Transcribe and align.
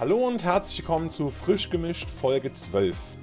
Hallo 0.00 0.28
und 0.28 0.44
herzlich 0.44 0.78
willkommen 0.78 1.10
zu 1.10 1.28
Frisch 1.28 1.70
gemischt 1.70 2.08
Folge 2.08 2.52
12. 2.52 3.17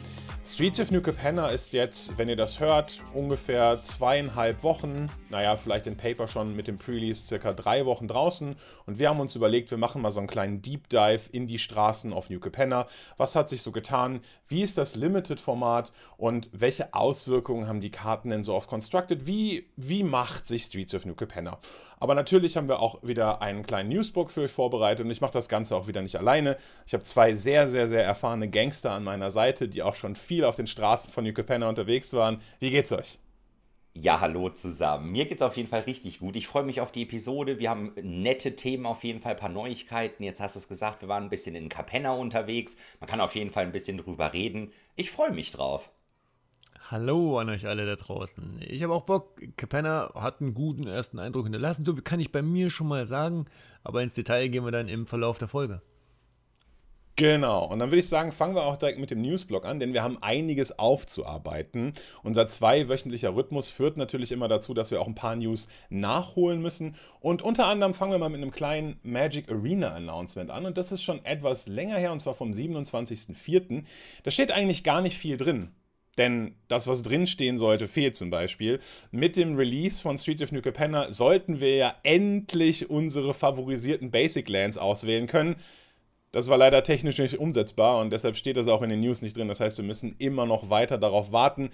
Streets 0.56 0.80
of 0.80 0.90
New 0.90 1.02
Capenna 1.02 1.50
ist 1.50 1.74
jetzt, 1.74 2.18
wenn 2.18 2.30
ihr 2.30 2.38
das 2.38 2.62
hört, 2.62 3.02
ungefähr 3.14 3.76
zweieinhalb 3.84 4.64
Wochen, 4.64 5.10
naja, 5.30 5.58
vielleicht 5.58 5.86
in 5.86 5.98
Paper 5.98 6.30
schon 6.30 6.56
mit 6.56 6.70
dem 6.70 6.78
Pre-Release 6.78 7.28
circa 7.28 7.52
drei 7.52 7.86
Wochen 7.86 8.08
draußen. 8.08 8.56
Und 8.86 8.98
wir 8.98 9.10
haben 9.10 9.20
uns 9.20 9.36
überlegt, 9.36 9.70
wir 9.70 9.78
machen 9.78 10.02
mal 10.02 10.12
so 10.12 10.22
einen 10.22 10.30
kleinen 10.30 10.62
Deep 10.62 10.88
Dive 10.88 11.24
in 11.34 11.46
die 11.46 11.60
Straßen 11.60 12.14
auf 12.14 12.30
New 12.30 12.40
Capenna. 12.40 12.88
Was 13.18 13.36
hat 13.36 13.50
sich 13.50 13.64
so 13.64 13.74
getan? 13.74 14.22
Wie 14.48 14.62
ist 14.62 14.78
das 14.78 14.96
Limited-Format? 14.96 15.92
Und 16.16 16.48
welche 16.54 16.94
Auswirkungen 16.94 17.68
haben 17.68 17.82
die 17.82 17.92
Karten 17.92 18.30
denn 18.30 18.46
so 18.46 18.56
auf 18.56 18.68
Constructed? 18.68 19.28
Wie, 19.28 19.68
wie 19.76 20.04
macht 20.04 20.48
sich 20.48 20.64
Streets 20.64 20.96
of 20.96 21.06
New 21.06 21.16
Capenna? 21.16 21.60
Aber 22.00 22.16
natürlich 22.16 22.56
haben 22.56 22.70
wir 22.70 22.80
auch 22.80 23.04
wieder 23.04 23.42
einen 23.42 23.64
kleinen 23.66 23.90
Newsbook 23.90 24.32
für 24.32 24.42
euch 24.42 24.52
vorbereitet 24.52 25.06
und 25.06 25.12
ich 25.12 25.22
mache 25.22 25.34
das 25.34 25.50
Ganze 25.50 25.76
auch 25.76 25.88
wieder 25.88 26.02
nicht 26.02 26.16
alleine. 26.18 26.56
Ich 26.86 26.94
habe 26.94 27.04
zwei 27.04 27.36
sehr, 27.36 27.68
sehr, 27.68 27.90
sehr 27.90 28.06
erfahrene 28.06 28.50
Gangster 28.50 28.92
an 28.92 29.04
meiner 29.04 29.32
Seite, 29.32 29.68
die 29.68 29.82
auch 29.82 29.96
schon 29.96 30.16
viel 30.16 30.45
viel 30.46 30.50
auf 30.50 30.56
den 30.56 30.68
Straßen 30.68 31.12
von 31.12 31.24
New 31.24 31.34
Capenna 31.34 31.68
unterwegs 31.68 32.14
waren. 32.14 32.40
Wie 32.60 32.70
geht's 32.70 32.92
euch? 32.92 33.20
Ja, 33.94 34.20
hallo 34.20 34.50
zusammen. 34.50 35.12
Mir 35.12 35.26
geht's 35.26 35.42
auf 35.42 35.56
jeden 35.58 35.70
Fall 35.70 35.82
richtig 35.82 36.20
gut. 36.20 36.36
Ich 36.36 36.48
freue 36.48 36.64
mich 36.64 36.82
auf 36.82 36.92
die 36.92 37.04
Episode. 37.04 37.60
Wir 37.60 37.70
haben 37.70 37.94
nette 38.02 38.56
Themen, 38.56 38.86
auf 38.86 39.04
jeden 39.04 39.22
Fall 39.22 39.32
ein 39.32 39.40
paar 39.40 39.50
Neuigkeiten. 39.50 40.24
Jetzt 40.24 40.42
hast 40.42 40.56
du 40.56 40.60
es 40.60 40.68
gesagt, 40.68 41.02
wir 41.02 41.08
waren 41.08 41.24
ein 41.24 41.30
bisschen 41.30 41.56
in 41.56 41.70
Capenna 41.70 42.12
unterwegs. 42.12 42.78
Man 43.00 43.10
kann 43.10 43.22
auf 43.22 43.36
jeden 43.36 43.52
Fall 43.52 43.64
ein 43.64 43.72
bisschen 43.72 43.98
drüber 43.98 44.34
reden. 44.34 44.72
Ich 44.96 45.12
freue 45.12 45.32
mich 45.32 45.52
drauf. 45.52 45.90
Hallo 46.92 47.40
an 47.40 47.50
euch 47.50 47.66
alle 47.66 47.88
da 47.88 47.96
draußen. 47.96 48.60
Ich 48.68 48.84
habe 48.84 48.94
auch 48.94 49.04
Bock. 49.04 49.42
Capenna 49.58 50.12
hat 50.14 50.42
einen 50.42 50.54
guten 50.54 50.86
ersten 50.86 51.18
Eindruck 51.18 51.46
hinterlassen. 51.46 51.86
So 51.86 51.96
kann 51.96 52.20
ich 52.20 52.32
bei 52.32 52.44
mir 52.44 52.70
schon 52.70 52.88
mal 52.88 53.08
sagen. 53.08 53.46
Aber 53.84 54.04
ins 54.04 54.14
Detail 54.14 54.50
gehen 54.50 54.66
wir 54.66 54.72
dann 54.72 54.90
im 54.90 55.08
Verlauf 55.08 55.40
der 55.40 55.48
Folge. 55.48 55.82
Genau, 57.18 57.66
und 57.66 57.80
dann 57.80 57.92
würde 57.92 58.00
ich 58.00 58.10
sagen, 58.10 58.34
fangen 58.34 58.56
wir 58.56 58.64
auch 58.64 58.76
direkt 58.76 59.00
mit 59.00 59.10
dem 59.10 59.22
Newsblog 59.22 59.64
an, 59.64 59.80
denn 59.80 59.94
wir 59.94 60.04
haben 60.04 60.22
einiges 60.22 60.78
aufzuarbeiten. 60.78 61.94
Unser 62.24 62.46
zweiwöchentlicher 62.46 63.34
Rhythmus 63.34 63.70
führt 63.70 63.96
natürlich 63.96 64.34
immer 64.34 64.50
dazu, 64.50 64.74
dass 64.74 64.92
wir 64.92 65.00
auch 65.00 65.08
ein 65.08 65.16
paar 65.16 65.38
News 65.38 65.70
nachholen 65.90 66.62
müssen. 66.62 66.96
Und 67.22 67.42
unter 67.42 67.68
anderem 67.68 67.94
fangen 67.94 68.12
wir 68.12 68.20
mal 68.20 68.28
mit 68.28 68.42
einem 68.42 68.52
kleinen 68.52 69.00
Magic 69.04 69.50
Arena 69.50 69.94
Announcement 69.94 70.52
an. 70.52 70.66
Und 70.66 70.78
das 70.78 70.92
ist 70.92 71.04
schon 71.04 71.24
etwas 71.24 71.68
länger 71.68 71.98
her, 71.98 72.12
und 72.12 72.20
zwar 72.20 72.34
vom 72.34 72.52
27.04. 72.52 73.86
Da 74.24 74.32
steht 74.32 74.52
eigentlich 74.52 74.84
gar 74.84 75.00
nicht 75.02 75.18
viel 75.18 75.38
drin. 75.38 75.72
Denn 76.18 76.56
das, 76.68 76.86
was 76.88 77.02
drinstehen 77.02 77.58
sollte, 77.58 77.88
fehlt 77.88 78.18
zum 78.18 78.30
Beispiel. 78.30 78.80
Mit 79.12 79.38
dem 79.38 79.56
Release 79.56 80.02
von 80.02 80.18
Streets 80.18 80.42
of 80.42 80.52
New 80.52 80.62
Capenna 80.62 81.12
sollten 81.12 81.62
wir 81.62 81.76
ja 81.76 81.96
endlich 82.04 82.90
unsere 82.90 83.34
favorisierten 83.34 84.12
Basic 84.12 84.50
Lands 84.50 84.78
auswählen 84.78 85.28
können. 85.28 85.56
Das 86.36 86.50
war 86.50 86.58
leider 86.58 86.84
technisch 86.84 87.18
nicht 87.18 87.40
umsetzbar 87.40 87.98
und 88.02 88.10
deshalb 88.10 88.36
steht 88.36 88.58
das 88.58 88.68
auch 88.68 88.82
in 88.82 88.90
den 88.90 89.00
News 89.00 89.22
nicht 89.22 89.38
drin. 89.38 89.48
Das 89.48 89.62
heißt, 89.62 89.78
wir 89.78 89.86
müssen 89.86 90.14
immer 90.18 90.46
noch 90.46 90.70
weiter 90.70 90.98
darauf 90.98 91.32
warten, 91.32 91.70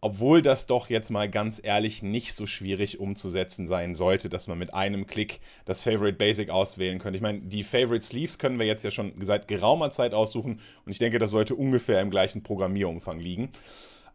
obwohl 0.00 0.42
das 0.42 0.66
doch 0.66 0.90
jetzt 0.90 1.10
mal 1.10 1.30
ganz 1.30 1.60
ehrlich 1.62 2.02
nicht 2.02 2.34
so 2.34 2.48
schwierig 2.48 2.98
umzusetzen 2.98 3.68
sein 3.68 3.94
sollte, 3.94 4.28
dass 4.28 4.48
man 4.48 4.58
mit 4.58 4.74
einem 4.74 5.06
Klick 5.06 5.38
das 5.66 5.82
Favorite 5.82 6.18
Basic 6.18 6.50
auswählen 6.50 6.98
könnte. 6.98 7.16
Ich 7.16 7.22
meine, 7.22 7.42
die 7.42 7.62
Favorite 7.62 8.04
Sleeves 8.04 8.40
können 8.40 8.58
wir 8.58 8.66
jetzt 8.66 8.82
ja 8.82 8.90
schon 8.90 9.12
seit 9.22 9.46
geraumer 9.46 9.90
Zeit 9.90 10.14
aussuchen 10.14 10.58
und 10.84 10.90
ich 10.90 10.98
denke, 10.98 11.20
das 11.20 11.30
sollte 11.30 11.54
ungefähr 11.54 12.00
im 12.00 12.10
gleichen 12.10 12.42
Programmierumfang 12.42 13.20
liegen. 13.20 13.50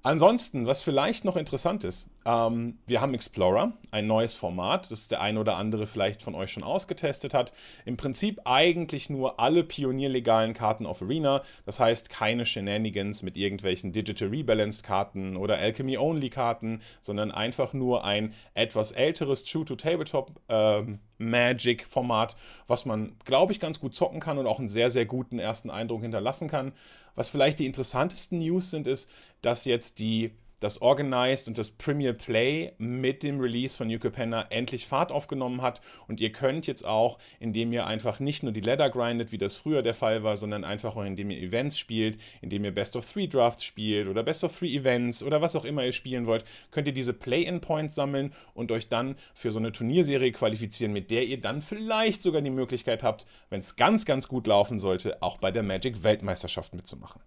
Ansonsten, 0.08 0.66
was 0.67 0.83
vielleicht 0.83 1.25
noch 1.25 1.36
interessant 1.36 1.83
ist, 1.83 2.09
ähm, 2.25 2.80
wir 2.86 3.02
haben 3.02 3.13
Explorer, 3.13 3.73
ein 3.91 4.08
neues 4.08 4.36
Format, 4.36 4.89
das 4.89 5.09
der 5.09 5.19
ein 5.19 5.38
oder 5.38 5.58
andere 5.58 5.86
vielleicht 5.86 6.23
von 6.23 6.33
euch 6.33 6.50
schon 6.50 6.63
ausgetestet 6.63 7.33
hat. 7.33 7.52
Im 7.83 7.97
Prinzip 7.97 8.39
eigentlich 8.45 9.09
nur 9.09 9.38
alle 9.41 9.66
pionierlegalen 9.66 10.53
Karten 10.53 10.85
auf 10.85 11.01
Arena, 11.01 11.44
das 11.66 11.81
heißt 11.81 12.09
keine 12.09 12.46
Shenanigans 12.46 13.22
mit 13.22 13.35
irgendwelchen 13.35 13.91
Digital 13.91 14.29
Rebalanced 14.29 14.85
Karten 14.85 15.35
oder 15.35 15.57
Alchemy 15.57 15.97
Only 15.97 16.29
Karten, 16.29 16.79
sondern 17.01 17.29
einfach 17.29 17.73
nur 17.73 18.06
ein 18.06 18.34
etwas 18.53 18.94
älteres 18.94 19.44
True 19.44 19.66
to 19.66 19.75
Tabletop 19.75 20.31
ähm, 20.47 21.00
Magic 21.17 21.85
Format, 21.88 22.35
was 22.67 22.85
man, 22.85 23.16
glaube 23.25 23.51
ich, 23.51 23.59
ganz 23.59 23.79
gut 23.79 23.95
zocken 23.95 24.19
kann 24.19 24.38
und 24.38 24.47
auch 24.47 24.59
einen 24.59 24.67
sehr, 24.67 24.91
sehr 24.91 25.05
guten 25.05 25.39
ersten 25.39 25.69
Eindruck 25.69 26.01
hinterlassen 26.01 26.47
kann. 26.47 26.73
Was 27.16 27.29
vielleicht 27.29 27.59
die 27.59 27.66
interessantesten 27.66 28.39
News 28.39 28.72
sind, 28.72 28.88
ist, 28.88 29.09
dass 29.41 29.66
jetzt 29.66 30.00
die 30.00 30.31
das 30.59 30.81
Organized 30.81 31.47
und 31.47 31.57
das 31.57 31.69
Premier 31.69 32.13
Play 32.13 32.73
mit 32.78 33.23
dem 33.23 33.40
Release 33.40 33.78
von 33.78 33.88
New 33.88 34.00
Capenna 34.00 34.47
endlich 34.50 34.88
Fahrt 34.88 35.12
aufgenommen 35.12 35.62
hat. 35.62 35.81
Und 36.07 36.19
ihr 36.19 36.31
könnt 36.31 36.68
jetzt 36.68 36.85
auch, 36.85 37.19
indem 37.40 37.72
ihr 37.72 37.85
einfach 37.85 38.19
nicht 38.19 38.44
nur 38.44 38.51
die 38.51 38.62
Ladder 38.62 38.90
grindet, 38.90 39.31
wie 39.31 39.38
das 39.38 39.56
früher 39.56 39.84
der 39.84 39.94
Fall 39.94 40.23
war, 40.23 40.38
sondern 40.38 40.63
einfach 40.63 40.96
auch, 40.96 41.03
indem 41.03 41.29
ihr 41.29 41.41
Events 41.41 41.78
spielt, 41.78 42.17
indem 42.41 42.66
ihr 42.66 42.73
Best 42.73 42.96
of 42.96 43.12
Three 43.12 43.28
Drafts 43.28 43.63
spielt 43.63 44.07
oder 44.07 44.23
Best 44.23 44.44
of 44.44 44.57
Three 44.57 44.75
Events 44.75 45.23
oder 45.23 45.41
was 45.41 45.56
auch 45.56 45.66
immer 45.66 45.85
ihr 45.85 45.91
spielen 45.91 46.25
wollt, 46.25 46.44
könnt 46.72 46.88
ihr 46.88 46.94
diese 46.94 47.13
Play-in-Points 47.13 47.96
sammeln 47.96 48.34
und 48.53 48.72
euch 48.72 48.90
dann 48.90 49.16
für 49.34 49.51
so 49.51 49.59
eine 49.59 49.72
Turnierserie 49.72 50.31
qualifizieren, 50.31 50.94
mit 50.94 51.12
der 51.12 51.25
ihr 51.25 51.40
dann 51.40 51.62
vielleicht 51.62 52.22
sogar 52.22 52.41
die 52.41 52.50
Möglichkeit 52.50 53.03
habt, 53.03 53.25
wenn 53.50 53.59
es 53.59 53.75
ganz, 53.75 54.06
ganz 54.06 54.28
gut 54.28 54.47
laufen 54.47 54.79
sollte, 54.79 55.22
auch 55.22 55.38
bei 55.38 55.51
der 55.51 55.63
Magic 55.63 56.03
Weltmeisterschaft 56.03 56.73
mitzumachen. 56.73 57.22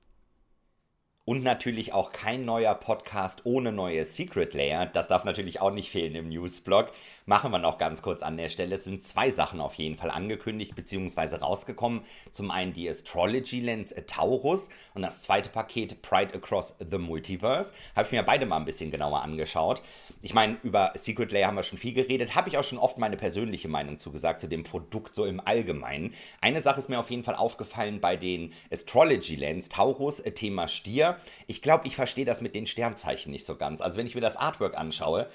Und 1.31 1.45
natürlich 1.45 1.93
auch 1.93 2.11
kein 2.11 2.45
neuer 2.45 2.75
Podcast 2.75 3.43
ohne 3.45 3.71
neue 3.71 4.05
Secret 4.05 4.53
Layer. 4.53 4.87
Das 4.87 5.07
darf 5.07 5.23
natürlich 5.23 5.61
auch 5.61 5.71
nicht 5.71 5.89
fehlen 5.89 6.17
im 6.17 6.29
Newsblog. 6.29 6.91
Machen 7.25 7.53
wir 7.53 7.61
noch 7.61 7.79
ganz 7.79 8.03
kurz 8.03 8.25
an 8.25 8.37
der 8.37 8.49
Stelle. 8.49 8.75
Es 8.75 8.83
sind 8.83 9.01
zwei 9.05 9.31
Sachen 9.31 9.61
auf 9.61 9.75
jeden 9.75 9.95
Fall 9.95 10.11
angekündigt 10.11 10.75
bzw. 10.75 11.37
rausgekommen. 11.37 12.01
Zum 12.33 12.51
einen 12.51 12.73
die 12.73 12.91
Astrology 12.91 13.61
Lens 13.61 13.95
Taurus 14.09 14.71
und 14.95 15.03
das 15.03 15.23
zweite 15.23 15.51
Paket 15.51 16.03
Pride 16.03 16.35
Across 16.35 16.79
the 16.91 16.99
Multiverse. 16.99 17.75
Habe 17.95 18.07
ich 18.07 18.13
mir 18.13 18.25
beide 18.25 18.45
mal 18.45 18.57
ein 18.57 18.65
bisschen 18.65 18.91
genauer 18.91 19.23
angeschaut. 19.23 19.83
Ich 20.23 20.35
meine, 20.35 20.59
über 20.63 20.93
Secret 20.95 21.33
Layer 21.33 21.47
haben 21.47 21.57
wir 21.57 21.63
schon 21.63 21.79
viel 21.79 21.95
geredet. 21.95 22.35
Habe 22.35 22.49
ich 22.49 22.59
auch 22.59 22.65
schon 22.65 22.79
oft 22.79 22.99
meine 22.99 23.17
persönliche 23.17 23.69
Meinung 23.69 23.99
zugesagt 23.99 24.41
zu 24.41 24.49
dem 24.49 24.65
Produkt 24.65 25.15
so 25.15 25.25
im 25.25 25.41
Allgemeinen. 25.41 26.13
Eine 26.41 26.61
Sache 26.61 26.79
ist 26.79 26.89
mir 26.89 27.01
auf 27.01 27.11
jeden 27.11 27.25
Fall 27.25 27.37
aufgefallen 27.37 28.01
bei 28.01 28.17
den 28.17 28.53
Astrology 28.71 29.37
Lens 29.37 29.69
Taurus, 29.69 30.21
äh, 30.21 30.33
Thema 30.33 30.69
Stier 30.69 31.17
ich 31.47 31.63
glaube, 31.63 31.87
ich 31.87 31.97
verstehe 31.97 32.25
das 32.25 32.41
mit 32.41 32.55
den 32.55 32.67
Sternzeichen 32.67 33.33
nicht 33.33 33.45
so 33.45 33.57
ganz. 33.57 33.81
Also 33.81 33.97
wenn 33.97 34.07
ich 34.07 34.15
mir 34.15 34.21
das 34.21 34.37
Artwork 34.37 34.77
anschaue, 34.77 35.29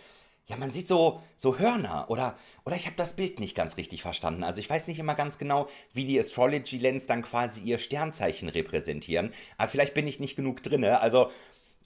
ja, 0.47 0.55
man 0.57 0.71
sieht 0.71 0.87
so, 0.87 1.21
so 1.35 1.57
Hörner 1.57 2.05
oder, 2.09 2.37
oder 2.65 2.75
ich 2.75 2.85
habe 2.85 2.95
das 2.95 3.15
Bild 3.15 3.39
nicht 3.39 3.55
ganz 3.55 3.77
richtig 3.77 4.03
verstanden. 4.03 4.43
Also 4.43 4.59
ich 4.59 4.69
weiß 4.69 4.87
nicht 4.87 4.99
immer 4.99 5.15
ganz 5.15 5.39
genau, 5.39 5.67
wie 5.91 6.05
die 6.05 6.19
Astrology 6.19 6.77
Lens 6.77 7.07
dann 7.07 7.23
quasi 7.23 7.61
ihr 7.61 7.79
Sternzeichen 7.79 8.47
repräsentieren. 8.47 9.31
Aber 9.57 9.69
vielleicht 9.69 9.95
bin 9.95 10.07
ich 10.07 10.19
nicht 10.19 10.35
genug 10.35 10.61
drinne. 10.61 11.01
Also 11.01 11.31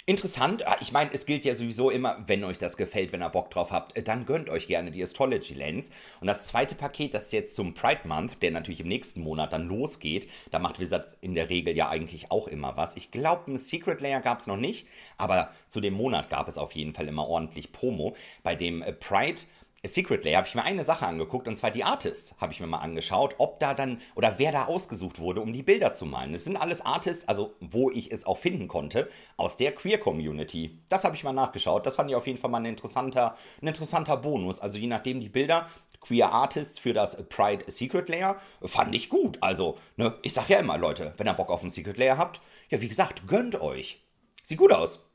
Interessant, 0.10 0.66
ah, 0.66 0.76
ich 0.82 0.92
meine, 0.92 1.12
es 1.14 1.28
gilt 1.28 1.46
ja 1.46 1.54
sowieso 1.54 1.92
immer, 1.92 2.18
wenn 2.26 2.44
euch 2.44 2.58
das 2.58 2.78
gefällt, 2.78 3.12
wenn 3.12 3.22
ihr 3.22 3.30
Bock 3.30 3.52
drauf 3.52 3.72
habt, 3.72 3.96
äh, 3.96 4.02
dann 4.02 4.26
gönnt 4.26 4.50
euch 4.50 4.66
gerne 4.66 4.90
die 4.90 5.04
Astrology 5.04 5.54
Lens. 5.54 5.92
Und 6.20 6.26
das 6.26 6.48
zweite 6.48 6.74
Paket, 6.74 7.14
das 7.14 7.32
jetzt 7.32 7.54
zum 7.54 7.76
Pride 7.76 8.08
Month, 8.08 8.42
der 8.42 8.50
natürlich 8.50 8.80
im 8.80 8.88
nächsten 8.88 9.22
Monat 9.22 9.54
dann 9.54 9.68
losgeht, 9.68 10.28
da 10.50 10.58
macht 10.58 10.80
Wizards 10.80 11.16
in 11.22 11.36
der 11.36 11.52
Regel 11.52 11.78
ja 11.78 11.90
eigentlich 11.90 12.32
auch 12.32 12.48
immer 12.48 12.76
was. 12.76 12.98
Ich 12.98 13.12
glaube, 13.12 13.52
ein 13.52 13.58
Secret 13.58 14.02
Layer 14.02 14.20
gab 14.20 14.40
es 14.40 14.48
noch 14.48 14.58
nicht, 14.58 14.88
aber 15.18 15.52
zu 15.68 15.80
dem 15.80 15.94
Monat 15.94 16.32
gab 16.32 16.48
es 16.48 16.58
auf 16.58 16.72
jeden 16.72 16.94
Fall 16.96 17.08
immer 17.08 17.28
ordentlich 17.28 17.72
Promo. 17.72 18.16
Bei 18.42 18.56
dem 18.56 18.82
äh, 18.82 18.92
Pride 18.92 19.44
Secret 19.84 20.26
Layer 20.26 20.38
habe 20.38 20.48
ich 20.48 20.56
mir 20.56 20.64
eine 20.64 20.84
Sache 20.84 21.06
angeguckt 21.06 21.48
und 21.48 21.56
zwar 21.56 21.72
die 21.72 21.84
Artists 21.84 22.36
habe 22.40 22.52
ich 22.52 22.60
mir 22.60 22.68
mal 22.68 22.80
angeschaut, 22.80 23.36
ob 23.38 23.60
da 23.60 23.74
dann 23.74 24.00
oder 24.16 24.38
wer 24.38 24.52
da 24.52 24.66
ausgesucht 24.66 25.20
wurde, 25.20 25.42
um 25.42 25.54
die 25.54 25.64
Bilder 25.64 25.94
zu 25.94 26.06
malen. 26.06 26.34
Das 26.34 26.44
sind 26.44 26.58
alles 26.58 26.86
Artists, 26.86 27.28
also 27.28 27.54
wo 27.60 27.90
ich 27.90 28.12
es 28.12 28.26
auch 28.26 28.38
finden 28.38 28.68
konnte, 28.68 29.10
aus 29.38 29.58
der 29.58 29.74
Queer 29.74 30.00
Community. 30.00 30.80
Das 30.90 31.04
habe 31.04 31.16
ich 31.16 31.24
mal 31.24 31.34
nachgeschaut. 31.34 31.86
Das 31.86 31.96
fand 31.96 32.10
ich 32.10 32.16
auf 32.16 32.28
jeden 32.28 32.40
Fall 32.40 32.50
mal 32.50 32.60
ein 32.60 32.66
interessanter, 32.66 33.36
ein 33.62 33.68
interessanter 33.68 34.18
Bonus. 34.18 34.60
Also 34.60 34.78
je 34.78 34.88
nachdem 34.88 35.20
die 35.20 35.30
Bilder, 35.30 35.68
Queer 36.02 36.32
Artists 36.32 36.80
für 36.80 36.94
das 36.94 37.28
Pride 37.28 37.66
Secret 37.68 38.10
Layer, 38.10 38.38
fand 38.64 38.96
ich 38.96 39.10
gut. 39.10 39.38
Also, 39.42 39.78
ne, 39.98 40.16
ich 40.22 40.34
sag 40.34 40.50
ja 40.50 40.60
immer, 40.60 40.78
Leute, 40.78 41.14
wenn 41.18 41.28
ihr 41.28 41.34
Bock 41.34 41.50
auf 41.50 41.64
ein 41.64 41.70
Secret 41.70 41.98
Layer 41.98 42.18
habt, 42.18 42.42
ja, 42.70 42.82
wie 42.82 42.88
gesagt, 42.88 43.28
gönnt 43.28 43.60
euch. 43.60 44.02
Sieht 44.44 44.58
gut 44.58 44.72
aus. 44.72 45.09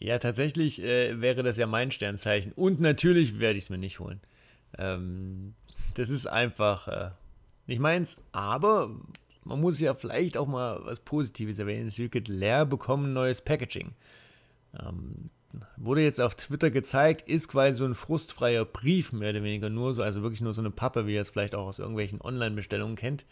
Ja, 0.00 0.18
tatsächlich 0.18 0.82
äh, 0.82 1.20
wäre 1.20 1.42
das 1.42 1.58
ja 1.58 1.66
mein 1.66 1.90
Sternzeichen. 1.90 2.52
Und 2.52 2.80
natürlich 2.80 3.38
werde 3.38 3.58
ich 3.58 3.64
es 3.64 3.70
mir 3.70 3.78
nicht 3.78 4.00
holen. 4.00 4.20
Ähm, 4.78 5.54
das 5.94 6.08
ist 6.08 6.26
einfach 6.26 6.88
äh, 6.88 7.10
nicht 7.66 7.80
meins. 7.80 8.16
Aber 8.32 8.90
man 9.44 9.60
muss 9.60 9.78
ja 9.78 9.94
vielleicht 9.94 10.38
auch 10.38 10.46
mal 10.48 10.80
was 10.84 11.00
Positives 11.00 11.58
erwähnen. 11.58 11.90
Circuit 11.90 12.28
Lair 12.28 12.64
bekommen 12.64 13.12
neues 13.12 13.42
Packaging. 13.42 13.92
Ähm, 14.82 15.28
wurde 15.76 16.02
jetzt 16.02 16.20
auf 16.20 16.34
Twitter 16.34 16.70
gezeigt, 16.70 17.28
ist 17.28 17.48
quasi 17.48 17.78
so 17.78 17.84
ein 17.84 17.94
frustfreier 17.94 18.64
Brief, 18.64 19.12
mehr 19.12 19.30
oder 19.30 19.42
weniger 19.42 19.68
nur 19.68 19.92
so, 19.92 20.02
also 20.02 20.22
wirklich 20.22 20.40
nur 20.40 20.54
so 20.54 20.62
eine 20.62 20.70
Pappe, 20.70 21.06
wie 21.06 21.14
ihr 21.14 21.22
es 21.22 21.30
vielleicht 21.30 21.54
auch 21.54 21.66
aus 21.66 21.78
irgendwelchen 21.78 22.20
Online-Bestellungen 22.20 22.96
kennt. 22.96 23.26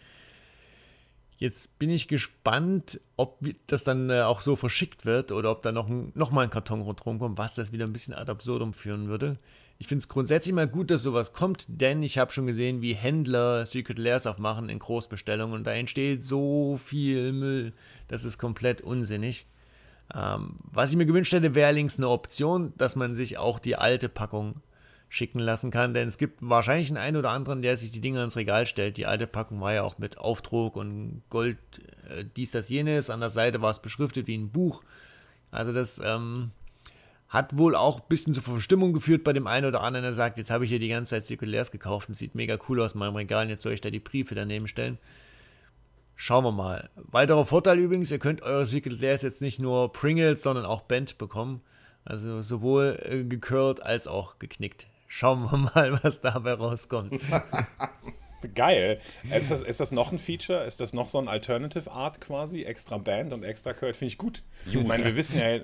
Jetzt 1.38 1.78
bin 1.78 1.88
ich 1.88 2.08
gespannt, 2.08 3.00
ob 3.16 3.38
das 3.68 3.84
dann 3.84 4.10
äh, 4.10 4.22
auch 4.22 4.40
so 4.40 4.56
verschickt 4.56 5.06
wird 5.06 5.30
oder 5.30 5.52
ob 5.52 5.62
da 5.62 5.70
noch, 5.70 5.88
noch 5.88 6.32
mal 6.32 6.42
ein 6.42 6.50
Karton 6.50 6.80
rundherum 6.80 7.20
kommt, 7.20 7.38
was 7.38 7.54
das 7.54 7.70
wieder 7.70 7.86
ein 7.86 7.92
bisschen 7.92 8.12
ad 8.12 8.30
absurdum 8.30 8.74
führen 8.74 9.08
würde. 9.08 9.38
Ich 9.78 9.86
finde 9.86 10.02
es 10.02 10.08
grundsätzlich 10.08 10.52
mal 10.52 10.66
gut, 10.66 10.90
dass 10.90 11.04
sowas 11.04 11.32
kommt, 11.32 11.66
denn 11.68 12.02
ich 12.02 12.18
habe 12.18 12.32
schon 12.32 12.48
gesehen, 12.48 12.82
wie 12.82 12.94
Händler 12.94 13.64
Secret 13.64 13.98
Lairs 13.98 14.26
aufmachen 14.26 14.68
in 14.68 14.80
Großbestellungen 14.80 15.54
und 15.54 15.64
da 15.64 15.72
entsteht 15.72 16.24
so 16.24 16.80
viel 16.84 17.32
Müll, 17.32 17.72
das 18.08 18.24
ist 18.24 18.38
komplett 18.38 18.80
unsinnig. 18.80 19.46
Ähm, 20.12 20.56
was 20.64 20.90
ich 20.90 20.96
mir 20.96 21.06
gewünscht 21.06 21.32
hätte, 21.32 21.54
wäre 21.54 21.70
links 21.70 21.98
eine 21.98 22.08
Option, 22.08 22.72
dass 22.76 22.96
man 22.96 23.14
sich 23.14 23.38
auch 23.38 23.60
die 23.60 23.76
alte 23.76 24.08
Packung 24.08 24.56
schicken 25.08 25.38
lassen 25.38 25.70
kann, 25.70 25.94
denn 25.94 26.08
es 26.08 26.18
gibt 26.18 26.40
wahrscheinlich 26.42 26.94
einen, 26.96 27.16
oder 27.16 27.30
anderen, 27.30 27.62
der 27.62 27.76
sich 27.76 27.90
die 27.90 28.00
Dinger 28.00 28.24
ins 28.24 28.36
Regal 28.36 28.66
stellt. 28.66 28.98
Die 28.98 29.06
alte 29.06 29.26
Packung 29.26 29.60
war 29.60 29.72
ja 29.72 29.82
auch 29.82 29.98
mit 29.98 30.18
Aufdruck 30.18 30.76
und 30.76 31.22
Gold, 31.30 31.58
äh, 32.08 32.24
dies, 32.36 32.50
das, 32.50 32.68
jenes. 32.68 33.08
An 33.08 33.20
der 33.20 33.30
Seite 33.30 33.62
war 33.62 33.70
es 33.70 33.80
beschriftet 33.80 34.26
wie 34.26 34.36
ein 34.36 34.50
Buch. 34.50 34.82
Also 35.50 35.72
das 35.72 35.98
ähm, 36.04 36.50
hat 37.28 37.56
wohl 37.56 37.74
auch 37.74 38.00
ein 38.00 38.08
bisschen 38.08 38.34
zur 38.34 38.42
Verstimmung 38.42 38.92
geführt 38.92 39.24
bei 39.24 39.32
dem 39.32 39.46
einen 39.46 39.66
oder 39.66 39.82
anderen, 39.82 40.04
der 40.04 40.12
sagt, 40.12 40.36
jetzt 40.36 40.50
habe 40.50 40.64
ich 40.64 40.70
hier 40.70 40.78
die 40.78 40.88
ganze 40.88 41.10
Zeit 41.10 41.26
Zirkulärs 41.26 41.70
gekauft 41.70 42.08
und 42.10 42.14
sieht 42.14 42.34
mega 42.34 42.58
cool 42.68 42.80
aus 42.80 42.92
in 42.92 42.98
meinem 42.98 43.16
Regal, 43.16 43.48
jetzt 43.48 43.62
soll 43.62 43.72
ich 43.72 43.80
da 43.80 43.90
die 43.90 44.00
Briefe 44.00 44.34
daneben 44.34 44.68
stellen. 44.68 44.98
Schauen 46.16 46.44
wir 46.44 46.52
mal. 46.52 46.90
Weiterer 46.96 47.46
Vorteil 47.46 47.78
übrigens, 47.78 48.10
ihr 48.10 48.18
könnt 48.18 48.42
eure 48.42 48.66
Zirkulärs 48.66 49.22
jetzt 49.22 49.40
nicht 49.40 49.58
nur 49.58 49.92
Pringles, 49.92 50.42
sondern 50.42 50.66
auch 50.66 50.82
Bent 50.82 51.16
bekommen. 51.16 51.62
Also 52.04 52.42
sowohl 52.42 52.98
äh, 53.02 53.24
gecurlt 53.24 53.82
als 53.82 54.06
auch 54.06 54.38
geknickt. 54.38 54.86
Schauen 55.08 55.50
wir 55.50 55.56
mal, 55.56 55.98
was 56.02 56.20
dabei 56.20 56.52
rauskommt. 56.52 57.18
Geil. 58.54 59.00
Ist 59.34 59.50
das, 59.50 59.62
ist 59.62 59.80
das 59.80 59.90
noch 59.90 60.12
ein 60.12 60.18
Feature? 60.18 60.64
Ist 60.64 60.80
das 60.80 60.92
noch 60.92 61.08
so 61.08 61.18
ein 61.18 61.26
Alternative 61.26 61.90
Art 61.90 62.20
quasi? 62.20 62.62
Extra 62.62 62.98
Band 62.98 63.32
und 63.32 63.42
extra 63.42 63.72
Curd? 63.72 63.96
Finde 63.96 64.12
ich 64.12 64.18
gut. 64.18 64.44
Ich 64.66 64.86
meine, 64.86 65.04
wir 65.04 65.16
wissen 65.16 65.38
ja, 65.38 65.60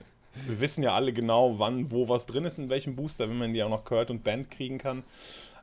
wir 0.46 0.61
wissen 0.61 0.82
ja 0.82 0.94
alle 0.94 1.12
genau, 1.12 1.58
wann, 1.58 1.91
wo 1.91 2.08
was 2.08 2.26
drin 2.26 2.44
ist, 2.44 2.58
in 2.58 2.70
welchem 2.70 2.96
Booster, 2.96 3.29
wenn 3.29 3.38
man 3.38 3.52
die 3.52 3.62
auch 3.62 3.69
noch 3.69 3.85
Curd 3.85 4.11
und 4.11 4.25
Band 4.25 4.50
kriegen 4.50 4.79
kann. 4.79 5.05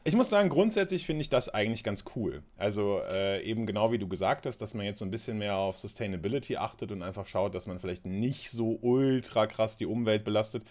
Ich 0.04 0.16
muss 0.16 0.32
sagen, 0.32 0.50
grundsätzlich 0.50 1.06
finde 1.06 1.22
ich 1.22 1.30
das 1.30 1.50
eigentlich 1.50 1.84
ganz 1.84 2.06
cool. 2.16 2.42
Also 2.58 3.02
äh, 3.12 3.44
eben 3.44 3.68
genau 3.68 3.92
wie 3.92 4.00
du 4.00 4.08
gesagt 4.08 4.48
hast, 4.48 4.60
dass 4.60 4.74
man 4.74 4.86
jetzt 4.86 4.98
so 4.98 5.06
ein 5.06 5.12
bisschen 5.12 5.38
mehr 5.38 5.58
auf 5.58 5.78
Sustainability 5.78 6.58
achtet 6.58 6.92
und 6.92 7.04
einfach 7.04 7.28
schaut, 7.28 7.54
dass 7.54 7.68
man 7.68 7.78
vielleicht 7.78 8.06
nicht 8.06 8.50
so 8.50 8.80
ultra 8.82 9.46
krass 9.46 9.78
die 9.78 9.86
Umwelt 9.86 10.24
belastet. 10.24 10.64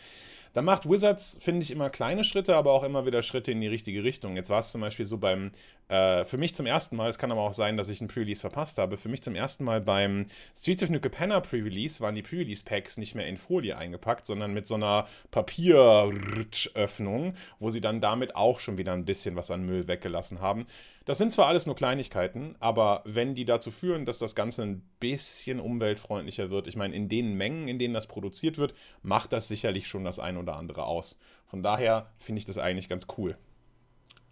Da 0.52 0.62
macht 0.62 0.90
Wizards, 0.90 1.36
finde 1.40 1.62
ich, 1.62 1.70
immer 1.70 1.90
kleine 1.90 2.24
Schritte, 2.24 2.56
aber 2.56 2.72
auch 2.72 2.82
immer 2.82 3.06
wieder 3.06 3.22
Schritte 3.22 3.52
in 3.52 3.60
die 3.60 3.68
richtige 3.68 4.02
Richtung. 4.02 4.34
Jetzt 4.34 4.50
war 4.50 4.58
es 4.58 4.72
zum 4.72 4.80
Beispiel 4.80 5.06
so 5.06 5.18
beim, 5.18 5.52
äh, 5.88 6.24
für 6.24 6.38
mich 6.38 6.56
zum 6.56 6.66
ersten 6.66 6.96
Mal, 6.96 7.08
es 7.08 7.18
kann 7.18 7.30
aber 7.30 7.42
auch 7.42 7.52
sein, 7.52 7.76
dass 7.76 7.88
ich 7.88 8.00
ein 8.00 8.08
Pre-Release 8.08 8.40
verpasst 8.40 8.78
habe, 8.78 8.96
für 8.96 9.08
mich 9.08 9.22
zum 9.22 9.36
ersten 9.36 9.62
Mal 9.62 9.80
beim 9.80 10.26
Streets 10.56 10.82
of 10.82 10.90
New 10.90 10.98
Capenna 10.98 11.38
Pre-Release 11.38 12.00
waren 12.00 12.16
die 12.16 12.22
Pre-Release-Packs 12.22 12.96
nicht 12.96 13.14
mehr 13.14 13.28
in 13.28 13.36
Folie 13.36 13.76
eingepackt, 13.76 14.26
sondern 14.26 14.52
mit 14.52 14.66
so 14.66 14.74
einer 14.74 15.06
Papieröffnung, 15.30 17.34
wo 17.60 17.70
sie 17.70 17.80
dann 17.80 18.00
damit 18.00 18.34
auch 18.34 18.58
schon 18.58 18.76
wieder 18.76 18.92
ein 18.92 19.04
bisschen 19.04 19.36
was 19.36 19.52
an 19.52 19.64
Müll 19.64 19.86
weggelassen 19.86 20.40
haben. 20.40 20.66
Das 21.10 21.18
sind 21.18 21.32
zwar 21.32 21.48
alles 21.48 21.66
nur 21.66 21.74
Kleinigkeiten, 21.74 22.54
aber 22.60 23.02
wenn 23.04 23.34
die 23.34 23.44
dazu 23.44 23.72
führen, 23.72 24.04
dass 24.04 24.20
das 24.20 24.36
Ganze 24.36 24.62
ein 24.62 24.88
bisschen 25.00 25.58
umweltfreundlicher 25.58 26.52
wird, 26.52 26.68
ich 26.68 26.76
meine, 26.76 26.94
in 26.94 27.08
den 27.08 27.34
Mengen, 27.34 27.66
in 27.66 27.80
denen 27.80 27.94
das 27.94 28.06
produziert 28.06 28.58
wird, 28.58 28.74
macht 29.02 29.32
das 29.32 29.48
sicherlich 29.48 29.88
schon 29.88 30.04
das 30.04 30.20
ein 30.20 30.36
oder 30.36 30.54
andere 30.54 30.84
aus. 30.84 31.18
Von 31.46 31.64
daher 31.64 32.12
finde 32.16 32.38
ich 32.38 32.44
das 32.44 32.58
eigentlich 32.58 32.88
ganz 32.88 33.08
cool. 33.18 33.36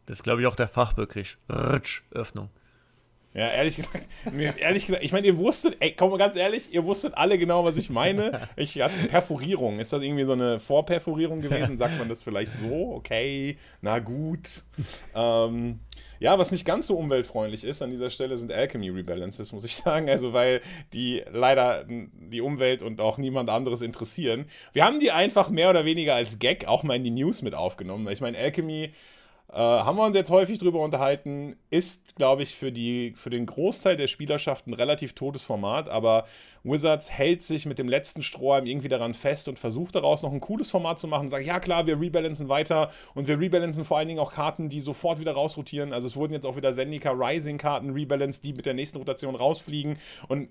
Das 0.06 0.20
ist, 0.20 0.22
glaube 0.22 0.40
ich, 0.40 0.46
auch 0.46 0.54
der 0.54 0.68
Fachbegriff. 0.68 1.36
Rutsch, 1.50 2.02
Öffnung. 2.12 2.48
Ja, 3.34 3.50
ehrlich 3.50 3.76
gesagt, 3.76 4.08
ehrlich 4.58 4.86
gesagt, 4.86 5.04
ich 5.04 5.12
meine, 5.12 5.26
ihr 5.26 5.36
wusstet, 5.36 5.76
ey, 5.80 5.92
komm 5.92 6.10
mal 6.10 6.16
ganz 6.16 6.34
ehrlich, 6.34 6.72
ihr 6.72 6.84
wusstet 6.84 7.14
alle 7.14 7.36
genau, 7.38 7.64
was 7.64 7.76
ich 7.76 7.90
meine. 7.90 8.48
Ich 8.56 8.80
hatte 8.80 9.06
Perforierung. 9.06 9.78
Ist 9.78 9.92
das 9.92 10.02
irgendwie 10.02 10.24
so 10.24 10.32
eine 10.32 10.58
Vorperforierung 10.58 11.40
gewesen? 11.40 11.76
Sagt 11.78 11.98
man 11.98 12.08
das 12.08 12.22
vielleicht 12.22 12.56
so? 12.56 12.94
Okay, 12.94 13.56
na 13.82 13.98
gut. 13.98 14.64
Ähm, 15.14 15.80
ja, 16.20 16.38
was 16.38 16.50
nicht 16.50 16.64
ganz 16.64 16.86
so 16.86 16.96
umweltfreundlich 16.96 17.64
ist 17.64 17.82
an 17.82 17.90
dieser 17.90 18.10
Stelle 18.10 18.36
sind 18.36 18.50
Alchemy 18.50 18.88
Rebalances, 18.88 19.52
muss 19.52 19.64
ich 19.64 19.76
sagen. 19.76 20.08
Also, 20.08 20.32
weil 20.32 20.60
die 20.92 21.22
leider 21.30 21.84
die 21.86 22.40
Umwelt 22.40 22.82
und 22.82 23.00
auch 23.00 23.18
niemand 23.18 23.50
anderes 23.50 23.82
interessieren. 23.82 24.46
Wir 24.72 24.84
haben 24.84 25.00
die 25.00 25.12
einfach 25.12 25.50
mehr 25.50 25.70
oder 25.70 25.84
weniger 25.84 26.14
als 26.14 26.38
Gag 26.38 26.66
auch 26.66 26.82
mal 26.82 26.96
in 26.96 27.04
die 27.04 27.10
News 27.10 27.42
mit 27.42 27.54
aufgenommen. 27.54 28.08
Ich 28.08 28.20
meine, 28.20 28.38
Alchemy 28.38 28.92
äh, 29.50 29.56
haben 29.56 29.96
wir 29.96 30.04
uns 30.04 30.14
jetzt 30.14 30.30
häufig 30.30 30.58
drüber 30.58 30.80
unterhalten, 30.80 31.56
ist, 31.70 32.16
glaube 32.16 32.42
ich, 32.42 32.54
für, 32.54 32.70
die, 32.70 33.14
für 33.16 33.30
den 33.30 33.46
Großteil 33.46 33.96
der 33.96 34.06
Spielerschaft 34.06 34.66
ein 34.66 34.74
relativ 34.74 35.14
totes 35.14 35.42
Format, 35.42 35.88
aber 35.88 36.26
Wizards 36.64 37.10
hält 37.10 37.42
sich 37.42 37.64
mit 37.64 37.78
dem 37.78 37.88
letzten 37.88 38.20
Strohhalm 38.20 38.66
irgendwie 38.66 38.88
daran 38.88 39.14
fest 39.14 39.48
und 39.48 39.58
versucht 39.58 39.94
daraus 39.94 40.22
noch 40.22 40.32
ein 40.32 40.40
cooles 40.40 40.70
Format 40.70 40.98
zu 40.98 41.08
machen 41.08 41.22
und 41.22 41.28
sagt, 41.30 41.46
ja 41.46 41.60
klar, 41.60 41.86
wir 41.86 41.98
rebalancen 41.98 42.50
weiter 42.50 42.90
und 43.14 43.26
wir 43.26 43.40
rebalancen 43.40 43.84
vor 43.84 43.96
allen 43.96 44.08
Dingen 44.08 44.20
auch 44.20 44.34
Karten, 44.34 44.68
die 44.68 44.82
sofort 44.82 45.18
wieder 45.18 45.32
rausrotieren. 45.32 45.94
Also 45.94 46.06
es 46.08 46.16
wurden 46.16 46.34
jetzt 46.34 46.44
auch 46.44 46.56
wieder 46.56 46.74
Zendika 46.74 47.12
Rising 47.12 47.56
Karten 47.56 47.90
rebalanced, 47.90 48.44
die 48.44 48.52
mit 48.52 48.66
der 48.66 48.74
nächsten 48.74 48.98
Rotation 48.98 49.34
rausfliegen. 49.34 49.98
Und 50.28 50.50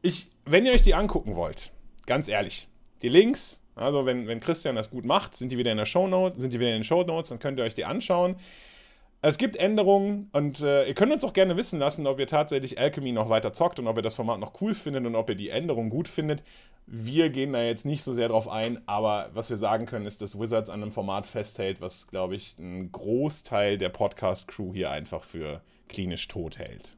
ich, 0.00 0.30
wenn 0.46 0.64
ihr 0.64 0.72
euch 0.72 0.82
die 0.82 0.94
angucken 0.94 1.36
wollt, 1.36 1.70
ganz 2.06 2.28
ehrlich, 2.28 2.66
die 3.02 3.10
Links 3.10 3.60
also 3.78 4.06
wenn, 4.06 4.26
wenn 4.26 4.40
Christian 4.40 4.76
das 4.76 4.90
gut 4.90 5.04
macht, 5.04 5.34
sind 5.34 5.52
die 5.52 5.58
wieder 5.58 5.72
in 5.72 5.78
der 5.78 5.86
Shownote, 5.86 6.40
sind 6.40 6.52
die 6.52 6.60
wieder 6.60 6.70
in 6.70 6.78
den 6.78 6.84
Shownotes, 6.84 7.30
dann 7.30 7.38
könnt 7.38 7.58
ihr 7.58 7.64
euch 7.64 7.74
die 7.74 7.84
anschauen. 7.84 8.36
Es 9.20 9.36
gibt 9.36 9.56
Änderungen 9.56 10.30
und 10.32 10.60
äh, 10.60 10.86
ihr 10.86 10.94
könnt 10.94 11.12
uns 11.12 11.24
auch 11.24 11.32
gerne 11.32 11.56
wissen 11.56 11.80
lassen, 11.80 12.06
ob 12.06 12.20
ihr 12.20 12.28
tatsächlich 12.28 12.78
Alchemy 12.78 13.10
noch 13.10 13.28
weiter 13.28 13.52
zockt 13.52 13.80
und 13.80 13.88
ob 13.88 13.96
ihr 13.96 14.02
das 14.02 14.14
Format 14.14 14.38
noch 14.38 14.60
cool 14.60 14.74
findet 14.74 15.06
und 15.06 15.16
ob 15.16 15.28
ihr 15.28 15.34
die 15.34 15.48
Änderungen 15.48 15.90
gut 15.90 16.06
findet. 16.06 16.44
Wir 16.86 17.28
gehen 17.28 17.52
da 17.52 17.62
jetzt 17.62 17.84
nicht 17.84 18.04
so 18.04 18.14
sehr 18.14 18.28
drauf 18.28 18.48
ein, 18.48 18.80
aber 18.86 19.30
was 19.34 19.50
wir 19.50 19.56
sagen 19.56 19.86
können, 19.86 20.06
ist, 20.06 20.22
dass 20.22 20.38
Wizards 20.38 20.70
an 20.70 20.82
einem 20.82 20.92
Format 20.92 21.26
festhält, 21.26 21.80
was, 21.80 22.06
glaube 22.06 22.36
ich, 22.36 22.54
einen 22.58 22.92
Großteil 22.92 23.76
der 23.76 23.88
Podcast-Crew 23.88 24.72
hier 24.72 24.92
einfach 24.92 25.24
für 25.24 25.62
klinisch 25.88 26.28
tot 26.28 26.58
hält. 26.58 26.96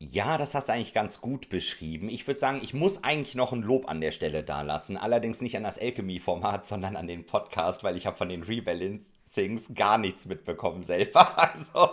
Ja, 0.00 0.38
das 0.38 0.54
hast 0.54 0.68
du 0.68 0.74
eigentlich 0.74 0.94
ganz 0.94 1.20
gut 1.20 1.48
beschrieben. 1.48 2.08
Ich 2.08 2.24
würde 2.28 2.38
sagen, 2.38 2.60
ich 2.62 2.72
muss 2.72 3.02
eigentlich 3.02 3.34
noch 3.34 3.52
ein 3.52 3.62
Lob 3.62 3.88
an 3.90 4.00
der 4.00 4.12
Stelle 4.12 4.44
dalassen. 4.44 4.96
Allerdings 4.96 5.40
nicht 5.40 5.56
an 5.56 5.64
das 5.64 5.76
Alchemy-Format, 5.76 6.64
sondern 6.64 6.94
an 6.94 7.08
den 7.08 7.26
Podcast, 7.26 7.82
weil 7.82 7.96
ich 7.96 8.06
habe 8.06 8.16
von 8.16 8.28
den 8.28 8.44
Rebalancings 8.44 9.74
gar 9.74 9.98
nichts 9.98 10.26
mitbekommen 10.26 10.82
selber. 10.82 11.36
Also, 11.36 11.90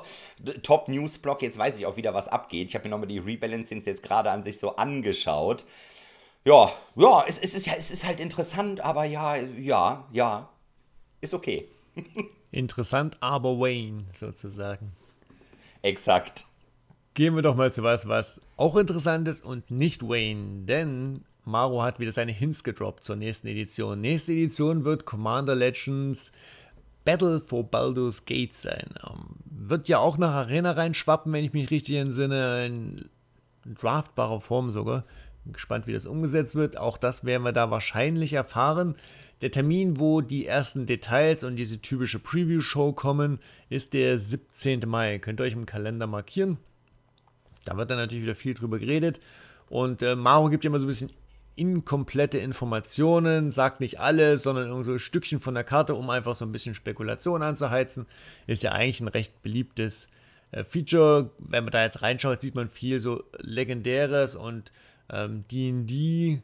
Top-News-Blog, 0.62 1.42
jetzt 1.42 1.58
weiß 1.58 1.80
ich 1.80 1.88
auch 1.88 1.98
wieder, 1.98 2.14
was 2.14 2.28
abgeht. 2.28 2.70
Ich 2.70 2.76
habe 2.76 2.86
mir 2.86 2.92
nochmal 2.92 3.08
die 3.08 3.18
Rebalancings 3.18 3.86
jetzt 3.86 4.04
gerade 4.04 4.30
an 4.30 4.44
sich 4.44 4.60
so 4.60 4.76
angeschaut. 4.76 5.66
Ja, 6.46 6.72
ja, 6.96 7.26
es, 7.28 7.40
es, 7.40 7.56
ist, 7.56 7.66
ja, 7.66 7.74
es 7.76 7.90
ist 7.90 8.06
halt 8.06 8.20
interessant, 8.20 8.82
aber 8.82 9.06
ja, 9.06 9.36
ja, 9.36 10.08
ja, 10.12 10.50
ist 11.22 11.34
okay. 11.34 11.68
interessant, 12.52 13.18
aber 13.20 13.58
Wayne 13.60 14.06
sozusagen. 14.20 14.92
Exakt. 15.82 16.46
Gehen 17.16 17.34
wir 17.34 17.42
doch 17.42 17.56
mal 17.56 17.72
zu 17.72 17.82
was, 17.82 18.10
was 18.10 18.42
auch 18.58 18.76
interessant 18.76 19.30
ist 19.30 19.44
und 19.44 19.72
nicht 19.72 20.04
Wayne, 20.04 20.66
denn 20.66 21.22
Maro 21.46 21.82
hat 21.82 21.98
wieder 22.00 22.12
seine 22.12 22.34
Hints 22.34 22.64
gedroppt 22.64 23.06
zur 23.06 23.16
nächsten 23.16 23.48
Edition. 23.48 24.02
Nächste 24.02 24.34
Edition 24.34 24.84
wird 24.84 25.06
Commander 25.06 25.56
Legends 25.56 26.34
Battle 27.06 27.40
for 27.40 27.64
Baldur's 27.64 28.26
Gate 28.26 28.54
sein. 28.54 28.96
Ähm, 29.08 29.38
wird 29.46 29.88
ja 29.88 30.00
auch 30.00 30.18
nach 30.18 30.34
Arena 30.34 30.72
reinschwappen, 30.72 31.32
wenn 31.32 31.46
ich 31.46 31.54
mich 31.54 31.72
richtig 31.72 31.96
entsinne, 31.96 32.66
in 32.66 33.10
draftbarer 33.66 34.42
Form 34.42 34.72
sogar. 34.72 35.06
Bin 35.46 35.54
gespannt, 35.54 35.88
wie 35.88 35.94
das 35.94 36.06
umgesetzt 36.08 36.56
wird. 36.56 36.78
Auch 36.78 36.98
das 36.98 37.24
werden 37.24 37.44
wir 37.44 37.54
da 37.54 37.72
wahrscheinlich 37.72 38.34
erfahren. 38.34 38.96
Der 39.40 39.52
Termin, 39.52 40.02
wo 40.02 40.20
die 40.20 40.48
ersten 40.48 40.86
Details 40.86 41.46
und 41.46 41.56
diese 41.56 41.80
typische 41.80 42.20
Preview-Show 42.20 42.92
kommen, 42.92 43.40
ist 43.70 43.94
der 43.94 44.20
17. 44.20 44.82
Mai. 44.86 45.20
Könnt 45.20 45.40
ihr 45.40 45.44
euch 45.44 45.54
im 45.54 45.66
Kalender 45.66 46.08
markieren. 46.08 46.58
Da 47.66 47.78
wird 47.78 47.90
dann 47.90 47.98
natürlich 47.98 48.24
wieder 48.24 48.36
viel 48.36 48.54
drüber 48.54 48.80
geredet. 48.80 49.20
Und 49.70 50.02
äh, 50.02 50.16
Maro 50.16 50.50
gibt 50.50 50.64
ja 50.64 50.70
immer 50.70 50.80
so 50.80 50.86
ein 50.86 50.90
bisschen 50.90 51.12
inkomplette 51.56 52.38
Informationen, 52.38 53.52
sagt 53.52 53.80
nicht 53.80 54.00
alles, 54.00 54.44
sondern 54.44 54.68
irgend 54.68 54.86
so 54.86 54.94
ein 54.94 55.00
Stückchen 55.00 55.40
von 55.40 55.54
der 55.54 55.64
Karte, 55.64 55.96
um 55.96 56.10
einfach 56.10 56.36
so 56.36 56.46
ein 56.46 56.52
bisschen 56.52 56.74
Spekulation 56.74 57.42
anzuheizen. 57.42 58.06
Ist 58.46 58.64
ja 58.64 58.72
eigentlich 58.72 59.00
ein 59.00 59.08
recht 59.08 59.42
beliebtes 59.42 60.08
äh, 60.52 60.64
Feature. 60.64 61.32
Wenn 61.40 61.64
man 61.64 61.72
da 61.72 61.84
jetzt 61.84 62.02
reinschaut, 62.02 62.42
sieht 62.42 62.56
man 62.56 62.68
viel 62.68 63.00
so 63.00 63.24
Legendäres 63.40 64.36
und 64.36 64.72
ähm, 65.10 65.46
D&D, 65.50 66.42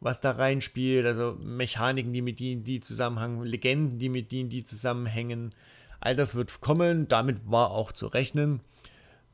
was 0.00 0.20
da 0.20 0.32
reinspielt, 0.32 1.06
also 1.06 1.38
Mechaniken, 1.40 2.12
die 2.12 2.22
mit 2.22 2.40
D&D 2.40 2.80
zusammenhängen, 2.80 3.44
Legenden, 3.44 3.98
die 3.98 4.08
mit 4.08 4.30
D&D 4.30 4.64
zusammenhängen. 4.64 5.54
All 6.00 6.16
das 6.16 6.34
wird 6.34 6.60
kommen, 6.60 7.08
damit 7.08 7.38
war 7.46 7.70
auch 7.70 7.92
zu 7.92 8.08
rechnen. 8.08 8.60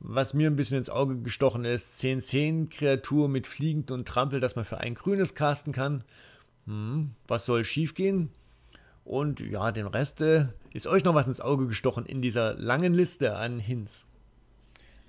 Was 0.00 0.32
mir 0.32 0.48
ein 0.48 0.56
bisschen 0.56 0.78
ins 0.78 0.90
Auge 0.90 1.18
gestochen 1.18 1.64
ist, 1.64 2.00
10-10-Kreatur 2.00 3.28
mit 3.28 3.46
Fliegend 3.46 3.90
und 3.90 4.06
Trampel, 4.06 4.40
dass 4.40 4.54
man 4.54 4.64
für 4.64 4.78
ein 4.78 4.94
grünes 4.94 5.34
casten 5.34 5.72
kann. 5.72 6.04
Hm, 6.66 7.14
was 7.26 7.46
soll 7.46 7.64
schiefgehen? 7.64 8.30
Und 9.04 9.40
ja, 9.40 9.72
den 9.72 9.86
Rest 9.86 10.20
äh, 10.20 10.46
ist 10.72 10.86
euch 10.86 11.02
noch 11.02 11.14
was 11.14 11.26
ins 11.26 11.40
Auge 11.40 11.66
gestochen 11.66 12.06
in 12.06 12.22
dieser 12.22 12.54
langen 12.54 12.94
Liste 12.94 13.36
an 13.36 13.58
Hints. 13.58 14.06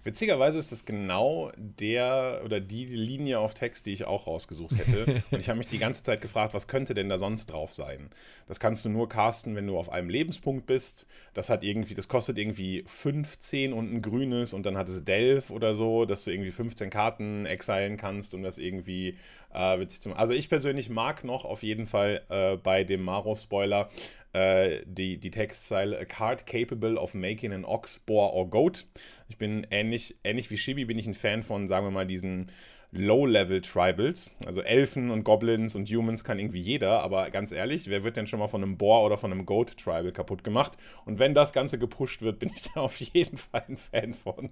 Witzigerweise 0.04 0.58
ist 0.58 0.72
das 0.72 0.86
genau 0.86 1.52
der 1.58 2.42
oder 2.46 2.60
die 2.60 2.86
Linie 2.86 3.40
auf 3.40 3.54
Text, 3.54 3.86
die 3.86 3.94
ich 3.94 4.06
auch 4.06 4.28
rausgesucht 4.28 4.78
hätte. 4.78 5.24
Und 5.32 5.40
ich 5.40 5.50
habe 5.50 5.58
mich 5.58 5.68
die 5.68 5.78
ganze 5.78 6.04
Zeit 6.04 6.22
gefragt, 6.22 6.54
was 6.54 6.68
könnte 6.68 6.94
denn 6.94 7.10
da 7.10 7.18
sonst 7.18 7.48
drauf 7.48 7.74
sein? 7.74 8.10
Das 8.48 8.60
kannst 8.60 8.86
du 8.86 8.90
nur 8.90 9.10
casten, 9.10 9.56
wenn 9.56 9.68
du 9.68 9.78
auf 9.78 9.92
einem 9.92 10.10
Lebenspunkt 10.10 10.66
bist. 10.66 11.08
Das 11.34 11.50
hat 11.50 11.64
irgendwie, 11.64 11.96
das 11.96 12.08
kostet 12.08 12.38
irgendwie 12.38 12.84
15 12.86 13.74
und 13.74 13.94
ein 13.94 14.02
grünes 14.02 14.54
und 14.54 14.66
dann 14.66 14.78
hat 14.78 14.88
es 14.88 15.04
Delph 15.04 15.50
oder 15.50 15.74
so, 15.74 16.06
dass 16.06 16.24
du 16.24 16.32
irgendwie 16.32 16.52
15 16.52 16.90
Karten 16.90 17.46
exilen 17.46 17.98
kannst, 17.98 18.34
um 18.34 18.42
das 18.42 18.58
irgendwie 18.58 19.18
äh, 19.54 19.80
witzig 19.80 20.02
zu 20.02 20.10
machen. 20.10 20.20
Also 20.20 20.34
ich 20.34 20.50
persönlich 20.50 20.90
mag 20.90 21.24
noch 21.24 21.46
auf 21.46 21.64
jeden 21.64 21.86
Fall 21.86 22.22
äh, 22.30 22.58
bei 22.58 22.84
dem 22.84 23.04
Maro-Spoiler 23.04 23.90
äh, 24.34 24.82
die, 24.86 25.18
die 25.18 25.32
Textzeile 25.32 26.00
A 26.00 26.06
card 26.06 26.46
capable 26.46 26.98
of 26.98 27.14
making 27.14 27.52
an 27.52 27.66
ox, 27.66 28.00
boar 28.00 28.34
or 28.34 28.50
goat. 28.50 28.86
Ich 29.28 29.38
bin 29.38 29.66
ähnlich, 29.72 30.18
ähnlich 30.24 30.52
wie 30.52 30.58
Shibi, 30.58 30.86
bin 30.86 31.00
ich 31.00 31.08
ein 31.08 31.14
Fan 31.14 31.44
von, 31.44 31.68
sagen 31.68 31.86
wir 31.86 31.92
mal, 31.92 32.08
diesen 32.08 32.52
Low-Level-Tribals. 32.92 34.32
Also 34.46 34.62
Elfen 34.62 35.12
und 35.12 35.24
Goblins 35.24 35.76
und 35.76 35.90
Humans 35.90 36.24
kann 36.24 36.40
irgendwie 36.40 36.62
jeder, 36.62 37.02
aber 37.02 37.30
ganz 37.30 37.52
ehrlich, 37.52 37.88
wer 37.88 38.04
wird 38.04 38.18
denn 38.18 38.28
schon 38.28 38.40
mal 38.40 38.48
von 38.48 38.64
einem 38.64 38.78
Boar 38.78 39.04
oder 39.04 39.18
von 39.18 39.32
einem 39.32 39.46
Goat-Tribal 39.46 40.12
kaputt 40.12 40.44
gemacht? 40.44 40.78
Und 41.06 41.20
wenn 41.20 41.34
das 41.34 41.54
Ganze 41.54 41.78
gepusht 41.78 42.22
wird, 42.22 42.40
bin 42.40 42.50
ich 42.54 42.64
da 42.74 42.82
auf 42.82 43.00
jeden 43.00 43.38
Fall 43.38 43.64
ein 43.68 43.78
Fan 43.78 44.14
von 44.14 44.50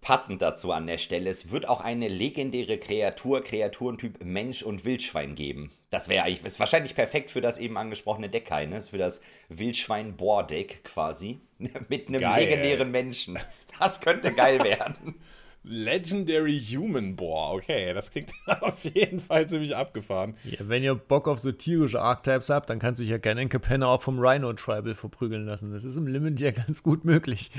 passend 0.00 0.42
dazu 0.42 0.72
an 0.72 0.86
der 0.86 0.98
Stelle, 0.98 1.30
es 1.30 1.50
wird 1.50 1.68
auch 1.68 1.80
eine 1.80 2.08
legendäre 2.08 2.78
Kreatur, 2.78 3.42
Kreaturentyp 3.42 4.24
Mensch 4.24 4.62
und 4.62 4.84
Wildschwein 4.84 5.34
geben. 5.34 5.70
Das 5.90 6.08
wäre 6.08 6.24
eigentlich, 6.24 6.44
ist 6.44 6.60
wahrscheinlich 6.60 6.94
perfekt 6.94 7.30
für 7.30 7.40
das 7.40 7.58
eben 7.58 7.76
angesprochene 7.76 8.28
Deck, 8.28 8.50
ne? 8.50 8.80
Für 8.80 8.98
das 8.98 9.20
Wildschwein-Boar-Deck 9.48 10.84
quasi. 10.84 11.40
Mit 11.88 12.08
einem 12.08 12.20
geil. 12.20 12.44
legendären 12.44 12.90
Menschen. 12.90 13.38
Das 13.78 14.00
könnte 14.00 14.32
geil 14.32 14.62
werden. 14.64 15.16
Legendary 15.62 16.58
Human 16.58 17.16
Boar, 17.16 17.52
okay, 17.52 17.92
das 17.92 18.10
klingt 18.10 18.32
auf 18.62 18.82
jeden 18.84 19.20
Fall 19.20 19.46
ziemlich 19.46 19.76
abgefahren. 19.76 20.34
Ja, 20.44 20.60
wenn 20.60 20.82
ihr 20.82 20.94
Bock 20.94 21.28
auf 21.28 21.38
so 21.38 21.52
tierische 21.52 22.00
Archetypes 22.00 22.48
habt, 22.48 22.70
dann 22.70 22.78
kannst 22.78 22.98
du 22.98 23.02
dich 23.02 23.10
ja 23.10 23.18
gerne 23.18 23.42
in 23.42 23.50
Capenna 23.50 23.86
auch 23.86 24.00
vom 24.00 24.18
Rhino 24.18 24.52
Tribal 24.54 24.94
verprügeln 24.94 25.44
lassen. 25.44 25.70
Das 25.72 25.84
ist 25.84 25.96
im 25.96 26.06
Limit 26.06 26.40
ja 26.40 26.50
ganz 26.52 26.82
gut 26.82 27.04
möglich. 27.04 27.50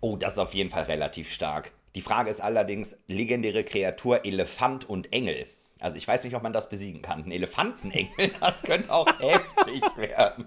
Oh, 0.00 0.16
das 0.16 0.34
ist 0.34 0.38
auf 0.38 0.54
jeden 0.54 0.70
Fall 0.70 0.84
relativ 0.84 1.32
stark. 1.32 1.72
Die 1.94 2.00
Frage 2.00 2.30
ist 2.30 2.40
allerdings, 2.40 3.02
legendäre 3.08 3.64
Kreatur 3.64 4.24
Elefant 4.24 4.88
und 4.88 5.12
Engel. 5.12 5.46
Also 5.80 5.96
ich 5.96 6.06
weiß 6.06 6.24
nicht, 6.24 6.34
ob 6.34 6.42
man 6.42 6.52
das 6.52 6.68
besiegen 6.68 7.02
kann. 7.02 7.24
Ein 7.24 7.32
Elefantenengel, 7.32 8.32
das 8.40 8.62
könnte 8.62 8.92
auch 8.92 9.06
heftig 9.20 9.82
werden. 9.96 10.46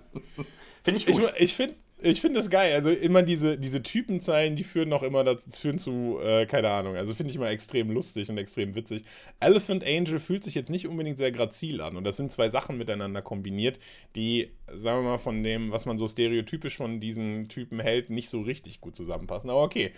Finde 0.83 0.99
ich 0.99 1.05
gut. 1.05 1.33
Ich, 1.35 1.43
ich 1.43 1.55
finde 1.55 1.75
ich 2.01 2.21
finde 2.21 2.39
das 2.39 2.49
geil. 2.49 2.73
Also 2.73 2.89
immer 2.89 3.23
diese, 3.23 3.57
diese 3.57 3.83
Typenzeilen, 3.83 4.55
die 4.55 4.63
führen 4.63 4.89
noch 4.89 5.03
immer 5.03 5.23
dazu, 5.23 5.49
führen 5.49 5.77
zu, 5.77 6.19
äh, 6.21 6.45
keine 6.45 6.69
Ahnung. 6.69 6.95
Also 6.95 7.13
finde 7.13 7.31
ich 7.31 7.35
immer 7.35 7.49
extrem 7.49 7.91
lustig 7.91 8.29
und 8.29 8.37
extrem 8.37 8.75
witzig. 8.75 9.03
Elephant 9.39 9.83
Angel 9.83 10.19
fühlt 10.19 10.43
sich 10.43 10.55
jetzt 10.55 10.69
nicht 10.69 10.87
unbedingt 10.87 11.17
sehr 11.17 11.31
grazil 11.31 11.81
an. 11.81 11.97
Und 11.97 12.05
das 12.05 12.17
sind 12.17 12.31
zwei 12.31 12.49
Sachen 12.49 12.77
miteinander 12.77 13.21
kombiniert, 13.21 13.79
die, 14.15 14.51
sagen 14.73 15.03
wir 15.03 15.11
mal, 15.11 15.17
von 15.17 15.43
dem, 15.43 15.71
was 15.71 15.85
man 15.85 15.97
so 15.97 16.07
stereotypisch 16.07 16.77
von 16.77 16.99
diesen 16.99 17.49
Typen 17.49 17.79
hält, 17.79 18.09
nicht 18.09 18.29
so 18.29 18.41
richtig 18.41 18.81
gut 18.81 18.95
zusammenpassen. 18.95 19.49
Aber 19.49 19.63
okay. 19.63 19.91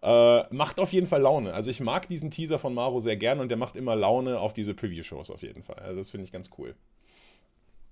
Äh, 0.00 0.54
macht 0.54 0.78
auf 0.78 0.92
jeden 0.92 1.08
Fall 1.08 1.22
Laune. 1.22 1.52
Also 1.52 1.70
ich 1.70 1.80
mag 1.80 2.08
diesen 2.08 2.30
Teaser 2.30 2.60
von 2.60 2.72
Maro 2.72 3.00
sehr 3.00 3.16
gern 3.16 3.40
und 3.40 3.50
der 3.50 3.58
macht 3.58 3.74
immer 3.74 3.96
Laune 3.96 4.38
auf 4.38 4.54
diese 4.54 4.72
Preview-Shows 4.72 5.30
auf 5.32 5.42
jeden 5.42 5.64
Fall. 5.64 5.80
Also 5.80 5.96
das 5.96 6.10
finde 6.10 6.24
ich 6.24 6.30
ganz 6.30 6.50
cool. 6.56 6.76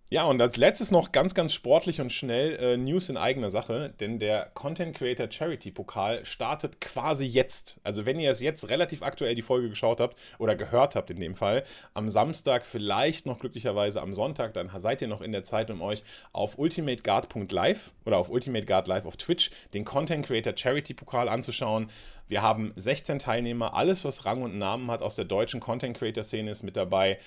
Ja, 0.09 0.23
und 0.23 0.41
als 0.41 0.57
letztes 0.57 0.93
noch 0.93 1.11
ganz, 1.11 1.35
ganz 1.35 1.53
sportlich 1.53 2.01
und 2.01 2.13
schnell 2.13 2.53
äh, 2.61 2.77
News 2.77 3.09
in 3.09 3.17
eigener 3.17 3.51
Sache, 3.51 3.93
denn 3.99 4.21
der 4.21 4.53
Content 4.55 4.97
Creator 4.97 5.29
Charity 5.29 5.73
Pokal 5.73 6.25
startet 6.25 6.81
quasi 6.81 7.27
jetzt. 7.27 7.81
Also 7.83 8.07
wenn 8.07 8.21
ihr 8.21 8.31
es 8.31 8.39
jetzt 8.39 8.69
relativ 8.69 9.03
aktuell 9.03 9.35
die 9.35 9.43
Folge 9.43 9.69
geschaut 9.69 9.99
habt 9.99 10.17
oder 10.39 10.55
gehört 10.55 10.95
habt 10.95 11.11
in 11.11 11.19
dem 11.19 11.35
Fall, 11.35 11.65
am 11.93 12.09
Samstag, 12.09 12.65
vielleicht 12.67 13.27
noch 13.27 13.41
glücklicherweise 13.41 14.01
am 14.01 14.15
Sonntag, 14.15 14.55
dann 14.55 14.71
seid 14.79 15.03
ihr 15.03 15.09
noch 15.09 15.23
in 15.23 15.33
der 15.33 15.43
Zeit, 15.43 15.73
um 15.73 15.83
euch 15.83 16.05
auf 16.33 16.57
ultimateguard.live 16.57 17.93
oder 18.05 18.19
auf 18.19 18.31
Ultimate 18.31 18.65
Guard 18.65 18.87
Live 18.87 19.07
auf 19.07 19.17
Twitch 19.17 19.51
den 19.75 19.85
Content 19.85 20.25
Creator 20.25 20.57
Charity 20.57 20.95
Pokal 20.95 21.29
anzuschauen. 21.29 21.91
Wir 22.29 22.43
haben 22.43 22.73
16 22.75 23.21
Teilnehmer, 23.21 23.75
alles 23.75 24.05
was 24.05 24.25
Rang 24.25 24.43
und 24.43 24.59
Namen 24.59 24.91
hat 24.91 25.03
aus 25.03 25.15
der 25.15 25.25
deutschen 25.25 25.61
Content 25.61 25.97
Creator 25.97 26.25
Szene 26.25 26.51
ist 26.51 26.65
mit 26.65 26.77
dabei. 26.77 27.19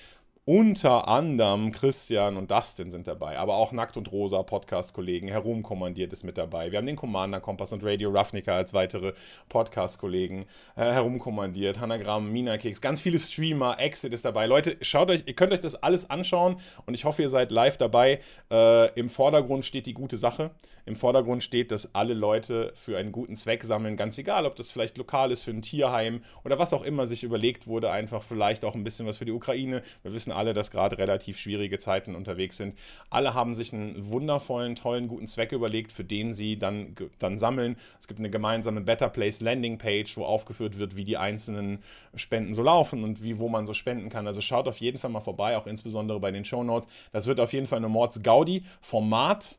Unter 0.52 1.06
anderem 1.06 1.70
Christian 1.70 2.36
und 2.36 2.50
Dustin 2.50 2.90
sind 2.90 3.06
dabei, 3.06 3.38
aber 3.38 3.54
auch 3.54 3.70
Nackt 3.70 3.96
und 3.96 4.10
Rosa 4.10 4.42
Podcast-Kollegen, 4.42 5.28
herumkommandiert 5.28 6.12
ist 6.12 6.24
mit 6.24 6.36
dabei. 6.36 6.72
Wir 6.72 6.78
haben 6.78 6.86
den 6.86 6.96
Commander 6.96 7.38
Kompass 7.38 7.72
und 7.72 7.84
Radio 7.84 8.10
Ravnica 8.10 8.56
als 8.56 8.74
weitere 8.74 9.12
Podcast-Kollegen 9.48 10.46
äh, 10.74 10.90
herumkommandiert. 10.90 11.78
Hanagramm, 11.78 12.32
Minakeks, 12.32 12.80
ganz 12.80 13.00
viele 13.00 13.20
Streamer, 13.20 13.78
Exit 13.78 14.12
ist 14.12 14.24
dabei. 14.24 14.46
Leute, 14.46 14.76
schaut 14.80 15.08
euch, 15.10 15.22
ihr 15.26 15.36
könnt 15.36 15.52
euch 15.52 15.60
das 15.60 15.76
alles 15.76 16.10
anschauen 16.10 16.56
und 16.84 16.94
ich 16.94 17.04
hoffe, 17.04 17.22
ihr 17.22 17.30
seid 17.30 17.52
live 17.52 17.76
dabei. 17.76 18.18
Äh, 18.50 18.92
Im 18.98 19.08
Vordergrund 19.08 19.64
steht 19.64 19.86
die 19.86 19.94
gute 19.94 20.16
Sache. 20.16 20.50
Im 20.84 20.96
Vordergrund 20.96 21.44
steht, 21.44 21.70
dass 21.70 21.94
alle 21.94 22.14
Leute 22.14 22.72
für 22.74 22.98
einen 22.98 23.12
guten 23.12 23.36
Zweck 23.36 23.62
sammeln, 23.62 23.96
ganz 23.96 24.18
egal, 24.18 24.46
ob 24.46 24.56
das 24.56 24.70
vielleicht 24.70 24.98
lokal 24.98 25.30
ist 25.30 25.42
für 25.42 25.52
ein 25.52 25.62
Tierheim 25.62 26.24
oder 26.42 26.58
was 26.58 26.72
auch 26.72 26.82
immer 26.82 27.06
sich 27.06 27.22
überlegt 27.22 27.68
wurde, 27.68 27.92
einfach 27.92 28.24
vielleicht 28.24 28.64
auch 28.64 28.74
ein 28.74 28.82
bisschen 28.82 29.06
was 29.06 29.18
für 29.18 29.24
die 29.24 29.30
Ukraine. 29.30 29.82
Wir 30.02 30.12
wissen 30.12 30.32
alle, 30.32 30.39
dass 30.44 30.70
gerade 30.70 30.98
relativ 30.98 31.38
schwierige 31.38 31.78
Zeiten 31.78 32.14
unterwegs 32.14 32.56
sind. 32.56 32.76
Alle 33.10 33.34
haben 33.34 33.54
sich 33.54 33.72
einen 33.72 34.08
wundervollen, 34.08 34.74
tollen, 34.74 35.08
guten 35.08 35.26
Zweck 35.26 35.52
überlegt, 35.52 35.92
für 35.92 36.04
den 36.04 36.32
sie 36.32 36.58
dann, 36.58 36.94
dann 37.18 37.38
sammeln. 37.38 37.76
Es 37.98 38.08
gibt 38.08 38.18
eine 38.18 38.30
gemeinsame 38.30 38.80
Better 38.80 39.08
Place 39.08 39.40
Landing 39.40 39.78
Page, 39.78 40.16
wo 40.16 40.24
aufgeführt 40.24 40.78
wird, 40.78 40.96
wie 40.96 41.04
die 41.04 41.16
einzelnen 41.16 41.78
Spenden 42.14 42.54
so 42.54 42.62
laufen 42.62 43.04
und 43.04 43.22
wie, 43.22 43.38
wo 43.38 43.48
man 43.48 43.66
so 43.66 43.74
spenden 43.74 44.08
kann. 44.08 44.26
Also 44.26 44.40
schaut 44.40 44.66
auf 44.66 44.78
jeden 44.78 44.98
Fall 44.98 45.10
mal 45.10 45.20
vorbei, 45.20 45.56
auch 45.56 45.66
insbesondere 45.66 46.20
bei 46.20 46.30
den 46.30 46.44
Show 46.44 46.64
Notes. 46.64 46.88
Das 47.12 47.26
wird 47.26 47.40
auf 47.40 47.52
jeden 47.52 47.66
Fall 47.66 47.78
eine 47.78 47.88
Mords 47.88 48.22
Gaudi. 48.22 48.64
Format 48.80 49.58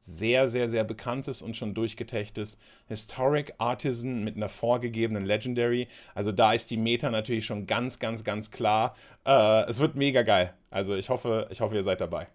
sehr, 0.00 0.48
sehr, 0.48 0.68
sehr 0.68 0.84
bekanntes 0.84 1.42
und 1.42 1.56
schon 1.56 1.74
durchgetechtes 1.74 2.58
Historic 2.88 3.54
Artisan 3.58 4.24
mit 4.24 4.36
einer 4.36 4.48
vorgegebenen 4.48 5.24
Legendary. 5.24 5.88
Also 6.14 6.32
da 6.32 6.52
ist 6.52 6.70
die 6.70 6.76
Meta 6.76 7.10
natürlich 7.10 7.46
schon 7.46 7.66
ganz, 7.66 7.98
ganz, 7.98 8.24
ganz 8.24 8.50
klar. 8.50 8.96
Äh, 9.24 9.64
es 9.68 9.78
wird 9.78 9.94
mega 9.94 10.22
geil. 10.22 10.54
Also 10.70 10.94
ich 10.94 11.10
hoffe, 11.10 11.48
ich 11.50 11.60
hoffe, 11.60 11.76
ihr 11.76 11.84
seid 11.84 12.00
dabei. 12.00 12.28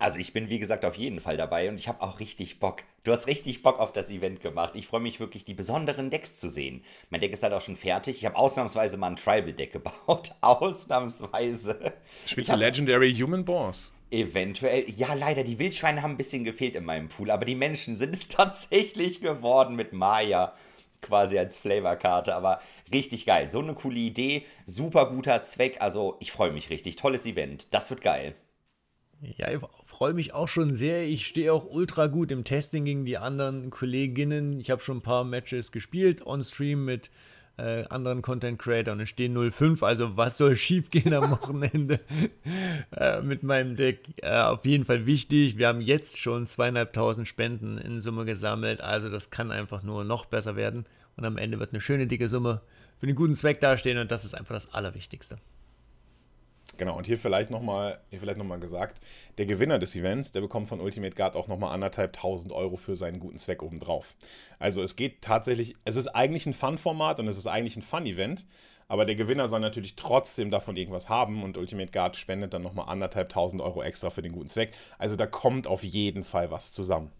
Also 0.00 0.20
ich 0.20 0.32
bin 0.32 0.48
wie 0.48 0.60
gesagt 0.60 0.84
auf 0.84 0.94
jeden 0.94 1.18
Fall 1.18 1.36
dabei 1.36 1.68
und 1.68 1.74
ich 1.74 1.88
habe 1.88 2.02
auch 2.02 2.20
richtig 2.20 2.60
Bock. 2.60 2.84
Du 3.02 3.10
hast 3.10 3.26
richtig 3.26 3.62
Bock 3.62 3.80
auf 3.80 3.92
das 3.92 4.10
Event 4.10 4.40
gemacht. 4.40 4.74
Ich 4.76 4.86
freue 4.86 5.00
mich 5.00 5.18
wirklich, 5.18 5.44
die 5.44 5.54
besonderen 5.54 6.08
Decks 6.08 6.36
zu 6.36 6.48
sehen. 6.48 6.84
Mein 7.10 7.20
Deck 7.20 7.32
ist 7.32 7.42
halt 7.42 7.52
auch 7.52 7.60
schon 7.60 7.76
fertig. 7.76 8.18
Ich 8.18 8.24
habe 8.24 8.36
ausnahmsweise 8.36 8.96
mal 8.96 9.08
ein 9.08 9.16
Tribal-Deck 9.16 9.72
gebaut. 9.72 10.30
ausnahmsweise. 10.40 11.94
Spielst 12.26 12.52
du 12.52 12.56
Legendary 12.56 13.12
Human 13.12 13.44
Boss? 13.44 13.92
Eventuell, 14.10 14.88
ja, 14.88 15.12
leider, 15.14 15.44
die 15.44 15.58
Wildschweine 15.58 16.02
haben 16.02 16.12
ein 16.12 16.16
bisschen 16.16 16.44
gefehlt 16.44 16.76
in 16.76 16.84
meinem 16.84 17.08
Pool, 17.08 17.30
aber 17.30 17.44
die 17.44 17.54
Menschen 17.54 17.96
sind 17.96 18.14
es 18.14 18.28
tatsächlich 18.28 19.20
geworden 19.20 19.76
mit 19.76 19.92
Maya 19.92 20.54
quasi 21.00 21.38
als 21.38 21.58
Flavorkarte, 21.58 22.34
aber 22.34 22.60
richtig 22.92 23.26
geil. 23.26 23.48
So 23.48 23.60
eine 23.60 23.74
coole 23.74 23.98
Idee, 23.98 24.44
super 24.66 25.10
guter 25.10 25.42
Zweck, 25.42 25.76
also 25.80 26.16
ich 26.20 26.32
freue 26.32 26.52
mich 26.52 26.70
richtig. 26.70 26.96
Tolles 26.96 27.26
Event, 27.26 27.72
das 27.72 27.90
wird 27.90 28.02
geil. 28.02 28.34
Ja, 29.20 29.50
ich 29.50 29.60
freue 29.84 30.14
mich 30.14 30.32
auch 30.32 30.46
schon 30.46 30.76
sehr. 30.76 31.02
Ich 31.02 31.26
stehe 31.26 31.52
auch 31.52 31.66
ultra 31.68 32.06
gut 32.06 32.30
im 32.30 32.44
Testing 32.44 32.84
gegen 32.84 33.04
die 33.04 33.18
anderen 33.18 33.70
Kolleginnen. 33.70 34.60
Ich 34.60 34.70
habe 34.70 34.80
schon 34.80 34.98
ein 34.98 35.02
paar 35.02 35.24
Matches 35.24 35.72
gespielt 35.72 36.24
on 36.24 36.44
Stream 36.44 36.84
mit 36.84 37.10
äh, 37.58 37.84
anderen 37.90 38.22
Content 38.22 38.58
Creator 38.58 38.92
und 38.92 39.06
stehen 39.06 39.36
05. 39.50 39.82
Also 39.82 40.16
was 40.16 40.38
soll 40.38 40.56
schiefgehen 40.56 41.12
am 41.12 41.30
Wochenende 41.30 42.00
äh, 42.96 43.20
mit 43.20 43.42
meinem 43.42 43.76
Deck? 43.76 44.00
Äh, 44.22 44.40
auf 44.40 44.64
jeden 44.64 44.84
Fall 44.84 45.06
wichtig. 45.06 45.58
Wir 45.58 45.68
haben 45.68 45.80
jetzt 45.80 46.18
schon 46.18 46.46
zweieinhalbtausend 46.46 47.28
Spenden 47.28 47.78
in 47.78 48.00
Summe 48.00 48.24
gesammelt. 48.24 48.80
Also 48.80 49.10
das 49.10 49.30
kann 49.30 49.50
einfach 49.50 49.82
nur 49.82 50.04
noch 50.04 50.24
besser 50.24 50.56
werden. 50.56 50.86
Und 51.16 51.24
am 51.24 51.36
Ende 51.36 51.58
wird 51.58 51.72
eine 51.72 51.80
schöne 51.80 52.06
dicke 52.06 52.28
Summe 52.28 52.62
für 52.98 53.06
den 53.06 53.16
guten 53.16 53.34
Zweck 53.34 53.60
dastehen 53.60 53.98
und 53.98 54.10
das 54.10 54.24
ist 54.24 54.34
einfach 54.34 54.54
das 54.54 54.72
Allerwichtigste. 54.72 55.38
Genau, 56.76 56.96
und 56.96 57.06
hier 57.06 57.18
vielleicht 57.18 57.50
nochmal 57.50 57.98
noch 58.10 58.60
gesagt, 58.60 59.00
der 59.36 59.46
Gewinner 59.46 59.80
des 59.80 59.96
Events, 59.96 60.30
der 60.30 60.42
bekommt 60.42 60.68
von 60.68 60.80
Ultimate 60.80 61.16
Guard 61.16 61.34
auch 61.34 61.48
nochmal 61.48 61.74
anderthalb 61.74 62.12
tausend 62.12 62.52
Euro 62.52 62.76
für 62.76 62.94
seinen 62.94 63.18
guten 63.18 63.38
Zweck 63.38 63.64
obendrauf. 63.64 64.14
Also 64.60 64.80
es 64.80 64.94
geht 64.94 65.22
tatsächlich, 65.22 65.74
es 65.84 65.96
ist 65.96 66.08
eigentlich 66.08 66.46
ein 66.46 66.52
Fun-Format 66.52 67.18
und 67.18 67.26
es 67.26 67.36
ist 67.36 67.48
eigentlich 67.48 67.76
ein 67.76 67.82
Fun-Event, 67.82 68.46
aber 68.86 69.06
der 69.06 69.16
Gewinner 69.16 69.48
soll 69.48 69.60
natürlich 69.60 69.96
trotzdem 69.96 70.52
davon 70.52 70.76
irgendwas 70.76 71.08
haben 71.08 71.42
und 71.42 71.58
Ultimate 71.58 71.90
Guard 71.90 72.16
spendet 72.16 72.54
dann 72.54 72.62
nochmal 72.62 72.88
anderthalb 72.88 73.28
tausend 73.28 73.60
Euro 73.60 73.82
extra 73.82 74.10
für 74.10 74.22
den 74.22 74.32
guten 74.32 74.48
Zweck. 74.48 74.72
Also 74.98 75.16
da 75.16 75.26
kommt 75.26 75.66
auf 75.66 75.82
jeden 75.82 76.22
Fall 76.22 76.52
was 76.52 76.72
zusammen. 76.72 77.10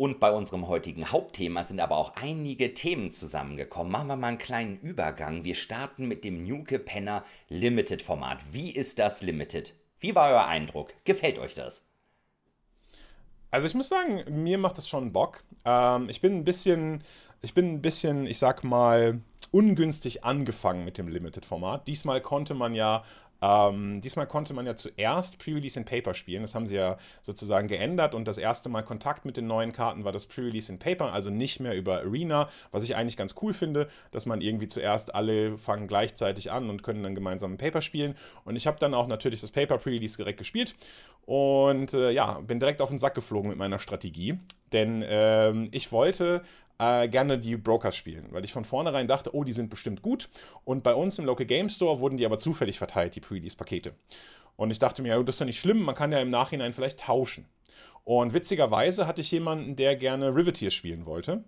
Und 0.00 0.18
bei 0.18 0.32
unserem 0.32 0.66
heutigen 0.66 1.12
Hauptthema 1.12 1.62
sind 1.62 1.78
aber 1.78 1.98
auch 1.98 2.14
einige 2.16 2.72
Themen 2.72 3.10
zusammengekommen. 3.10 3.92
Machen 3.92 4.08
wir 4.08 4.16
mal 4.16 4.28
einen 4.28 4.38
kleinen 4.38 4.78
Übergang. 4.80 5.44
Wir 5.44 5.54
starten 5.54 6.08
mit 6.08 6.24
dem 6.24 6.42
Nuke 6.42 6.78
Penner 6.78 7.22
Limited 7.50 8.00
Format. 8.00 8.38
Wie 8.50 8.70
ist 8.70 8.98
das 8.98 9.20
Limited? 9.20 9.74
Wie 9.98 10.14
war 10.14 10.30
euer 10.30 10.46
Eindruck? 10.46 10.94
Gefällt 11.04 11.38
euch 11.38 11.54
das? 11.54 11.86
Also 13.50 13.66
ich 13.66 13.74
muss 13.74 13.90
sagen, 13.90 14.24
mir 14.42 14.56
macht 14.56 14.78
das 14.78 14.88
schon 14.88 15.12
Bock. 15.12 15.44
Ähm, 15.66 16.08
ich 16.08 16.22
bin 16.22 16.34
ein 16.34 16.44
bisschen 16.44 17.04
ich 17.42 17.54
bin 17.54 17.72
ein 17.74 17.82
bisschen, 17.82 18.26
ich 18.26 18.38
sag 18.38 18.64
mal, 18.64 19.20
ungünstig 19.50 20.24
angefangen 20.24 20.84
mit 20.84 20.98
dem 20.98 21.08
Limited-Format. 21.08 21.88
Diesmal 21.88 22.20
konnte 22.20 22.54
man 22.54 22.74
ja 22.74 23.02
ähm, 23.42 24.00
diesmal 24.00 24.26
konnte 24.26 24.54
man 24.54 24.66
ja 24.66 24.76
zuerst 24.76 25.38
Pre-Release 25.38 25.78
in 25.78 25.84
Paper 25.84 26.14
spielen. 26.14 26.42
Das 26.42 26.54
haben 26.54 26.66
sie 26.66 26.76
ja 26.76 26.98
sozusagen 27.22 27.68
geändert 27.68 28.14
und 28.14 28.26
das 28.26 28.38
erste 28.38 28.68
Mal 28.68 28.82
Kontakt 28.82 29.24
mit 29.24 29.36
den 29.36 29.46
neuen 29.46 29.72
Karten 29.72 30.04
war 30.04 30.12
das 30.12 30.26
Pre-Release 30.26 30.70
in 30.70 30.78
Paper, 30.78 31.12
also 31.12 31.30
nicht 31.30 31.60
mehr 31.60 31.74
über 31.76 32.00
Arena, 32.00 32.48
was 32.70 32.84
ich 32.84 32.96
eigentlich 32.96 33.16
ganz 33.16 33.34
cool 33.42 33.52
finde, 33.52 33.88
dass 34.10 34.26
man 34.26 34.40
irgendwie 34.40 34.66
zuerst 34.66 35.14
alle 35.14 35.56
fangen 35.56 35.86
gleichzeitig 35.86 36.50
an 36.50 36.70
und 36.70 36.82
können 36.82 37.02
dann 37.02 37.14
gemeinsam 37.14 37.54
ein 37.54 37.58
Paper 37.58 37.80
spielen. 37.80 38.14
Und 38.44 38.56
ich 38.56 38.66
habe 38.66 38.78
dann 38.78 38.94
auch 38.94 39.06
natürlich 39.06 39.40
das 39.40 39.50
Paper 39.50 39.78
Pre-Release 39.78 40.16
direkt 40.16 40.38
gespielt 40.38 40.74
und 41.26 41.94
äh, 41.94 42.10
ja, 42.10 42.40
bin 42.40 42.60
direkt 42.60 42.82
auf 42.82 42.88
den 42.88 42.98
Sack 42.98 43.14
geflogen 43.14 43.50
mit 43.50 43.58
meiner 43.58 43.78
Strategie, 43.78 44.38
denn 44.72 45.04
ähm, 45.06 45.68
ich 45.70 45.92
wollte 45.92 46.42
äh, 46.80 47.08
gerne 47.08 47.38
die 47.38 47.56
Brokers 47.56 47.94
spielen, 47.94 48.28
weil 48.30 48.44
ich 48.44 48.52
von 48.52 48.64
vornherein 48.64 49.06
dachte, 49.06 49.34
oh, 49.34 49.44
die 49.44 49.52
sind 49.52 49.68
bestimmt 49.68 50.00
gut. 50.00 50.30
Und 50.64 50.82
bei 50.82 50.94
uns 50.94 51.18
im 51.18 51.26
Local 51.26 51.44
Game 51.46 51.68
Store 51.68 52.00
wurden 52.00 52.16
die 52.16 52.24
aber 52.24 52.38
zufällig 52.38 52.78
verteilt, 52.78 53.14
die 53.14 53.20
Pre-Release-Pakete. 53.20 53.92
Und 54.56 54.70
ich 54.70 54.78
dachte 54.78 55.02
mir, 55.02 55.10
ja, 55.10 55.22
das 55.22 55.36
ist 55.36 55.40
ja 55.40 55.46
nicht 55.46 55.60
schlimm, 55.60 55.82
man 55.82 55.94
kann 55.94 56.10
ja 56.10 56.20
im 56.20 56.30
Nachhinein 56.30 56.72
vielleicht 56.72 57.00
tauschen. 57.00 57.46
Und 58.04 58.32
witzigerweise 58.32 59.06
hatte 59.06 59.20
ich 59.20 59.30
jemanden, 59.30 59.76
der 59.76 59.94
gerne 59.94 60.34
Riveteers 60.34 60.72
spielen 60.72 61.04
wollte. 61.04 61.44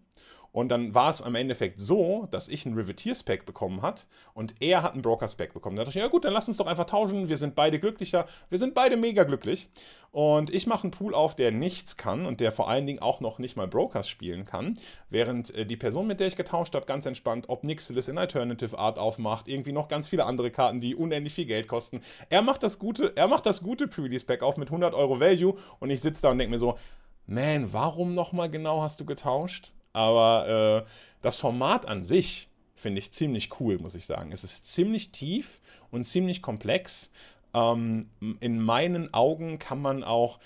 Und 0.52 0.68
dann 0.68 0.94
war 0.94 1.08
es 1.08 1.22
am 1.22 1.34
Endeffekt 1.34 1.80
so, 1.80 2.28
dass 2.30 2.48
ich 2.48 2.66
ein 2.66 2.74
Riveteers-Pack 2.74 3.46
bekommen 3.46 3.80
hat 3.80 4.06
und 4.34 4.54
er 4.60 4.82
hat 4.82 4.94
ein 4.94 5.00
Brokers-Pack 5.00 5.54
bekommen. 5.54 5.76
Da 5.76 5.84
dachte 5.84 5.98
ich, 5.98 6.02
ja 6.02 6.08
gut, 6.08 6.26
dann 6.26 6.34
lass 6.34 6.46
uns 6.46 6.58
doch 6.58 6.66
einfach 6.66 6.84
tauschen. 6.84 7.30
Wir 7.30 7.38
sind 7.38 7.54
beide 7.54 7.80
glücklicher. 7.80 8.26
Wir 8.50 8.58
sind 8.58 8.74
beide 8.74 8.98
mega 8.98 9.24
glücklich. 9.24 9.70
Und 10.10 10.50
ich 10.50 10.66
mache 10.66 10.84
einen 10.84 10.90
Pool 10.90 11.14
auf, 11.14 11.34
der 11.34 11.52
nichts 11.52 11.96
kann 11.96 12.26
und 12.26 12.40
der 12.40 12.52
vor 12.52 12.68
allen 12.68 12.86
Dingen 12.86 12.98
auch 12.98 13.20
noch 13.20 13.38
nicht 13.38 13.56
mal 13.56 13.66
Brokers 13.66 14.10
spielen 14.10 14.44
kann. 14.44 14.78
Während 15.08 15.54
äh, 15.54 15.64
die 15.64 15.78
Person, 15.78 16.06
mit 16.06 16.20
der 16.20 16.26
ich 16.26 16.36
getauscht 16.36 16.74
habe, 16.74 16.84
ganz 16.84 17.06
entspannt 17.06 17.48
Ob 17.48 17.64
Nixilis 17.64 18.08
in 18.08 18.18
Alternative 18.18 18.78
Art 18.78 18.98
aufmacht. 18.98 19.48
Irgendwie 19.48 19.72
noch 19.72 19.88
ganz 19.88 20.06
viele 20.06 20.26
andere 20.26 20.50
Karten, 20.50 20.80
die 20.80 20.94
unendlich 20.94 21.32
viel 21.32 21.46
Geld 21.46 21.66
kosten. 21.66 22.02
Er 22.28 22.42
macht 22.42 22.62
das 22.62 22.78
gute, 22.78 23.16
er 23.16 23.26
macht 23.26 23.46
das 23.46 23.62
gute 23.62 23.88
Pre-Release-Pack 23.88 24.42
auf 24.42 24.58
mit 24.58 24.68
100 24.68 24.92
Euro 24.92 25.18
Value 25.18 25.54
und 25.80 25.88
ich 25.88 26.02
sitze 26.02 26.20
da 26.20 26.30
und 26.30 26.36
denke 26.36 26.50
mir 26.50 26.58
so, 26.58 26.76
man, 27.26 27.72
warum 27.72 28.12
nochmal 28.12 28.50
genau 28.50 28.82
hast 28.82 29.00
du 29.00 29.06
getauscht? 29.06 29.72
Aber 29.92 30.84
äh, 30.86 30.90
das 31.20 31.36
Format 31.36 31.86
an 31.86 32.02
sich 32.02 32.48
finde 32.74 32.98
ich 32.98 33.12
ziemlich 33.12 33.60
cool, 33.60 33.78
muss 33.78 33.94
ich 33.94 34.06
sagen. 34.06 34.32
Es 34.32 34.44
ist 34.44 34.66
ziemlich 34.66 35.12
tief 35.12 35.60
und 35.90 36.04
ziemlich 36.04 36.42
komplex. 36.42 37.10
Ähm, 37.54 38.10
in 38.40 38.60
meinen 38.60 39.12
Augen 39.14 39.58
kann 39.58 39.80
man 39.80 40.04
auch 40.04 40.38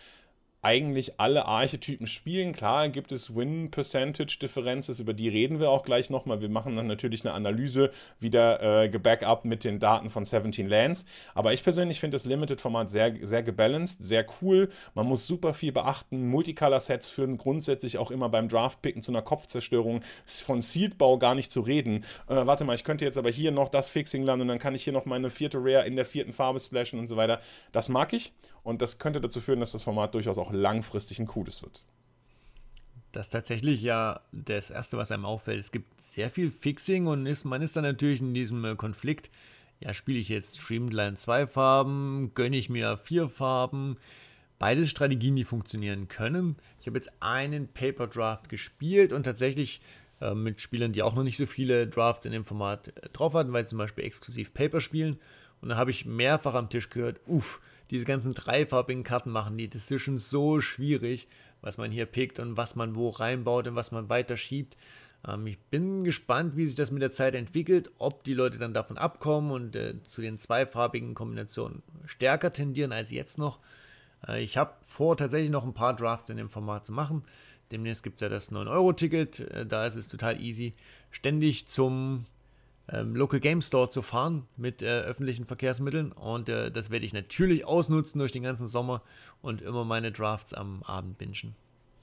eigentlich 0.66 1.20
alle 1.20 1.46
Archetypen 1.46 2.08
spielen. 2.08 2.52
Klar 2.52 2.88
gibt 2.88 3.12
es 3.12 3.37
Win-Percentage-Differences, 3.37 4.99
über 4.99 5.14
die 5.14 5.28
reden 5.28 5.61
wir 5.61 5.70
auch 5.70 5.85
gleich 5.85 6.11
nochmal. 6.11 6.40
Wir 6.40 6.49
machen 6.49 6.75
dann 6.75 6.88
natürlich 6.88 7.25
eine 7.25 7.35
Analyse 7.35 7.92
wieder 8.18 8.82
äh, 8.82 8.88
gebackup 8.88 9.44
mit 9.44 9.62
den 9.62 9.78
Daten 9.78 10.11
von 10.11 10.25
17 10.25 10.68
Lands. 10.68 11.06
Aber 11.37 11.52
ich 11.52 11.62
persönlich 11.62 12.00
finde 12.00 12.16
das 12.16 12.25
Limited-Format 12.25 12.90
sehr, 12.90 13.14
sehr 13.23 13.44
gebalanced, 13.44 14.02
sehr 14.02 14.26
cool. 14.42 14.68
Man 14.94 15.06
muss 15.06 15.28
super 15.28 15.54
viel 15.54 15.70
beachten. 15.70 16.28
Multicolor-Sets 16.30 17.11
führen 17.11 17.37
grundsätzlich 17.37 17.99
auch 17.99 18.11
immer 18.11 18.28
beim 18.28 18.49
Draft-Picken 18.49 19.02
zu 19.02 19.12
einer 19.12 19.23
Kopfzerstörung. 19.23 20.00
Von 20.25 20.62
Seedbau 20.62 21.16
gar 21.18 21.37
nicht 21.37 21.52
zu 21.52 21.61
reden. 21.61 22.04
Äh, 22.26 22.44
warte 22.44 22.64
mal, 22.64 22.75
ich 22.75 22.82
könnte 22.82 23.04
jetzt 23.04 23.18
aber 23.18 23.30
hier 23.30 23.52
noch 23.52 23.68
das 23.68 23.90
Fixing 23.90 24.25
landen 24.25 24.42
und 24.42 24.49
dann 24.49 24.58
kann 24.58 24.75
ich 24.75 24.82
hier 24.82 24.92
noch 24.92 25.04
meine 25.04 25.30
vierte 25.30 25.58
Rare 25.58 25.87
in 25.87 25.94
der 25.94 26.04
vierten 26.04 26.32
Farbe 26.32 26.58
splashen 26.58 26.99
und 26.99 27.06
so 27.06 27.16
weiter. 27.16 27.40
Das 27.70 27.88
mag 27.88 28.12
ich 28.12 28.32
und 28.64 28.82
das 28.82 28.99
könnte 28.99 29.20
dazu 29.20 29.40
führen, 29.40 29.61
dass 29.61 29.70
das 29.70 29.85
Format 29.85 30.12
durchaus 30.12 30.38
auch 30.38 30.55
langfristig 30.56 31.18
ein 31.18 31.26
cooles 31.26 31.62
wird. 31.62 31.84
Das 33.12 33.26
ist 33.26 33.30
tatsächlich 33.30 33.80
ja 33.82 34.20
das 34.32 34.70
Erste, 34.70 34.98
was 34.98 35.10
einem 35.10 35.25
auffällt. 35.25 35.60
Es 35.60 35.72
gibt 35.72 35.86
sehr 36.10 36.30
viel 36.30 36.50
Fixing 36.50 37.06
und 37.06 37.26
ist, 37.26 37.44
man 37.44 37.62
ist 37.62 37.76
dann 37.76 37.84
natürlich 37.84 38.20
in 38.20 38.34
diesem 38.34 38.64
äh, 38.64 38.75
Konflikt. 38.75 39.30
Ja, 39.80 39.92
spiele 39.92 40.18
ich 40.18 40.28
jetzt 40.28 40.58
Streamline 40.58 41.16
zwei 41.16 41.46
Farben, 41.46 42.32
gönne 42.34 42.56
ich 42.56 42.70
mir 42.70 42.96
vier 42.96 43.28
Farben. 43.28 43.98
Beides 44.58 44.90
Strategien, 44.90 45.36
die 45.36 45.44
funktionieren 45.44 46.08
können. 46.08 46.56
Ich 46.80 46.86
habe 46.86 46.96
jetzt 46.96 47.12
einen 47.20 47.68
Paper 47.68 48.06
Draft 48.06 48.48
gespielt 48.48 49.12
und 49.12 49.25
tatsächlich 49.25 49.82
äh, 50.20 50.35
mit 50.35 50.61
Spielern, 50.62 50.92
die 50.92 51.02
auch 51.02 51.14
noch 51.14 51.24
nicht 51.24 51.37
so 51.37 51.44
viele 51.44 51.87
Drafts 51.87 52.24
in 52.24 52.33
dem 52.33 52.44
Format 52.44 52.88
äh, 52.88 53.09
drauf 53.12 53.35
hatten, 53.35 53.52
weil 53.52 53.64
sie 53.64 53.70
zum 53.70 53.78
Beispiel 53.78 54.04
exklusiv 54.04 54.54
Paper 54.54 54.81
spielen. 54.81 55.18
Und 55.61 55.68
da 55.68 55.76
habe 55.76 55.90
ich 55.90 56.07
mehrfach 56.07 56.54
am 56.54 56.70
Tisch 56.70 56.88
gehört, 56.88 57.20
uff, 57.26 57.61
diese 57.90 58.05
ganzen 58.05 58.35
dreifarbigen 58.35 59.05
Karten 59.05 59.31
machen 59.31 59.57
die 59.57 59.68
Decisions 59.68 60.31
so 60.31 60.61
schwierig, 60.61 61.29
was 61.61 61.79
man 61.79 61.90
hier 61.90 62.07
pickt 62.07 62.38
und 62.38 62.57
was 62.57 62.77
man 62.77 62.94
wo 62.94 63.09
reinbaut 63.09 63.66
und 63.68 63.77
was 63.77 63.92
man 63.92 64.09
weiter 64.09 64.37
schiebt. 64.37 64.77
Ähm, 65.27 65.46
ich 65.46 65.59
bin 65.59 66.05
gespannt, 66.05 66.57
wie 66.57 66.66
sich 66.66 66.75
das 66.75 66.90
mit 66.90 67.03
der 67.03 67.12
Zeit 67.12 67.35
entwickelt, 67.35 67.90
ob 67.99 68.25
die 68.25 68.35
Leute 68.35 68.59
dann 68.59 68.75
davon 68.75 68.99
abkommen 68.99 69.51
und 69.51 69.77
äh, 69.77 69.94
zu 70.05 70.20
den 70.20 70.38
zweifarbigen 70.38 71.14
Kombinationen 71.14 71.83
stärker 72.05 72.53
tendieren 72.53 72.92
als 72.92 73.11
jetzt 73.11 73.38
noch. 73.38 73.61
Äh, 74.27 74.42
ich 74.42 74.57
habe 74.57 74.75
vor, 74.83 75.16
tatsächlich 75.16 75.51
noch 75.51 75.64
ein 75.64 75.75
paar 75.75 75.94
Drafts 75.94 76.31
in 76.31 76.37
dem 76.37 76.51
Format 76.51 76.87
zu 76.87 76.92
machen. 76.92 77.25
Demnächst 77.72 78.03
gibt 78.03 78.16
es 78.16 78.20
ja 78.20 78.29
das 78.29 78.53
9-Euro-Ticket, 78.53 79.40
äh, 79.40 79.66
da 79.66 79.87
ist 79.87 79.96
es 79.96 80.09
total 80.09 80.40
easy, 80.40 80.72
ständig 81.11 81.68
zum 81.68 82.27
ähm, 82.88 83.16
Local 83.16 83.40
Game 83.40 83.62
Store 83.62 83.90
zu 83.90 84.03
fahren 84.03 84.46
mit 84.57 84.83
äh, 84.83 85.01
öffentlichen 85.01 85.44
Verkehrsmitteln. 85.44 86.12
Und 86.12 86.49
äh, 86.49 86.70
das 86.70 86.90
werde 86.90 87.07
ich 87.07 87.12
natürlich 87.12 87.64
ausnutzen 87.64 88.18
durch 88.18 88.33
den 88.33 88.42
ganzen 88.42 88.66
Sommer 88.66 89.03
und 89.42 89.62
immer 89.62 89.85
meine 89.85 90.12
Drafts 90.12 90.55
am 90.55 90.83
Abend 90.83 91.18
bingen 91.18 91.55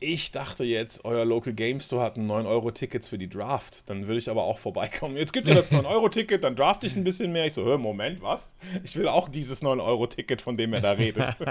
ich 0.03 0.31
dachte 0.31 0.63
jetzt, 0.63 1.05
euer 1.05 1.25
Local 1.25 1.53
Game 1.53 1.79
Store 1.79 2.03
hat 2.03 2.17
ein 2.17 2.29
9-Euro-Tickets 2.29 3.07
für 3.07 3.17
die 3.17 3.29
Draft. 3.29 3.89
Dann 3.89 4.07
würde 4.07 4.17
ich 4.17 4.29
aber 4.29 4.43
auch 4.43 4.57
vorbeikommen. 4.57 5.15
Jetzt 5.15 5.31
gibt 5.31 5.47
ihr 5.47 5.55
das 5.55 5.71
9-Euro-Ticket, 5.71 6.43
dann 6.43 6.55
draft 6.55 6.83
ich 6.83 6.95
ein 6.95 7.03
bisschen 7.03 7.31
mehr. 7.31 7.45
Ich 7.45 7.53
so, 7.53 7.63
hör, 7.63 7.77
Moment, 7.77 8.21
was? 8.21 8.55
Ich 8.83 8.95
will 8.97 9.07
auch 9.07 9.29
dieses 9.29 9.63
9-Euro-Ticket, 9.63 10.41
von 10.41 10.57
dem 10.57 10.73
er 10.73 10.81
da 10.81 10.91
redet. 10.91 11.35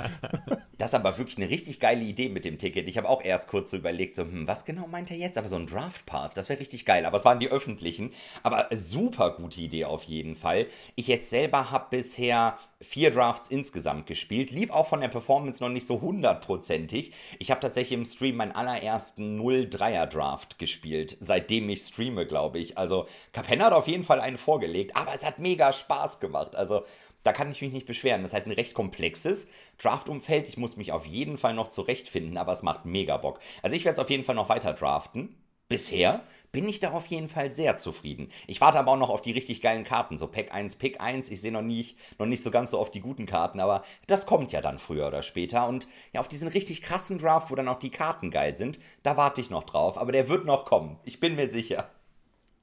Das 0.79 0.91
ist 0.91 0.95
aber 0.95 1.17
wirklich 1.17 1.37
eine 1.37 1.49
richtig 1.49 1.79
geile 1.79 2.03
Idee 2.03 2.29
mit 2.29 2.45
dem 2.45 2.59
Ticket. 2.59 2.89
Ich 2.89 2.97
habe 2.97 3.09
auch 3.09 3.23
erst 3.23 3.47
kurz 3.47 3.71
so 3.71 3.77
überlegt, 3.77 4.17
so, 4.17 4.23
hm, 4.23 4.49
was 4.49 4.65
genau 4.65 4.89
meint 4.89 5.13
er 5.13 5.17
jetzt? 5.17 5.39
Aber 5.39 5.47
so 5.47 5.55
ein 5.55 5.69
Draft 5.69 6.07
Pass, 6.07 6.35
das 6.35 6.49
wäre 6.49 6.59
richtig 6.59 6.85
geil. 6.85 7.05
Aber 7.05 7.19
es 7.19 7.25
waren 7.25 7.39
die 7.39 7.49
öffentlichen. 7.51 8.11
Aber 8.43 8.69
super 8.73 9.31
gute 9.31 9.61
Idee 9.61 9.85
auf 9.85 10.03
jeden 10.03 10.35
Fall. 10.35 10.67
Ich 10.97 11.07
jetzt 11.07 11.31
selber 11.31 11.71
habe 11.71 11.87
bisher 11.91 12.59
vier 12.83 13.11
Drafts 13.11 13.49
insgesamt 13.49 14.07
gespielt. 14.07 14.51
Lief 14.51 14.71
auch 14.71 14.87
von 14.87 15.01
der 15.01 15.09
Performance 15.09 15.63
noch 15.63 15.71
nicht 15.71 15.87
so 15.87 16.01
hundertprozentig. 16.01 17.13
Ich 17.39 17.51
habe 17.51 17.61
tatsächlich 17.61 17.99
im 17.99 18.05
Stream 18.05 18.37
meinen 18.37 18.53
allerersten 18.53 19.41
0-3er 19.41 20.07
Draft 20.07 20.59
gespielt, 20.59 21.17
seitdem 21.21 21.69
ich 21.69 21.81
streame, 21.81 22.27
glaube 22.27 22.59
ich. 22.59 22.77
Also 22.79 23.07
Capenna 23.33 23.67
hat 23.67 23.73
auf 23.73 23.89
jeden 23.89 24.05
Fall 24.05 24.21
einen 24.21 24.39
vorgelegt, 24.39 24.97
aber 24.97 25.15
es 25.15 25.25
hat 25.25 25.39
mega 25.39 25.73
Spaß 25.73 26.21
gemacht. 26.21 26.57
Also 26.57 26.83
da 27.23 27.33
kann 27.33 27.53
ich 27.53 27.63
mich 27.63 27.73
nicht 27.73 27.87
beschweren. 27.87 28.23
Das 28.23 28.31
ist 28.31 28.35
halt 28.35 28.47
ein 28.47 28.53
recht 28.53 28.75
komplexes 28.75 29.49
Draftumfeld. 29.79 30.49
Ich 30.49 30.57
muss 30.57 30.77
mich 30.77 30.93
auf 30.93 31.07
jeden 31.07 31.39
Fall 31.39 31.55
noch 31.55 31.69
zurechtfinden, 31.69 32.37
aber 32.37 32.53
es 32.53 32.63
macht 32.63 32.85
mega 32.85 33.17
Bock. 33.17 33.39
Also 33.63 33.77
ich 33.77 33.85
werde 33.85 33.95
es 33.95 34.01
auf 34.01 34.11
jeden 34.11 34.25
Fall 34.25 34.35
noch 34.35 34.49
weiter 34.49 34.73
draften. 34.73 35.37
Bisher 35.73 36.21
bin 36.53 36.69
ich 36.69 36.81
da 36.81 36.91
auf 36.91 37.07
jeden 37.07 37.29
Fall 37.29 37.51
sehr 37.51 37.79
zufrieden. 37.79 38.29
Ich 38.47 38.61
warte 38.61 38.79
aber 38.79 38.93
auch 38.93 38.99
noch 38.99 39.09
auf 39.09 39.23
die 39.23 39.33
richtig 39.33 39.63
geilen 39.63 39.85
Karten, 39.85 40.19
so 40.19 40.27
Pack 40.27 40.55
1, 40.55 40.77
Pick 40.77 41.01
1. 41.01 41.31
Ich 41.31 41.41
sehe 41.41 41.51
noch 41.51 41.63
nicht, 41.63 41.97
noch 42.19 42.27
nicht 42.27 42.43
so 42.43 42.51
ganz 42.51 42.73
so 42.73 42.79
oft 42.79 42.95
die 42.95 43.01
guten 43.01 43.25
Karten, 43.25 43.59
aber 43.59 43.83
das 44.07 44.27
kommt 44.27 44.53
ja 44.53 44.61
dann 44.61 44.79
früher 44.79 45.09
oder 45.09 45.23
später. 45.23 45.67
Und 45.67 45.87
ja, 46.13 46.21
auf 46.21 46.29
diesen 46.29 46.49
richtig 46.49 46.83
krassen 46.83 47.19
Draft, 47.19 47.51
wo 47.51 47.55
dann 47.55 47.69
auch 47.69 47.79
die 47.79 47.91
Karten 47.91 48.31
geil 48.31 48.55
sind, 48.55 48.79
da 49.03 49.17
warte 49.17 49.41
ich 49.41 49.49
noch 49.49 49.65
drauf. 49.65 49.97
Aber 49.97 50.13
der 50.13 50.29
wird 50.29 50.45
noch 50.45 50.67
kommen. 50.67 50.99
Ich 51.05 51.21
bin 51.21 51.37
mir 51.37 51.49
sicher. 51.49 51.89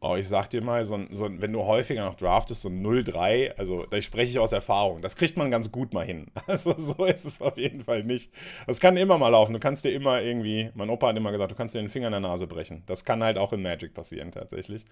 Oh, 0.02 0.16
ich 0.16 0.30
sag 0.30 0.50
dir 0.50 0.64
mal, 0.64 0.86
so 0.86 0.98
so 1.10 1.28
wenn 1.30 1.52
du 1.52 1.66
häufiger 1.66 2.06
noch 2.06 2.16
draftest, 2.16 2.62
so 2.62 2.70
ein 2.70 2.82
0-3, 2.82 3.56
also 3.58 3.86
da 3.86 4.02
spreche 4.02 4.32
ich 4.32 4.40
aus 4.40 4.54
Erfahrung, 4.54 5.02
das 5.02 5.18
kriegt 5.18 5.36
man 5.36 5.52
ganz 5.52 5.74
gut 5.74 5.94
mal 5.94 6.06
hin. 6.06 6.28
Also 6.48 6.74
so 6.78 7.04
ist 7.04 7.26
es 7.26 7.42
auf 7.42 7.58
jeden 7.58 7.84
Fall 7.84 8.06
nicht. 8.06 8.34
Das 8.66 8.80
kann 8.80 8.96
immer 8.96 9.18
mal 9.18 9.28
laufen. 9.28 9.52
Du 9.52 9.60
kannst 9.60 9.84
dir 9.84 9.92
immer 9.92 10.22
irgendwie, 10.22 10.72
mein 10.74 10.90
Opa 10.90 11.10
hat 11.10 11.18
immer 11.18 11.32
gesagt, 11.32 11.52
du 11.52 11.56
kannst 11.56 11.76
dir 11.76 11.80
den 11.80 11.90
Finger 11.90 12.08
in 12.08 12.14
der 12.14 12.22
Nase 12.22 12.48
brechen. 12.48 12.84
Das 12.86 13.04
kann 13.04 13.22
halt 13.22 13.38
auch 13.38 13.52
in 13.52 13.62
Magic 13.62 13.94
passieren 13.94 14.32
tatsächlich. 14.32 14.86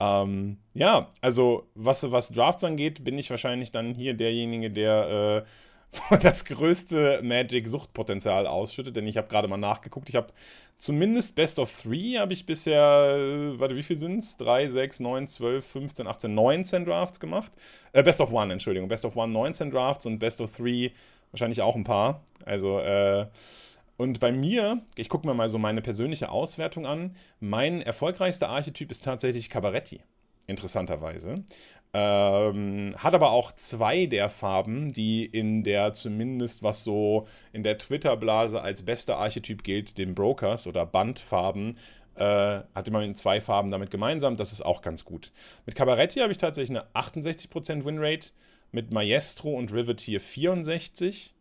Ähm, 0.00 0.58
ja, 0.72 1.10
also 1.20 1.68
was, 1.74 2.10
was 2.10 2.30
Drafts 2.30 2.64
angeht, 2.64 3.04
bin 3.04 3.18
ich 3.18 3.28
wahrscheinlich 3.30 3.70
dann 3.70 3.94
hier 3.94 4.14
derjenige, 4.14 4.70
der 4.70 5.44
äh, 6.10 6.16
das 6.20 6.44
größte 6.46 7.20
Magic-Suchtpotenzial 7.22 8.46
ausschüttet, 8.46 8.96
denn 8.96 9.06
ich 9.06 9.16
habe 9.16 9.28
gerade 9.28 9.48
mal 9.48 9.56
nachgeguckt. 9.58 10.08
Ich 10.08 10.16
habe 10.16 10.32
zumindest 10.78 11.34
Best 11.34 11.58
of 11.58 11.82
3 11.82 12.18
habe 12.18 12.32
ich 12.32 12.46
bisher, 12.46 13.16
äh, 13.18 13.58
warte, 13.58 13.76
wie 13.76 13.82
viel 13.82 13.96
sind 13.96 14.18
es? 14.18 14.36
3, 14.38 14.68
6, 14.68 15.00
9, 15.00 15.26
12, 15.26 15.66
15, 15.66 16.06
18, 16.06 16.34
19 16.34 16.84
Drafts 16.84 17.20
gemacht. 17.20 17.52
Äh, 17.92 18.02
Best 18.02 18.20
of 18.20 18.34
1, 18.34 18.52
Entschuldigung. 18.52 18.88
Best 18.88 19.04
of 19.04 19.18
1 19.18 19.32
19 19.32 19.70
Drafts 19.70 20.06
und 20.06 20.18
Best 20.18 20.40
of 20.40 20.56
3 20.56 20.92
wahrscheinlich 21.32 21.60
auch 21.60 21.76
ein 21.76 21.84
paar. 21.84 22.22
Also, 22.44 22.78
äh, 22.78 23.26
und 23.96 24.20
bei 24.20 24.30
mir, 24.30 24.80
ich 24.94 25.08
gucke 25.08 25.26
mir 25.26 25.34
mal 25.34 25.50
so 25.50 25.58
meine 25.58 25.82
persönliche 25.82 26.30
Auswertung 26.30 26.86
an. 26.86 27.16
Mein 27.40 27.82
erfolgreichster 27.82 28.48
Archetyp 28.48 28.90
ist 28.92 29.04
tatsächlich 29.04 29.50
Cabaretti 29.50 30.00
interessanterweise. 30.46 31.44
Ähm, 31.94 32.94
hat 32.98 33.14
aber 33.14 33.30
auch 33.30 33.52
zwei 33.52 34.06
der 34.06 34.28
Farben, 34.28 34.92
die 34.92 35.24
in 35.24 35.64
der 35.64 35.94
zumindest 35.94 36.62
was 36.62 36.84
so 36.84 37.26
in 37.52 37.62
der 37.62 37.78
Twitter-Blase 37.78 38.60
als 38.60 38.82
bester 38.82 39.16
Archetyp 39.18 39.64
gilt, 39.64 39.96
den 39.96 40.14
Brokers 40.14 40.66
oder 40.66 40.84
Bandfarben, 40.84 41.78
äh, 42.16 42.60
hat 42.74 42.88
immerhin 42.88 43.14
zwei 43.14 43.40
Farben 43.40 43.70
damit 43.70 43.90
gemeinsam. 43.90 44.36
Das 44.36 44.52
ist 44.52 44.64
auch 44.64 44.82
ganz 44.82 45.04
gut. 45.04 45.32
Mit 45.64 45.76
Cabaretti 45.76 46.20
habe 46.20 46.32
ich 46.32 46.38
tatsächlich 46.38 46.76
eine 46.78 46.86
68% 46.94 47.84
Winrate, 47.84 48.32
mit 48.70 48.92
Maestro 48.92 49.54
und 49.54 49.72
Riveteer 49.72 50.20
64 50.20 51.34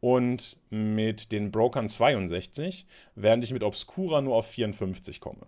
und 0.00 0.56
mit 0.70 1.32
den 1.32 1.50
Brokern 1.50 1.88
62, 1.88 2.86
während 3.14 3.44
ich 3.44 3.52
mit 3.52 3.62
Obscura 3.62 4.20
nur 4.20 4.36
auf 4.36 4.46
54 4.46 5.20
komme. 5.20 5.46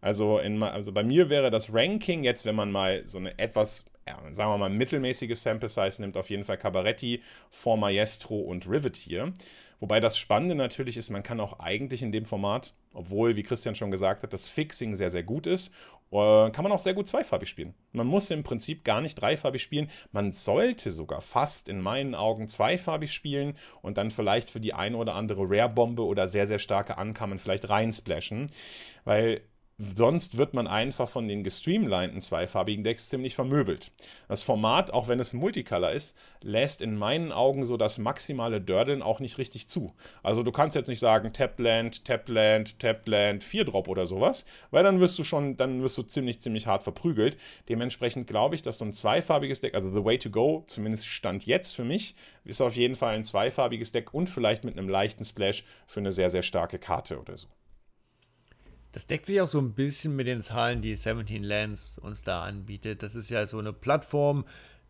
Also, 0.00 0.38
in, 0.38 0.62
also 0.62 0.92
bei 0.92 1.02
mir 1.02 1.28
wäre 1.28 1.50
das 1.50 1.72
Ranking 1.72 2.22
jetzt, 2.22 2.44
wenn 2.44 2.54
man 2.54 2.70
mal 2.70 3.06
so 3.06 3.18
eine 3.18 3.38
etwas, 3.38 3.84
ja, 4.06 4.18
sagen 4.32 4.50
wir 4.50 4.58
mal, 4.58 4.70
mittelmäßiges 4.70 5.42
Sample 5.42 5.68
Size 5.68 6.00
nimmt, 6.00 6.16
auf 6.16 6.30
jeden 6.30 6.44
Fall 6.44 6.56
Cabaretti 6.56 7.22
vor 7.50 7.76
Maestro 7.76 8.40
und 8.40 8.68
Riveteer. 8.68 9.32
Wobei 9.80 9.98
das 9.98 10.18
Spannende 10.18 10.54
natürlich 10.54 10.96
ist, 10.98 11.10
man 11.10 11.22
kann 11.22 11.40
auch 11.40 11.58
eigentlich 11.58 12.02
in 12.02 12.12
dem 12.12 12.26
Format, 12.26 12.74
obwohl, 12.92 13.36
wie 13.36 13.42
Christian 13.42 13.74
schon 13.74 13.90
gesagt 13.90 14.22
hat, 14.22 14.32
das 14.32 14.48
Fixing 14.48 14.94
sehr, 14.94 15.08
sehr 15.10 15.22
gut 15.22 15.46
ist, 15.46 15.74
kann 16.10 16.62
man 16.62 16.72
auch 16.72 16.80
sehr 16.80 16.94
gut 16.94 17.06
zweifarbig 17.06 17.48
spielen. 17.48 17.74
Man 17.92 18.06
muss 18.06 18.30
im 18.30 18.42
Prinzip 18.42 18.84
gar 18.84 19.00
nicht 19.00 19.14
dreifarbig 19.14 19.62
spielen. 19.62 19.90
Man 20.10 20.32
sollte 20.32 20.90
sogar 20.90 21.20
fast 21.20 21.68
in 21.68 21.80
meinen 21.80 22.16
Augen 22.16 22.48
zweifarbig 22.48 23.12
spielen 23.12 23.56
und 23.80 23.96
dann 23.96 24.10
vielleicht 24.10 24.50
für 24.50 24.60
die 24.60 24.74
eine 24.74 24.96
oder 24.96 25.14
andere 25.14 25.42
Rare-Bombe 25.42 26.04
oder 26.04 26.26
sehr, 26.26 26.48
sehr 26.48 26.58
starke 26.58 26.98
Ankamen 26.98 27.38
vielleicht 27.38 27.70
reinsplashen. 27.70 28.46
Weil 29.04 29.42
Sonst 29.94 30.36
wird 30.36 30.52
man 30.52 30.66
einfach 30.66 31.08
von 31.08 31.26
den 31.26 31.42
gestreamlinten 31.42 32.20
zweifarbigen 32.20 32.84
Decks 32.84 33.08
ziemlich 33.08 33.34
vermöbelt. 33.34 33.92
Das 34.28 34.42
Format, 34.42 34.92
auch 34.92 35.08
wenn 35.08 35.18
es 35.20 35.32
Multicolor 35.32 35.92
ist, 35.92 36.18
lässt 36.42 36.82
in 36.82 36.98
meinen 36.98 37.32
Augen 37.32 37.64
so 37.64 37.78
das 37.78 37.96
maximale 37.96 38.60
Dördeln 38.60 39.00
auch 39.00 39.20
nicht 39.20 39.38
richtig 39.38 39.68
zu. 39.68 39.94
Also 40.22 40.42
du 40.42 40.52
kannst 40.52 40.76
jetzt 40.76 40.88
nicht 40.88 40.98
sagen 40.98 41.32
Tapped 41.32 41.60
Land, 41.60 42.04
Tapped 42.04 42.28
Land, 42.28 42.78
Tapped 42.78 43.08
Land, 43.08 43.42
4 43.42 43.64
Drop 43.64 43.88
oder 43.88 44.04
sowas, 44.04 44.44
weil 44.70 44.84
dann 44.84 45.00
wirst 45.00 45.18
du 45.18 45.24
schon, 45.24 45.56
dann 45.56 45.82
wirst 45.82 45.96
du 45.96 46.02
ziemlich, 46.02 46.40
ziemlich 46.40 46.66
hart 46.66 46.82
verprügelt. 46.82 47.38
Dementsprechend 47.70 48.26
glaube 48.26 48.56
ich, 48.56 48.62
dass 48.62 48.76
so 48.76 48.84
ein 48.84 48.92
zweifarbiges 48.92 49.62
Deck, 49.62 49.74
also 49.74 49.90
The 49.90 50.04
Way 50.04 50.18
to 50.18 50.28
Go, 50.28 50.62
zumindest 50.66 51.06
Stand 51.06 51.46
jetzt 51.46 51.74
für 51.74 51.84
mich, 51.84 52.14
ist 52.44 52.60
auf 52.60 52.76
jeden 52.76 52.96
Fall 52.96 53.14
ein 53.14 53.24
zweifarbiges 53.24 53.92
Deck 53.92 54.12
und 54.12 54.28
vielleicht 54.28 54.62
mit 54.62 54.76
einem 54.76 54.90
leichten 54.90 55.24
Splash 55.24 55.64
für 55.86 56.00
eine 56.00 56.12
sehr, 56.12 56.28
sehr 56.28 56.42
starke 56.42 56.78
Karte 56.78 57.18
oder 57.18 57.38
so. 57.38 57.46
Das 58.92 59.06
deckt 59.06 59.26
sich 59.26 59.40
auch 59.40 59.48
so 59.48 59.60
ein 59.60 59.72
bisschen 59.72 60.16
mit 60.16 60.26
den 60.26 60.42
Zahlen, 60.42 60.82
die 60.82 60.96
17 60.96 61.44
Lands 61.44 61.98
uns 61.98 62.24
da 62.24 62.42
anbietet. 62.42 63.02
Das 63.02 63.14
ist 63.14 63.30
ja 63.30 63.46
so 63.46 63.58
eine 63.58 63.72
Plattform, 63.72 64.44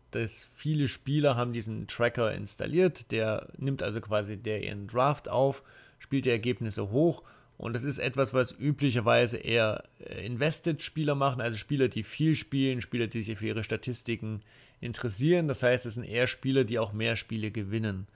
dass 0.09 0.49
viele 0.55 0.87
Spieler 0.87 1.35
haben 1.35 1.53
diesen 1.53 1.87
Tracker 1.87 2.33
installiert. 2.33 3.11
Der 3.11 3.47
nimmt 3.57 3.83
also 3.83 4.01
quasi 4.01 4.37
der 4.37 4.63
ihren 4.63 4.87
Draft 4.87 5.29
auf, 5.29 5.63
spielt 5.99 6.25
die 6.25 6.31
Ergebnisse 6.31 6.91
hoch. 6.91 7.23
Und 7.57 7.73
das 7.73 7.83
ist 7.83 7.99
etwas, 7.99 8.33
was 8.33 8.51
üblicherweise 8.51 9.37
eher 9.37 9.83
äh, 9.99 10.25
Invested-Spieler 10.25 11.13
machen, 11.13 11.41
also 11.41 11.57
Spieler, 11.57 11.89
die 11.89 12.01
viel 12.01 12.35
spielen, 12.35 12.81
Spieler, 12.81 13.05
die 13.05 13.21
sich 13.21 13.37
für 13.37 13.45
ihre 13.45 13.63
Statistiken 13.63 14.41
interessieren. 14.79 15.47
Das 15.47 15.61
heißt, 15.61 15.85
es 15.85 15.93
sind 15.93 16.05
eher 16.05 16.25
Spieler, 16.25 16.63
die 16.63 16.79
auch 16.79 16.91
mehr 16.91 17.15
Spiele 17.15 17.51
gewinnen. 17.51 18.07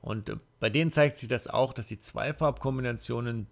Und 0.00 0.30
äh, 0.30 0.36
bei 0.60 0.70
denen 0.70 0.92
zeigt 0.92 1.18
sich 1.18 1.28
das 1.28 1.46
auch, 1.46 1.74
dass 1.74 1.86
die 1.86 2.00
Zweifarbkombinationen 2.00 3.48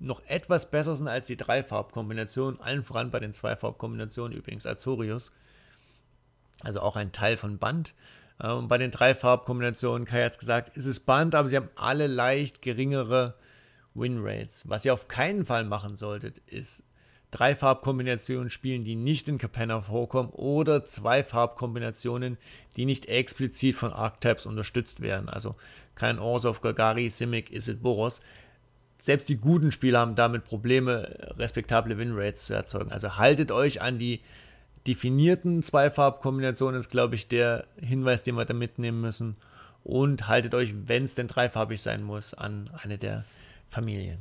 noch 0.00 0.22
etwas 0.26 0.70
besser 0.70 0.96
sind 0.96 1.08
als 1.08 1.26
die 1.26 1.36
Dreifarbkombination, 1.36 2.60
allen 2.60 2.84
voran 2.84 3.10
bei 3.10 3.20
den 3.20 3.34
Zweifarbkombinationen 3.34 4.36
übrigens 4.36 4.66
Azorius. 4.66 5.32
Also 6.62 6.80
auch 6.80 6.96
ein 6.96 7.12
Teil 7.12 7.36
von 7.36 7.58
Band. 7.58 7.94
Ähm, 8.40 8.68
bei 8.68 8.78
den 8.78 8.90
Dreifarbkombinationen, 8.90 10.06
Kai 10.06 10.24
hat 10.24 10.32
es 10.32 10.38
gesagt, 10.38 10.76
ist 10.76 10.86
es 10.86 11.00
Band, 11.00 11.34
aber 11.34 11.48
sie 11.48 11.56
haben 11.56 11.70
alle 11.74 12.06
leicht 12.06 12.62
geringere 12.62 13.34
Winrates. 13.94 14.62
Was 14.68 14.84
ihr 14.84 14.94
auf 14.94 15.08
keinen 15.08 15.44
Fall 15.44 15.64
machen 15.64 15.96
solltet, 15.96 16.38
ist 16.46 16.82
Dreifarbkombinationen 17.30 18.48
spielen, 18.48 18.84
die 18.84 18.94
nicht 18.94 19.28
in 19.28 19.38
Capenna 19.38 19.82
vorkommen 19.82 20.30
oder 20.30 20.84
Zweifarbkombinationen, 20.84 22.38
die 22.76 22.86
nicht 22.86 23.06
explizit 23.06 23.76
von 23.76 23.92
Archetypes 23.92 24.46
unterstützt 24.46 25.00
werden. 25.00 25.28
Also 25.28 25.56
kein 25.94 26.18
Orzhov, 26.18 26.62
Gagari, 26.62 27.10
Simic, 27.10 27.50
Isid, 27.50 27.82
Boros 27.82 28.22
selbst 29.00 29.28
die 29.28 29.36
guten 29.36 29.72
Spieler 29.72 30.00
haben 30.00 30.14
damit 30.14 30.44
Probleme, 30.44 31.34
respektable 31.38 31.98
Winrates 31.98 32.46
zu 32.46 32.54
erzeugen. 32.54 32.92
Also 32.92 33.16
haltet 33.16 33.52
euch 33.52 33.80
an 33.80 33.98
die 33.98 34.20
definierten 34.86 35.62
Zweifarbkombinationen, 35.62 36.80
ist, 36.80 36.90
glaube 36.90 37.14
ich, 37.14 37.28
der 37.28 37.66
Hinweis, 37.80 38.22
den 38.22 38.34
wir 38.36 38.44
da 38.44 38.54
mitnehmen 38.54 39.00
müssen. 39.00 39.36
Und 39.84 40.28
haltet 40.28 40.54
euch, 40.54 40.74
wenn 40.86 41.04
es 41.04 41.14
denn 41.14 41.28
dreifarbig 41.28 41.80
sein 41.80 42.02
muss, 42.02 42.34
an 42.34 42.70
eine 42.82 42.98
der 42.98 43.24
Familien. 43.68 44.18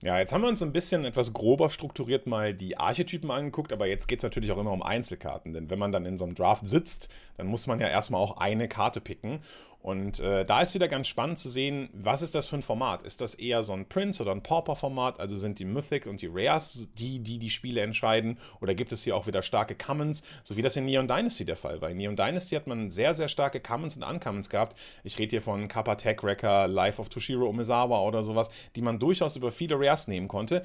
Ja, 0.00 0.18
jetzt 0.18 0.32
haben 0.32 0.42
wir 0.42 0.48
uns 0.48 0.62
ein 0.62 0.72
bisschen 0.72 1.04
etwas 1.04 1.32
grober 1.32 1.70
strukturiert 1.70 2.28
mal 2.28 2.54
die 2.54 2.76
Archetypen 2.76 3.32
angeguckt, 3.32 3.72
aber 3.72 3.86
jetzt 3.88 4.06
geht 4.06 4.20
es 4.20 4.22
natürlich 4.22 4.52
auch 4.52 4.58
immer 4.58 4.70
um 4.70 4.82
Einzelkarten, 4.82 5.52
denn 5.52 5.70
wenn 5.70 5.78
man 5.78 5.90
dann 5.90 6.06
in 6.06 6.16
so 6.16 6.24
einem 6.24 6.36
Draft 6.36 6.68
sitzt, 6.68 7.08
dann 7.36 7.48
muss 7.48 7.66
man 7.66 7.80
ja 7.80 7.88
erstmal 7.88 8.20
auch 8.20 8.36
eine 8.36 8.68
Karte 8.68 9.00
picken. 9.00 9.40
Und 9.80 10.18
äh, 10.18 10.44
da 10.44 10.60
ist 10.60 10.74
wieder 10.74 10.88
ganz 10.88 11.06
spannend 11.06 11.38
zu 11.38 11.48
sehen, 11.48 11.88
was 11.92 12.20
ist 12.20 12.34
das 12.34 12.48
für 12.48 12.56
ein 12.56 12.62
Format? 12.62 13.04
Ist 13.04 13.20
das 13.20 13.36
eher 13.36 13.62
so 13.62 13.72
ein 13.72 13.88
Prince- 13.88 14.20
oder 14.20 14.32
ein 14.32 14.42
Pauper-Format? 14.42 15.20
Also 15.20 15.36
sind 15.36 15.60
die 15.60 15.64
Mythic 15.64 16.06
und 16.06 16.20
die 16.20 16.28
Rares 16.30 16.88
die, 16.98 17.20
die 17.20 17.38
die 17.38 17.50
Spiele 17.50 17.80
entscheiden? 17.82 18.38
Oder 18.60 18.74
gibt 18.74 18.90
es 18.90 19.04
hier 19.04 19.16
auch 19.16 19.28
wieder 19.28 19.40
starke 19.40 19.76
Commons, 19.76 20.24
so 20.42 20.56
wie 20.56 20.62
das 20.62 20.76
in 20.76 20.84
Neon 20.84 21.06
Dynasty 21.06 21.44
der 21.44 21.56
Fall 21.56 21.80
war? 21.80 21.90
In 21.90 21.96
Neon 21.96 22.16
Dynasty 22.16 22.56
hat 22.56 22.66
man 22.66 22.90
sehr, 22.90 23.14
sehr 23.14 23.28
starke 23.28 23.60
Commons 23.60 23.96
und 23.96 24.02
Uncommons 24.02 24.50
gehabt. 24.50 24.76
Ich 25.04 25.16
rede 25.18 25.30
hier 25.30 25.42
von 25.42 25.68
Kappa 25.68 25.94
Tech 25.94 26.24
Wrecker, 26.24 26.66
Life 26.66 27.00
of 27.00 27.08
Toshiro 27.08 27.48
Omizawa 27.48 28.00
oder 28.00 28.24
sowas, 28.24 28.50
die 28.74 28.82
man 28.82 28.98
durchaus 28.98 29.36
über 29.36 29.52
viele 29.52 29.78
Rares 29.78 30.08
nehmen 30.08 30.26
konnte. 30.26 30.64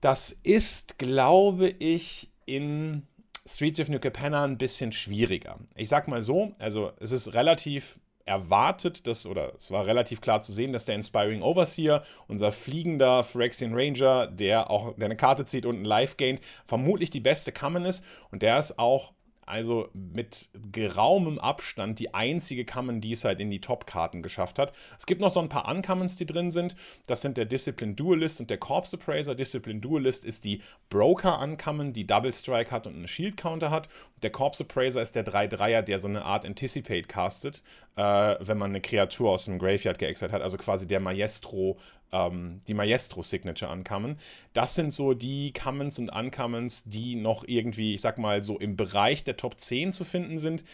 Das 0.00 0.30
ist, 0.42 0.98
glaube 0.98 1.68
ich, 1.68 2.30
in 2.46 3.06
Streets 3.46 3.80
of 3.80 3.88
New 3.88 3.98
Capenna 3.98 4.44
ein 4.44 4.58
bisschen 4.58 4.92
schwieriger. 4.92 5.58
Ich 5.74 5.88
sag 5.88 6.06
mal 6.06 6.22
so, 6.22 6.52
also 6.58 6.92
es 7.00 7.10
ist 7.10 7.34
relativ 7.34 7.98
erwartet, 8.26 9.06
dass, 9.06 9.26
oder 9.26 9.52
es 9.58 9.70
war 9.70 9.86
relativ 9.86 10.20
klar 10.20 10.42
zu 10.42 10.52
sehen, 10.52 10.72
dass 10.72 10.84
der 10.84 10.94
Inspiring 10.94 11.42
Overseer, 11.42 12.02
unser 12.28 12.52
fliegender 12.52 13.24
Phyrexian 13.24 13.74
Ranger, 13.74 14.26
der 14.26 14.70
auch 14.70 14.94
der 14.96 15.06
eine 15.06 15.16
Karte 15.16 15.44
zieht 15.44 15.66
und 15.66 15.80
ein 15.80 15.84
Life 15.84 16.16
gained, 16.16 16.40
vermutlich 16.64 17.10
die 17.10 17.20
beste 17.20 17.52
Common 17.52 17.84
ist. 17.84 18.04
Und 18.30 18.42
der 18.42 18.58
ist 18.58 18.78
auch 18.78 19.12
also 19.46 19.88
mit 19.92 20.50
geraumem 20.70 21.38
Abstand 21.38 21.98
die 21.98 22.14
einzige 22.14 22.64
Common, 22.64 23.00
die 23.00 23.12
es 23.12 23.24
halt 23.24 23.40
in 23.40 23.50
die 23.50 23.60
Top-Karten 23.60 24.22
geschafft 24.22 24.58
hat. 24.58 24.72
Es 24.98 25.06
gibt 25.06 25.20
noch 25.20 25.30
so 25.30 25.40
ein 25.40 25.48
paar 25.48 25.68
Uncommons, 25.68 26.16
die 26.16 26.26
drin 26.26 26.50
sind. 26.50 26.74
Das 27.06 27.22
sind 27.22 27.36
der 27.36 27.44
Discipline 27.44 27.94
Duelist 27.94 28.40
und 28.40 28.50
der 28.50 28.58
Corpse 28.58 28.96
Appraiser. 28.96 29.34
Discipline 29.34 29.80
Duelist 29.80 30.24
ist 30.24 30.44
die 30.44 30.62
Broker 30.90 31.40
Uncommon, 31.40 31.92
die 31.92 32.06
Double 32.06 32.32
Strike 32.32 32.70
hat 32.70 32.86
und 32.86 32.94
einen 32.94 33.08
Shield 33.08 33.36
Counter 33.36 33.70
hat. 33.70 33.88
Der 34.22 34.30
Corpse 34.30 34.64
Appraiser 34.64 35.02
ist 35.02 35.14
der 35.14 35.26
3-3er, 35.26 35.82
der 35.82 35.98
so 35.98 36.08
eine 36.08 36.24
Art 36.24 36.44
Anticipate 36.44 37.08
castet, 37.08 37.62
äh, 37.96 38.36
wenn 38.40 38.58
man 38.58 38.70
eine 38.70 38.80
Kreatur 38.80 39.30
aus 39.30 39.46
dem 39.46 39.58
Graveyard 39.58 39.98
geexert 39.98 40.32
hat. 40.32 40.42
Also 40.42 40.56
quasi 40.56 40.86
der 40.86 41.00
Maestro 41.00 41.78
ähm, 42.12 42.60
die 42.68 42.74
Maestro-Signature 42.74 43.70
ankamen. 43.70 44.18
Das 44.52 44.74
sind 44.74 44.92
so 44.92 45.14
die 45.14 45.52
Commons 45.52 45.98
und 45.98 46.10
Uncommons, 46.10 46.84
die 46.84 47.16
noch 47.16 47.44
irgendwie, 47.46 47.94
ich 47.94 48.00
sag 48.00 48.18
mal, 48.18 48.42
so 48.42 48.58
im 48.58 48.76
Bereich 48.76 49.24
der 49.24 49.36
Top 49.36 49.58
10 49.58 49.92
zu 49.92 50.04
finden 50.04 50.38
sind 50.38 50.64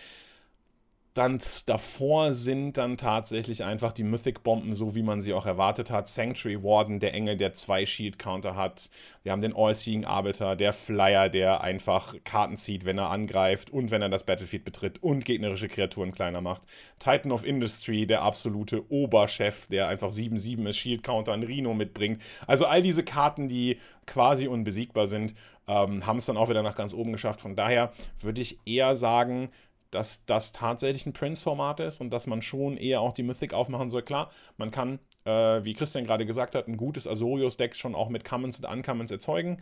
dann 1.14 1.40
davor 1.66 2.32
sind 2.32 2.76
dann 2.76 2.96
tatsächlich 2.96 3.64
einfach 3.64 3.92
die 3.92 4.04
Mythic-Bomben, 4.04 4.74
so 4.74 4.94
wie 4.94 5.02
man 5.02 5.20
sie 5.20 5.32
auch 5.32 5.46
erwartet 5.46 5.90
hat. 5.90 6.08
Sanctuary 6.08 6.62
Warden, 6.62 7.00
der 7.00 7.12
Engel, 7.12 7.36
der 7.36 7.54
zwei 7.54 7.84
Shield-Counter 7.86 8.54
hat. 8.54 8.88
Wir 9.24 9.32
haben 9.32 9.40
den 9.40 9.54
All-Seeing 9.56 10.04
Arbiter, 10.04 10.54
der 10.54 10.72
Flyer, 10.72 11.28
der 11.28 11.62
einfach 11.62 12.14
Karten 12.24 12.56
zieht, 12.56 12.84
wenn 12.84 12.98
er 12.98 13.10
angreift 13.10 13.70
und 13.70 13.90
wenn 13.90 14.02
er 14.02 14.10
das 14.10 14.24
Battlefield 14.24 14.64
betritt 14.64 15.02
und 15.02 15.24
gegnerische 15.24 15.68
Kreaturen 15.68 16.12
kleiner 16.12 16.40
macht. 16.40 16.62
Titan 16.98 17.32
of 17.32 17.44
Industry, 17.44 18.06
der 18.06 18.22
absolute 18.22 18.90
Oberchef, 18.90 19.66
der 19.66 19.88
einfach 19.88 20.10
7-7 20.10 20.68
ist, 20.68 20.76
Shield-Counter, 20.76 21.32
ein 21.32 21.42
Rhino 21.42 21.74
mitbringt. 21.74 22.22
Also 22.46 22.66
all 22.66 22.82
diese 22.82 23.02
Karten, 23.02 23.48
die 23.48 23.78
quasi 24.06 24.46
unbesiegbar 24.46 25.06
sind, 25.06 25.34
ähm, 25.68 26.06
haben 26.06 26.16
es 26.16 26.26
dann 26.26 26.36
auch 26.36 26.48
wieder 26.48 26.62
nach 26.62 26.74
ganz 26.74 26.94
oben 26.94 27.12
geschafft. 27.12 27.40
Von 27.40 27.54
daher 27.54 27.92
würde 28.20 28.40
ich 28.40 28.58
eher 28.64 28.96
sagen, 28.96 29.50
dass 29.90 30.24
das 30.26 30.52
tatsächlich 30.52 31.06
ein 31.06 31.12
Prince-Format 31.12 31.80
ist 31.80 32.00
und 32.00 32.10
dass 32.10 32.26
man 32.26 32.42
schon 32.42 32.76
eher 32.76 33.00
auch 33.00 33.12
die 33.12 33.22
Mythic 33.22 33.54
aufmachen 33.54 33.90
soll. 33.90 34.02
Klar, 34.02 34.30
man 34.56 34.70
kann, 34.70 34.98
äh, 35.24 35.64
wie 35.64 35.74
Christian 35.74 36.04
gerade 36.04 36.26
gesagt 36.26 36.54
hat, 36.54 36.68
ein 36.68 36.76
gutes 36.76 37.06
Azorius-Deck 37.06 37.74
schon 37.74 37.94
auch 37.94 38.08
mit 38.08 38.24
Commons 38.24 38.58
und 38.58 38.66
Uncommons 38.66 39.10
erzeugen. 39.10 39.60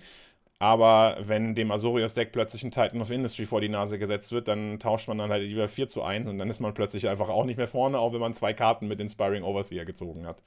Aber 0.58 1.18
wenn 1.20 1.54
dem 1.54 1.70
Azorius-Deck 1.70 2.32
plötzlich 2.32 2.64
ein 2.64 2.70
Titan 2.70 3.00
of 3.02 3.10
Industry 3.10 3.44
vor 3.44 3.60
die 3.60 3.68
Nase 3.68 3.98
gesetzt 3.98 4.32
wird, 4.32 4.48
dann 4.48 4.78
tauscht 4.78 5.06
man 5.06 5.18
dann 5.18 5.30
halt 5.30 5.42
lieber 5.42 5.68
4 5.68 5.88
zu 5.88 6.02
1 6.02 6.28
und 6.28 6.38
dann 6.38 6.48
ist 6.48 6.60
man 6.60 6.72
plötzlich 6.72 7.08
einfach 7.08 7.28
auch 7.28 7.44
nicht 7.44 7.58
mehr 7.58 7.68
vorne, 7.68 7.98
auch 7.98 8.14
wenn 8.14 8.20
man 8.20 8.32
zwei 8.32 8.54
Karten 8.54 8.88
mit 8.88 8.98
Inspiring 8.98 9.42
Overseer 9.42 9.84
gezogen 9.84 10.26
hat. 10.26 10.42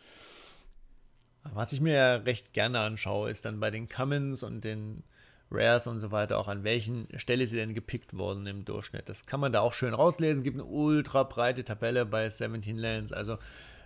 Was 1.54 1.74
ich 1.74 1.82
mir 1.82 2.24
recht 2.26 2.54
gerne 2.54 2.80
anschaue, 2.80 3.30
ist 3.30 3.46
dann 3.46 3.60
bei 3.60 3.70
den 3.72 3.88
Commons 3.88 4.44
und 4.44 4.64
den 4.64 5.04
Rares 5.52 5.88
und 5.88 6.00
so 6.00 6.12
weiter, 6.12 6.38
auch 6.38 6.48
an 6.48 6.64
welchen 6.64 7.08
Stelle 7.18 7.48
sie 7.48 7.58
denn 7.58 7.74
gepickt 7.74 8.16
wurden 8.16 8.46
im 8.46 8.66
Durchschnitt. 8.66 9.10
Das 9.10 9.26
kann 9.26 9.40
man 9.40 9.52
da 9.52 9.62
auch 9.62 9.74
schön 9.74 9.94
rauslesen. 9.94 10.40
Es 10.40 10.44
gibt 10.44 10.58
eine 10.58 10.66
ultra 10.66 11.24
breite 11.24 11.64
Tabelle 11.64 12.06
bei 12.06 12.30
17 12.30 12.78
Lands. 12.78 13.14
Also 13.14 13.38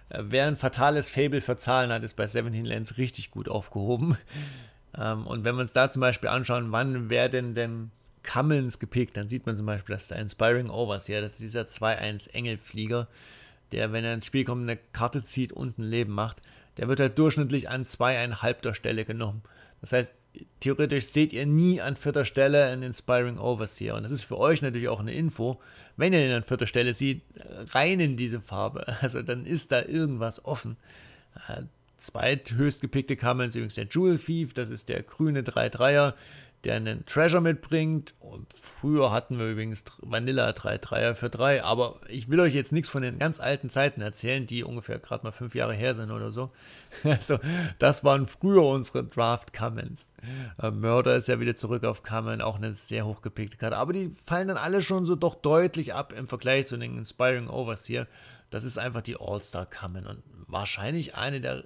Äh, 0.10 0.24
wer 0.28 0.48
ein 0.48 0.58
fatales 0.58 1.10
Fable 1.10 1.42
für 1.42 1.58
Zahlen 1.58 1.92
hat, 1.92 2.04
ist 2.04 2.16
bei 2.16 2.28
17 2.28 2.66
Lands 2.66 2.98
richtig 2.98 3.32
gut 3.32 3.50
aufgehoben. 3.50 4.18
Ähm, 4.96 5.26
und 5.26 5.44
wenn 5.44 5.56
wir 5.56 5.64
uns 5.64 5.74
da 5.74 5.90
zum 5.90 6.02
Beispiel 6.02 6.30
anschauen, 6.30 6.72
wann 6.72 7.10
werden 7.10 7.56
denn 7.56 7.90
Cummins 8.22 8.78
gepickt, 8.78 9.18
dann 9.18 9.28
sieht 9.28 9.48
man 9.48 9.58
zum 9.58 9.66
Beispiel, 9.66 9.96
dass 9.96 10.08
der 10.08 10.20
Inspiring 10.20 10.70
Overseer, 10.70 11.20
das 11.20 11.34
ist 11.34 11.42
dieser 11.42 11.64
2-1 11.64 12.30
Engelflieger, 12.30 13.08
der, 13.72 13.92
wenn 13.92 14.06
er 14.06 14.14
ins 14.14 14.28
Spiel 14.28 14.44
kommt, 14.44 14.62
eine 14.62 14.78
Karte 14.78 15.24
zieht 15.24 15.52
und 15.52 15.80
ein 15.80 15.84
Leben 15.84 16.14
macht, 16.14 16.44
der 16.78 16.90
wird 16.90 17.00
halt 17.00 17.18
durchschnittlich 17.18 17.70
an 17.70 17.86
zweieinhalbter 17.86 18.76
Stelle 18.76 19.04
genommen. 19.04 19.42
Das 19.82 19.94
heißt, 19.94 20.14
theoretisch 20.60 21.08
seht 21.08 21.34
ihr 21.34 21.46
nie 21.46 21.82
an 21.82 21.96
vierter 21.96 22.26
Stelle 22.26 22.66
einen 22.66 22.84
Inspiring 22.84 23.38
Overseer. 23.38 23.96
Und 23.96 24.04
das 24.04 24.12
ist 24.12 24.24
für 24.24 24.38
euch 24.38 24.62
natürlich 24.62 24.88
auch 24.88 25.00
eine 25.00 25.14
Info. 25.14 25.60
Wenn 25.98 26.14
ihr 26.14 26.26
ihn 26.26 26.32
an 26.32 26.44
vierter 26.44 26.68
Stelle 26.68 26.94
seht, 26.94 27.22
rein 27.72 28.00
in 28.00 28.18
diese 28.18 28.42
Farbe. 28.42 28.86
Also 29.02 29.22
dann 29.22 29.46
ist 29.46 29.72
da 29.72 29.84
irgendwas 29.84 30.44
offen. 30.46 30.78
Äh, 31.48 31.64
zweithöchst 32.00 32.82
gepickte 32.82 33.16
ist 33.16 33.56
übrigens 33.56 33.76
der 33.76 33.88
Jewel 33.90 34.18
Thief. 34.18 34.54
Das 34.54 34.70
ist 34.70 34.90
der 34.90 35.04
grüne 35.04 35.42
3-3er 35.42 36.14
der 36.64 36.76
einen 36.76 37.06
Treasure 37.06 37.42
mitbringt. 37.42 38.14
Und 38.20 38.48
früher 38.62 39.12
hatten 39.12 39.38
wir 39.38 39.50
übrigens 39.50 39.84
Vanilla 40.00 40.50
3-3er 40.50 41.16
für 41.16 41.30
3, 41.30 41.64
aber 41.64 42.00
ich 42.08 42.30
will 42.30 42.40
euch 42.40 42.54
jetzt 42.54 42.72
nichts 42.72 42.90
von 42.90 43.02
den 43.02 43.20
ganz 43.20 43.40
alten 43.40 43.70
Zeiten 43.70 44.02
erzählen, 44.02 44.48
die 44.48 44.64
ungefähr 44.64 45.00
gerade 45.00 45.26
mal 45.26 45.32
fünf 45.32 45.56
Jahre 45.56 45.74
her 45.74 45.96
sind 45.96 46.12
oder 46.12 46.32
so. 46.32 46.52
Also, 47.04 47.40
das 47.80 48.04
waren 48.04 48.28
früher 48.28 48.64
unsere 48.64 49.04
Draft-Commons. 49.04 50.08
Äh, 50.62 50.72
Murder 50.72 51.16
ist 51.16 51.28
ja 51.28 51.40
wieder 51.40 51.56
zurück 51.56 51.84
auf 51.84 52.04
Common, 52.04 52.42
auch 52.42 52.56
eine 52.56 52.76
sehr 52.76 53.06
hochgepickte 53.06 53.58
Karte, 53.58 53.78
aber 53.78 53.94
die 53.94 54.12
fallen 54.26 54.48
dann 54.48 54.58
alle 54.58 54.82
schon 54.82 55.06
so 55.06 55.16
doch 55.16 55.36
deutlich 55.36 55.94
ab 55.94 56.14
im 56.14 56.28
Vergleich 56.28 56.68
zu 56.68 56.78
den 56.78 56.98
Inspiring 56.98 57.50
Overseer. 57.50 58.08
Das 58.52 58.64
ist 58.64 58.78
einfach 58.78 59.02
die 59.02 59.18
All-Star-Common 59.20 60.06
und 60.06 60.24
wahrscheinlich 60.48 61.16
eine 61.16 61.42
der 61.42 61.64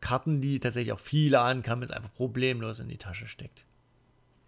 Karten, 0.00 0.40
die 0.40 0.60
tatsächlich 0.60 0.92
auch 0.92 1.00
viele 1.00 1.40
ankamen, 1.40 1.82
jetzt 1.82 1.94
einfach 1.94 2.12
problemlos 2.14 2.78
in 2.78 2.88
die 2.88 2.98
Tasche 2.98 3.26
steckt. 3.28 3.64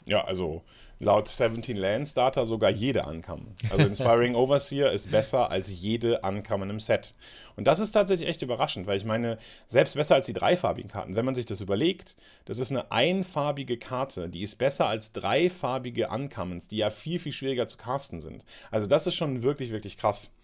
Ja, 0.07 0.25
also 0.25 0.63
laut 0.99 1.29
17 1.29 1.77
Lands 1.77 2.15
Data 2.15 2.45
sogar 2.45 2.71
jede 2.71 3.05
Ankamen. 3.05 3.55
Also 3.71 3.87
Inspiring 3.87 4.35
Overseer 4.37 4.93
ist 4.93 5.11
besser 5.11 5.51
als 5.51 5.71
jede 5.71 6.25
Ankamen 6.25 6.71
im 6.71 6.81
Set. 6.81 7.15
Und 7.57 7.67
das 7.67 7.81
ist 7.81 7.93
tatsächlich 7.93 8.29
echt 8.29 8.43
überraschend, 8.43 8.87
weil 8.87 8.97
ich 8.97 9.05
meine, 9.05 9.39
selbst 9.69 9.95
besser 9.95 10.15
als 10.15 10.27
die 10.27 10.33
dreifarbigen 10.33 10.91
Karten. 10.91 11.17
Wenn 11.17 11.25
man 11.25 11.35
sich 11.35 11.47
das 11.47 11.61
überlegt, 11.61 12.17
das 12.45 12.59
ist 12.59 12.71
eine 12.71 12.91
einfarbige 12.91 13.79
Karte, 13.79 14.29
die 14.29 14.43
ist 14.43 14.59
besser 14.59 14.87
als 14.87 15.13
dreifarbige 15.13 16.09
Uncommons, 16.09 16.69
die 16.69 16.79
ja 16.79 16.91
viel, 16.91 17.19
viel 17.19 17.33
schwieriger 17.33 17.67
zu 17.67 17.77
casten 17.77 18.21
sind. 18.21 18.45
Also 18.71 18.87
das 18.87 19.07
ist 19.07 19.15
schon 19.15 19.43
wirklich, 19.43 19.71
wirklich 19.71 19.99
krass. 19.99 20.35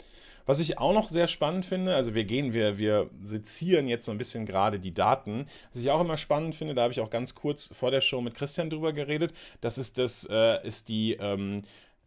Was 0.49 0.61
ich 0.61 0.79
auch 0.79 0.95
noch 0.95 1.11
sehr 1.11 1.27
spannend 1.27 1.67
finde, 1.67 1.95
also 1.95 2.15
wir 2.15 2.25
gehen, 2.25 2.55
wir, 2.55 2.79
wir 2.79 3.11
sezieren 3.23 3.87
jetzt 3.87 4.07
so 4.07 4.13
ein 4.13 4.17
bisschen 4.17 4.47
gerade 4.47 4.81
die 4.81 4.95
Daten. 4.95 5.45
Was 5.71 5.83
ich 5.83 5.91
auch 5.91 6.01
immer 6.01 6.17
spannend 6.17 6.55
finde, 6.55 6.75
da 6.75 6.85
habe 6.85 6.93
ich 6.93 7.01
auch 7.01 7.11
ganz 7.11 7.35
kurz 7.35 7.69
vor 7.77 7.91
der 7.91 8.01
Show 8.01 8.23
mit 8.23 8.35
Christian 8.35 8.71
drüber 8.71 8.95
geredet, 8.95 9.35
das 9.61 9.77
ist, 9.77 9.99
das, 9.99 10.27
äh, 10.31 10.67
ist 10.67 10.89
die. 10.89 11.13
Ähm, 11.21 11.63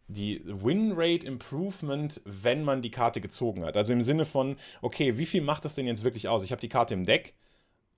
die 0.08 0.42
Win 0.44 0.92
Rate 0.94 1.24
Improvement, 1.24 2.20
wenn 2.24 2.64
man 2.64 2.82
die 2.82 2.90
Karte 2.90 3.22
gezogen 3.22 3.64
hat. 3.64 3.76
Also 3.78 3.94
im 3.94 4.02
Sinne 4.02 4.26
von, 4.26 4.56
okay, 4.82 5.16
wie 5.16 5.24
viel 5.24 5.40
macht 5.40 5.64
das 5.64 5.76
denn 5.76 5.86
jetzt 5.86 6.04
wirklich 6.04 6.28
aus? 6.28 6.42
Ich 6.42 6.50
habe 6.50 6.60
die 6.60 6.68
Karte 6.68 6.92
im 6.92 7.06
Deck, 7.06 7.34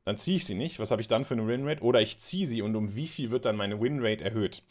dann 0.04 0.18
ziehe 0.18 0.36
ich 0.36 0.44
sie 0.44 0.54
nicht. 0.54 0.78
Was 0.78 0.92
habe 0.92 1.00
ich 1.00 1.08
dann 1.08 1.24
für 1.24 1.34
eine 1.34 1.48
Win 1.48 1.66
Rate? 1.66 1.82
Oder 1.82 2.02
ich 2.02 2.20
ziehe 2.20 2.46
sie 2.46 2.62
und 2.62 2.76
um 2.76 2.94
wie 2.94 3.08
viel 3.08 3.32
wird 3.32 3.46
dann 3.46 3.56
meine 3.56 3.80
Win 3.80 3.98
Rate 4.00 4.22
erhöht? 4.22 4.62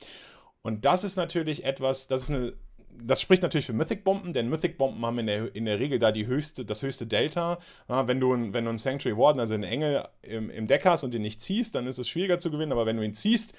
Und 0.61 0.85
das 0.85 1.03
ist 1.03 1.17
natürlich 1.17 1.65
etwas, 1.65 2.07
das 2.07 2.21
ist 2.21 2.29
eine 2.29 2.53
das 3.01 3.21
spricht 3.21 3.43
natürlich 3.43 3.65
für 3.65 3.73
Mythic-Bomben, 3.73 4.33
denn 4.33 4.49
Mythic-Bomben 4.49 5.05
haben 5.05 5.19
in 5.19 5.27
der, 5.27 5.55
in 5.55 5.65
der 5.65 5.79
Regel 5.79 5.99
da 5.99 6.11
die 6.11 6.27
höchste, 6.27 6.65
das 6.65 6.81
höchste 6.81 7.05
Delta. 7.05 7.59
Ja, 7.87 8.07
wenn, 8.07 8.19
du, 8.19 8.31
wenn 8.31 8.63
du 8.63 8.69
einen 8.69 8.77
Sanctuary 8.77 9.17
Warden, 9.17 9.39
also 9.39 9.53
einen 9.53 9.63
Engel 9.63 10.07
im, 10.21 10.49
im 10.49 10.67
Deck 10.67 10.85
hast 10.85 11.03
und 11.03 11.13
den 11.13 11.21
nicht 11.21 11.41
ziehst, 11.41 11.75
dann 11.75 11.87
ist 11.87 11.97
es 11.97 12.07
schwieriger 12.07 12.39
zu 12.39 12.51
gewinnen, 12.51 12.71
aber 12.71 12.85
wenn 12.85 12.97
du 12.97 13.03
ihn 13.03 13.13
ziehst, 13.13 13.53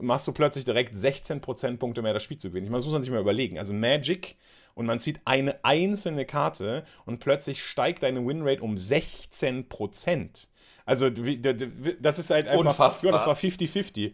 machst 0.00 0.26
du 0.26 0.32
plötzlich 0.32 0.64
direkt 0.64 0.96
16 0.96 1.40
Prozentpunkte 1.40 2.02
mehr 2.02 2.14
das 2.14 2.22
Spiel 2.22 2.36
zu 2.36 2.48
gewinnen. 2.48 2.66
Ich 2.66 2.70
meine, 2.70 2.78
das 2.78 2.86
muss 2.86 2.92
man 2.92 3.02
sich 3.02 3.10
mal 3.10 3.20
überlegen. 3.20 3.58
Also 3.58 3.72
Magic 3.72 4.36
und 4.74 4.86
man 4.86 5.00
zieht 5.00 5.20
eine 5.24 5.64
einzelne 5.64 6.24
Karte 6.24 6.84
und 7.06 7.18
plötzlich 7.18 7.64
steigt 7.64 8.02
deine 8.02 8.24
Winrate 8.24 8.62
um 8.62 8.78
16 8.78 9.68
Prozent. 9.68 10.48
Also 10.84 11.10
das 11.10 12.18
ist 12.18 12.30
halt 12.30 12.48
einfach, 12.48 12.70
Unfassbar. 12.70 13.12
ja, 13.12 13.18
das 13.18 13.26
war 13.26 13.34
50-50 13.34 14.12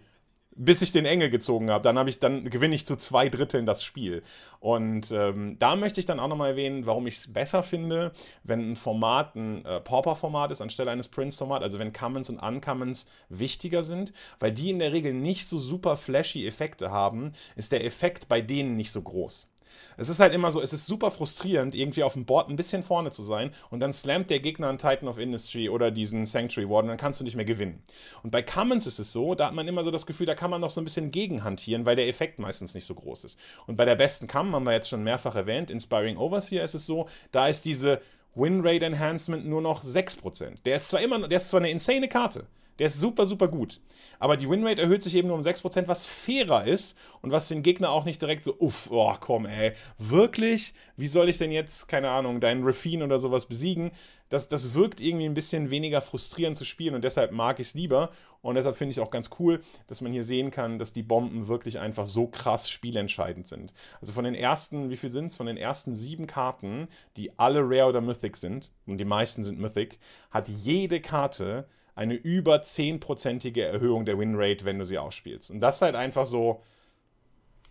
bis 0.57 0.83
ich 0.83 0.93
den 0.93 1.07
Engel 1.07 1.31
gezogen 1.31 1.71
habe. 1.71 1.83
Dann 1.83 1.99
habe 1.99 2.11
ich, 2.11 2.19
dann 2.19 2.49
gewinne 2.51 2.75
ich 2.75 2.87
zu 2.87 2.97
zwei 2.97 3.29
Dritteln 3.29 3.67
das 3.67 3.85
Spiel. 3.85 4.23
Und 4.61 5.11
ähm, 5.11 5.57
da 5.59 5.77
möchte 5.77 6.01
ich 6.01 6.07
dann 6.07 6.19
auch 6.19 6.29
nochmal 6.29 6.51
erwähnen, 6.51 6.87
warum 6.87 7.07
ich 7.07 7.17
es 7.17 7.33
besser 7.33 7.63
finde, 7.63 8.13
wenn 8.43 8.73
ein 8.73 8.77
Format 8.77 9.37
ein 9.37 9.65
äh, 9.65 9.81
Pauper-Format 9.81 10.51
ist 10.51 10.61
anstelle 10.61 10.91
eines 10.91 11.09
Prince-Format, 11.09 11.63
also 11.63 11.79
wenn 11.79 11.93
Commons 11.93 12.31
und 12.31 12.39
Uncommons 12.39 13.07
wichtiger 13.29 13.83
sind, 13.83 14.13
weil 14.41 14.53
die 14.53 14.71
in 14.71 14.79
der 14.79 14.93
Regel 14.93 15.13
nicht 15.13 15.47
so 15.47 15.59
super 15.59 15.97
flashy 15.97 16.47
Effekte 16.47 16.91
haben, 16.91 17.33
ist 17.55 17.73
der 17.73 17.85
Effekt 17.85 18.29
bei 18.29 18.41
denen 18.41 18.77
nicht 18.77 18.93
so 18.93 19.03
groß. 19.03 19.49
Es 19.97 20.09
ist 20.09 20.21
halt 20.21 20.35
immer 20.35 20.51
so, 20.51 20.61
es 20.61 20.73
ist 20.73 20.87
super 20.87 21.11
frustrierend, 21.11 21.75
irgendwie 21.75 22.03
auf 22.03 22.15
dem 22.15 22.25
Board 22.25 22.49
ein 22.49 22.57
bisschen 22.57 22.83
vorne 22.83 23.11
zu 23.11 23.23
sein 23.23 23.51
und 23.71 23.81
dann 23.81 23.93
slammt 23.93 24.31
der 24.31 24.41
Gegner 24.41 24.69
einen 24.69 24.79
Titan 24.79 25.09
of 25.09 25.19
Industry 25.19 25.69
oder 25.69 25.91
diesen 25.91 26.27
Sanctuary 26.27 26.69
Warden, 26.69 26.89
dann 26.89 26.97
kannst 26.97 27.21
du 27.21 27.25
nicht 27.25 27.37
mehr 27.37 27.45
gewinnen. 27.45 27.83
Und 28.23 28.31
bei 28.31 28.43
Commons 28.43 28.87
ist 28.87 28.99
es 28.99 29.13
so, 29.13 29.35
da 29.35 29.47
hat 29.47 29.55
man 29.55 29.69
immer 29.69 29.85
so 29.85 29.91
das 29.91 30.07
Gefühl, 30.07 30.27
da 30.27 30.35
kann 30.35 30.51
man 30.51 30.61
noch 30.61 30.71
so 30.71 30.81
ein 30.81 30.85
bisschen 30.85 31.11
gegenhantieren, 31.11 31.87
weil 31.87 31.97
der 31.97 32.09
Effekt 32.09 32.39
meistens 32.39 32.75
nicht 32.75 32.87
so 32.87 32.95
groß 32.95 33.25
ist. 33.25 33.39
Und 33.67 33.77
bei 33.77 33.85
der 33.85 33.97
besten 33.97 34.27
Kamm, 34.27 34.55
haben 34.55 34.67
wir 34.67 34.73
jetzt 34.73 34.89
schon 34.89 35.03
mehrfach 35.03 35.35
erwähnt, 35.35 35.71
Inspiring 35.71 36.17
Overseer 36.17 36.65
ist 36.65 36.75
es 36.75 36.87
so, 36.87 37.09
da 37.33 37.49
ist 37.49 37.65
diese 37.65 38.01
Winrate 38.35 38.85
Enhancement 38.85 39.47
nur 39.47 39.63
noch 39.63 39.83
6%. 39.83 40.63
Der 40.65 40.77
ist 40.77 40.89
zwar 40.89 41.01
immer, 41.01 41.27
der 41.27 41.39
ist 41.39 41.49
zwar 41.49 41.61
eine 41.61 41.71
insane 41.71 42.09
Karte, 42.09 42.47
der 42.79 42.89
ist 42.89 43.01
super, 43.01 43.27
super 43.27 43.49
gut. 43.49 43.81
Aber 44.19 44.37
die 44.37 44.49
Winrate 44.49 44.83
erhöht 44.83 45.03
sich 45.03 45.15
eben 45.15 45.29
nur 45.29 45.37
um 45.37 45.43
6%, 45.43 45.89
was 45.89 46.07
fairer 46.07 46.65
ist 46.65 46.99
und 47.23 47.31
was 47.31 47.49
den 47.49 47.63
Gegner 47.63 47.91
auch 47.91 48.05
nicht 48.05 48.21
direkt 48.21 48.45
so, 48.45 48.55
uff, 48.59 48.89
oh 48.91 49.15
komm, 49.21 49.47
ey, 49.47 49.73
wirklich? 49.99 50.75
Wie 50.97 51.09
soll 51.09 51.29
ich 51.29 51.39
denn 51.39 51.51
jetzt, 51.51 51.89
keine 51.89 52.11
Ahnung, 52.11 52.41
deinen 52.41 52.65
Raffine 52.65 53.05
oder 53.05 53.19
sowas 53.19 53.47
besiegen? 53.47 53.91
Das, 54.29 54.49
das 54.49 54.75
wirkt 54.75 55.01
irgendwie 55.01 55.27
ein 55.27 55.35
bisschen 55.35 55.71
weniger 55.71 56.01
frustrierend 56.01 56.57
zu 56.57 56.65
spielen 56.65 56.95
und 56.95 57.05
deshalb 57.05 57.31
mag 57.31 57.61
ich 57.61 57.69
es 57.69 57.75
lieber. 57.75 58.11
Und 58.43 58.57
deshalb 58.57 58.77
finde 58.77 58.91
ich 58.91 58.99
es 58.99 59.03
auch 59.03 59.11
ganz 59.11 59.31
cool, 59.39 59.61
dass 59.87 60.01
man 60.01 60.13
hier 60.13 60.25
sehen 60.25 60.51
kann, 60.51 60.79
dass 60.79 60.93
die 60.93 61.03
Bomben 61.03 61.49
wirklich 61.49 61.79
einfach 61.79 62.07
so 62.07 62.27
krass 62.27 62.69
spielentscheidend 62.71 63.47
sind. 63.47 63.73
Also 64.01 64.13
von 64.13 64.25
den 64.25 64.35
ersten, 64.35 64.91
wie 64.91 64.97
viel 64.97 65.11
sind 65.11 65.27
es? 65.27 65.37
Von 65.37 65.47
den 65.47 65.57
ersten 65.57 65.95
sieben 65.95 66.27
Karten, 66.27 66.89
die 67.17 67.39
alle 67.39 67.61
Rare 67.63 67.89
oder 67.89 68.01
Mythic 68.01 68.37
sind, 68.37 68.71
und 68.87 68.99
die 68.99 69.05
meisten 69.05 69.45
sind 69.45 69.59
Mythic, 69.59 69.99
hat 70.31 70.49
jede 70.49 71.01
Karte 71.01 71.69
eine 71.97 72.15
über 72.15 72.57
10%ige 72.57 73.65
Erhöhung 73.65 74.05
der 74.05 74.19
Winrate, 74.19 74.65
wenn 74.65 74.79
du 74.79 74.85
sie 74.85 74.99
ausspielst. 74.99 75.51
Und 75.51 75.61
das 75.61 75.77
ist 75.77 75.83
halt 75.83 75.97
einfach 75.97 76.27
so, 76.27 76.63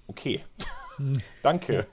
okay. 0.07 0.43
Danke. 1.43 1.87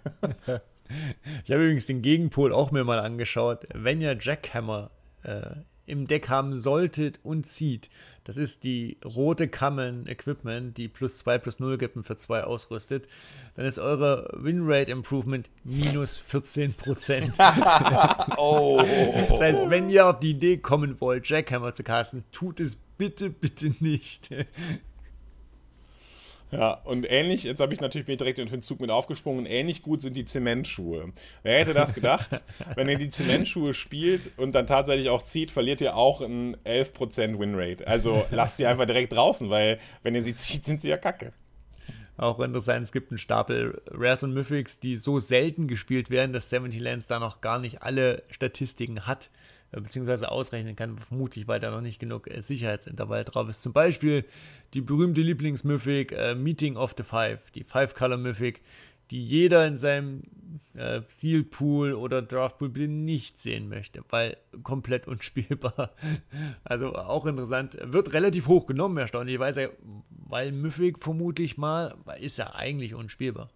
Ich 1.45 1.51
habe 1.53 1.63
übrigens 1.63 1.87
den 1.87 2.03
Gegenpol 2.03 2.53
auch 2.53 2.71
mir 2.71 2.85
mal 2.85 2.99
angeschaut. 2.99 3.67
Wenn 3.75 4.01
ihr 4.01 4.17
Jackhammer 4.19 4.91
äh, 5.23 5.57
im 5.85 6.07
Deck 6.07 6.29
haben 6.29 6.59
solltet 6.59 7.21
und 7.23 7.47
zieht, 7.47 7.91
das 8.25 8.37
ist 8.37 8.63
die 8.63 8.99
rote 9.05 9.49
Kammen 9.49 10.07
Equipment, 10.07 10.79
die 10.79 10.89
plus 10.89 11.19
2 11.19 11.39
plus 11.39 11.59
0 11.61 11.77
gibt 11.79 11.97
und 11.97 12.05
für 12.05 12.17
2 12.17 12.45
ausrüstet. 12.45 13.09
Dann 13.57 13.67
ist 13.67 13.79
eure 13.79 14.31
Winrate 14.35 14.91
Improvement 14.91 15.51
minus 15.65 16.23
14% 16.31 17.33
oh. 18.37 18.83
Das 19.29 19.41
heißt, 19.41 19.71
wenn 19.71 19.91
ihr 19.91 20.07
auf 20.07 20.21
die 20.21 20.31
Idee 20.31 20.59
kommen 20.59 21.01
wollt, 21.01 21.29
Jackhammer 21.29 21.75
zu 21.75 21.83
casten, 21.83 22.25
tut 22.31 22.61
es 22.61 22.77
bitte, 22.77 23.31
bitte 23.31 23.75
nicht. 23.81 24.31
Ja, 26.53 26.75
und 26.85 27.11
ähnlich, 27.11 27.45
jetzt 27.45 27.61
habe 27.61 27.73
ich 27.73 27.81
natürlich 27.81 28.07
mir 28.07 28.19
direkt 28.19 28.39
in 28.39 28.47
den 28.47 28.61
Zug 28.61 28.79
mit 28.79 28.91
aufgesprungen, 28.91 29.47
ähnlich 29.47 29.81
gut 29.81 30.03
sind 30.03 30.15
die 30.15 30.27
Zementschuhe. 30.27 31.11
Wer 31.43 31.59
hätte 31.59 31.73
das 31.73 31.95
gedacht? 31.95 32.45
Wenn 32.77 32.91
ihr 32.91 32.99
die 32.99 33.09
Zementschuhe 33.09 33.73
spielt 33.73 34.31
und 34.37 34.53
dann 34.53 34.67
tatsächlich 34.67 35.09
auch 35.09 35.23
zieht, 35.23 35.51
verliert 35.51 35.81
ihr 35.81 35.97
auch 35.97 36.21
ein 36.21 36.57
11% 36.59 37.39
Winrate. 37.39 37.87
Also 37.87 38.27
lasst 38.31 38.59
sie 38.59 38.67
einfach 38.67 38.85
direkt 38.85 39.15
draußen, 39.15 39.49
weil 39.49 39.79
wenn 40.03 40.15
ihr 40.15 40.23
sie 40.23 40.35
zieht, 40.35 40.67
sind 40.67 40.83
sie 40.83 40.91
ja 40.91 40.99
kacke. 40.99 41.33
Auch 42.19 42.39
interessant, 42.41 42.85
es 42.85 42.93
gibt 42.93 43.11
einen 43.11 43.19
Stapel 43.19 43.81
Rares 43.91 44.23
und 44.23 44.35
Mythics, 44.35 44.79
die 44.79 44.97
so 44.97 45.19
selten 45.19 45.67
gespielt 45.67 46.11
werden, 46.11 46.35
dass 46.35 46.51
70 46.51 46.79
Lands 46.79 47.07
da 47.07 47.19
noch 47.19 47.41
gar 47.41 47.59
nicht 47.59 47.83
alle 47.83 48.23
Statistiken 48.31 49.07
hat. 49.07 49.31
Äh, 49.73 49.81
beziehungsweise 49.81 50.31
ausrechnen 50.31 50.77
kann, 50.77 50.99
vermutlich, 50.99 51.49
weil 51.49 51.61
da 51.61 51.71
noch 51.71 51.81
nicht 51.81 51.99
genug 51.99 52.31
äh, 52.31 52.43
Sicherheitsintervall 52.43 53.25
drauf 53.25 53.49
ist. 53.49 53.63
Zum 53.63 53.73
Beispiel 53.73 54.25
die 54.75 54.83
berühmte 54.83 55.23
Lieblingsmythic 55.23 56.13
äh, 56.13 56.35
Meeting 56.35 56.77
of 56.77 56.95
the 56.97 57.03
Five, 57.03 57.51
die 57.55 57.65
Five-Color-Mythic, 57.65 58.61
die 59.11 59.23
jeder 59.23 59.67
in 59.67 59.77
seinem 59.79 60.23
äh, 60.75 61.01
Seal-Pool 61.17 61.95
oder 61.95 62.23
Draft-Pool 62.23 62.69
nicht 62.89 63.41
sehen 63.41 63.69
möchte, 63.69 64.05
weil 64.11 64.37
komplett 64.63 65.07
unspielbar. 65.09 65.95
Also 66.65 66.95
auch 66.95 67.25
interessant. 67.27 67.79
Wird 67.83 68.13
relativ 68.13 68.49
hoch 68.49 68.67
genommen, 68.67 68.99
erstaunlicherweise, 68.99 69.71
weil 70.09 70.53
Mythic 70.53 70.99
vermutlich 70.99 71.57
mal, 71.57 71.97
ist 72.21 72.37
ja 72.37 72.55
eigentlich 72.55 72.95
unspielbar. 72.95 73.49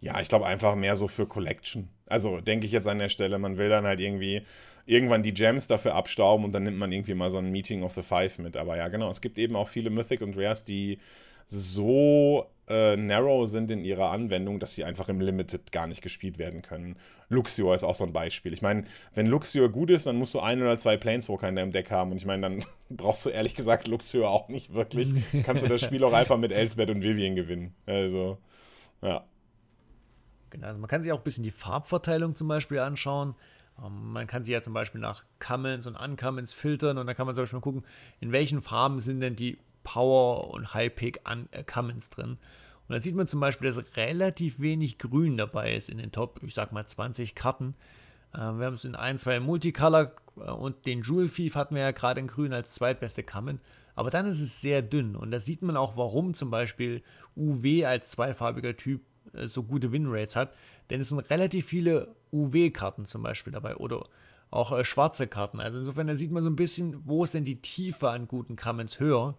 Ja, 0.00 0.18
ich 0.20 0.28
glaube 0.28 0.46
einfach 0.46 0.76
mehr 0.76 0.96
so 0.96 1.08
für 1.08 1.26
Collection. 1.26 1.88
Also 2.06 2.40
denke 2.40 2.64
ich 2.64 2.72
jetzt 2.72 2.88
an 2.88 2.98
der 2.98 3.10
Stelle, 3.10 3.38
man 3.38 3.58
will 3.58 3.68
dann 3.68 3.84
halt 3.84 4.00
irgendwie 4.00 4.42
irgendwann 4.90 5.22
die 5.22 5.32
Gems 5.32 5.68
dafür 5.68 5.94
abstauben 5.94 6.44
und 6.44 6.52
dann 6.52 6.64
nimmt 6.64 6.78
man 6.78 6.90
irgendwie 6.90 7.14
mal 7.14 7.30
so 7.30 7.38
ein 7.38 7.50
Meeting 7.50 7.84
of 7.84 7.92
the 7.92 8.02
Five 8.02 8.38
mit. 8.38 8.56
Aber 8.56 8.76
ja, 8.76 8.88
genau, 8.88 9.08
es 9.08 9.20
gibt 9.20 9.38
eben 9.38 9.54
auch 9.54 9.68
viele 9.68 9.88
Mythic 9.88 10.20
und 10.20 10.36
Rares, 10.36 10.64
die 10.64 10.98
so 11.46 12.46
äh, 12.68 12.96
narrow 12.96 13.48
sind 13.48 13.70
in 13.70 13.84
ihrer 13.84 14.10
Anwendung, 14.10 14.58
dass 14.58 14.74
sie 14.74 14.84
einfach 14.84 15.08
im 15.08 15.20
Limited 15.20 15.70
gar 15.70 15.86
nicht 15.86 16.02
gespielt 16.02 16.38
werden 16.38 16.62
können. 16.62 16.96
Luxior 17.28 17.74
ist 17.74 17.84
auch 17.84 17.94
so 17.94 18.04
ein 18.04 18.12
Beispiel. 18.12 18.52
Ich 18.52 18.62
meine, 18.62 18.84
wenn 19.14 19.26
Luxior 19.26 19.68
gut 19.68 19.90
ist, 19.90 20.06
dann 20.06 20.16
musst 20.16 20.34
du 20.34 20.40
ein 20.40 20.60
oder 20.60 20.76
zwei 20.76 20.96
Planeswalker 20.96 21.48
in 21.48 21.56
deinem 21.56 21.72
Deck 21.72 21.92
haben. 21.92 22.10
Und 22.10 22.16
ich 22.16 22.26
meine, 22.26 22.42
dann 22.42 22.64
brauchst 22.90 23.24
du 23.24 23.30
ehrlich 23.30 23.54
gesagt 23.54 23.86
Luxior 23.86 24.28
auch 24.28 24.48
nicht 24.48 24.74
wirklich. 24.74 25.12
Kannst 25.44 25.62
du 25.64 25.68
das 25.68 25.82
Spiel 25.82 26.02
auch 26.02 26.12
einfach 26.12 26.36
mit 26.36 26.50
Elsbeth 26.50 26.90
und 26.90 27.02
Vivian 27.02 27.36
gewinnen. 27.36 27.74
Also, 27.86 28.38
ja. 29.02 29.24
Genau, 30.50 30.66
also 30.66 30.80
man 30.80 30.88
kann 30.88 31.02
sich 31.02 31.12
auch 31.12 31.18
ein 31.18 31.24
bisschen 31.24 31.44
die 31.44 31.52
Farbverteilung 31.52 32.34
zum 32.34 32.48
Beispiel 32.48 32.80
anschauen. 32.80 33.36
Ähm, 33.84 34.12
man 34.12 34.26
kann 34.26 34.44
sich 34.44 34.52
ja 34.52 34.62
zum 34.62 34.72
Beispiel 34.72 35.00
nach 35.00 35.24
Commons 35.38 35.86
und 35.86 35.96
Uncommons 35.96 36.52
filtern 36.52 36.98
und 36.98 37.06
dann 37.06 37.16
kann 37.16 37.26
man 37.26 37.34
zum 37.34 37.42
Beispiel 37.42 37.58
mal 37.58 37.62
gucken, 37.62 37.84
in 38.20 38.32
welchen 38.32 38.60
Farben 38.60 39.00
sind 39.00 39.20
denn 39.20 39.36
die 39.36 39.58
Power 39.82 40.50
und 40.50 40.74
High 40.74 40.94
Pick 40.94 41.20
äh, 41.26 41.64
drin. 41.64 42.38
Und 42.90 42.94
dann 42.94 43.02
sieht 43.02 43.14
man 43.14 43.26
zum 43.26 43.40
Beispiel, 43.40 43.68
dass 43.68 43.96
relativ 43.96 44.60
wenig 44.60 44.98
Grün 44.98 45.36
dabei 45.36 45.74
ist 45.74 45.88
in 45.88 45.98
den 45.98 46.12
Top, 46.12 46.40
ich 46.42 46.54
sag 46.54 46.72
mal 46.72 46.86
20 46.86 47.34
Karten. 47.34 47.74
Äh, 48.32 48.38
wir 48.38 48.66
haben 48.66 48.74
es 48.74 48.84
in 48.84 48.94
ein, 48.94 49.18
zwei 49.18 49.40
Multicolor 49.40 50.12
äh, 50.36 50.50
und 50.50 50.86
den 50.86 51.02
Jewel 51.02 51.28
Thief 51.28 51.54
hatten 51.54 51.74
wir 51.74 51.82
ja 51.82 51.90
gerade 51.92 52.20
in 52.20 52.26
Grün 52.26 52.52
als 52.52 52.74
zweitbeste 52.74 53.22
Common. 53.22 53.60
Aber 53.94 54.10
dann 54.10 54.26
ist 54.26 54.40
es 54.40 54.60
sehr 54.60 54.82
dünn 54.82 55.14
und 55.16 55.30
da 55.30 55.38
sieht 55.38 55.62
man 55.62 55.76
auch, 55.76 55.96
warum 55.96 56.34
zum 56.34 56.50
Beispiel 56.50 57.02
UW 57.36 57.84
als 57.84 58.12
zweifarbiger 58.12 58.76
Typ 58.76 59.02
äh, 59.34 59.48
so 59.48 59.62
gute 59.62 59.92
Winrates 59.92 60.36
hat. 60.36 60.54
Denn 60.90 61.00
es 61.00 61.08
sind 61.08 61.18
relativ 61.30 61.66
viele 61.66 62.14
UW-Karten 62.32 63.04
zum 63.04 63.22
Beispiel 63.22 63.52
dabei 63.52 63.76
oder 63.76 64.06
auch 64.50 64.72
äh, 64.72 64.84
schwarze 64.84 65.26
Karten. 65.26 65.60
Also 65.60 65.78
insofern, 65.78 66.08
da 66.08 66.16
sieht 66.16 66.32
man 66.32 66.42
so 66.42 66.50
ein 66.50 66.56
bisschen, 66.56 67.00
wo 67.06 67.24
ist 67.24 67.34
denn 67.34 67.44
die 67.44 67.62
Tiefe 67.62 68.10
an 68.10 68.28
guten 68.28 68.56
Commons 68.56 69.00
höher 69.00 69.36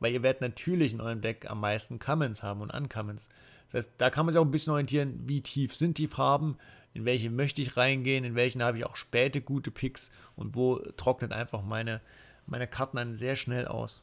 weil 0.00 0.12
ihr 0.12 0.22
werdet 0.22 0.40
natürlich 0.40 0.92
in 0.92 1.00
eurem 1.00 1.20
Deck 1.20 1.48
am 1.48 1.60
meisten 1.60 1.98
Commons 1.98 2.42
haben 2.42 2.62
und 2.62 2.70
Uncommons. 2.70 3.28
Das 3.70 3.86
heißt, 3.86 3.92
da 3.98 4.10
kann 4.10 4.26
man 4.26 4.32
sich 4.32 4.40
auch 4.40 4.44
ein 4.44 4.50
bisschen 4.50 4.72
orientieren, 4.72 5.20
wie 5.26 5.42
tief 5.42 5.76
sind 5.76 5.98
die 5.98 6.08
Farben, 6.08 6.56
in 6.92 7.04
welche 7.04 7.30
möchte 7.30 7.62
ich 7.62 7.76
reingehen, 7.76 8.24
in 8.24 8.34
welchen 8.34 8.64
habe 8.64 8.78
ich 8.78 8.84
auch 8.84 8.96
späte 8.96 9.40
gute 9.40 9.70
Picks 9.70 10.10
und 10.34 10.56
wo 10.56 10.78
trocknet 10.96 11.32
einfach 11.32 11.62
meine, 11.62 12.00
meine 12.46 12.66
Karten 12.66 12.96
dann 12.96 13.14
sehr 13.14 13.36
schnell 13.36 13.68
aus. 13.68 14.02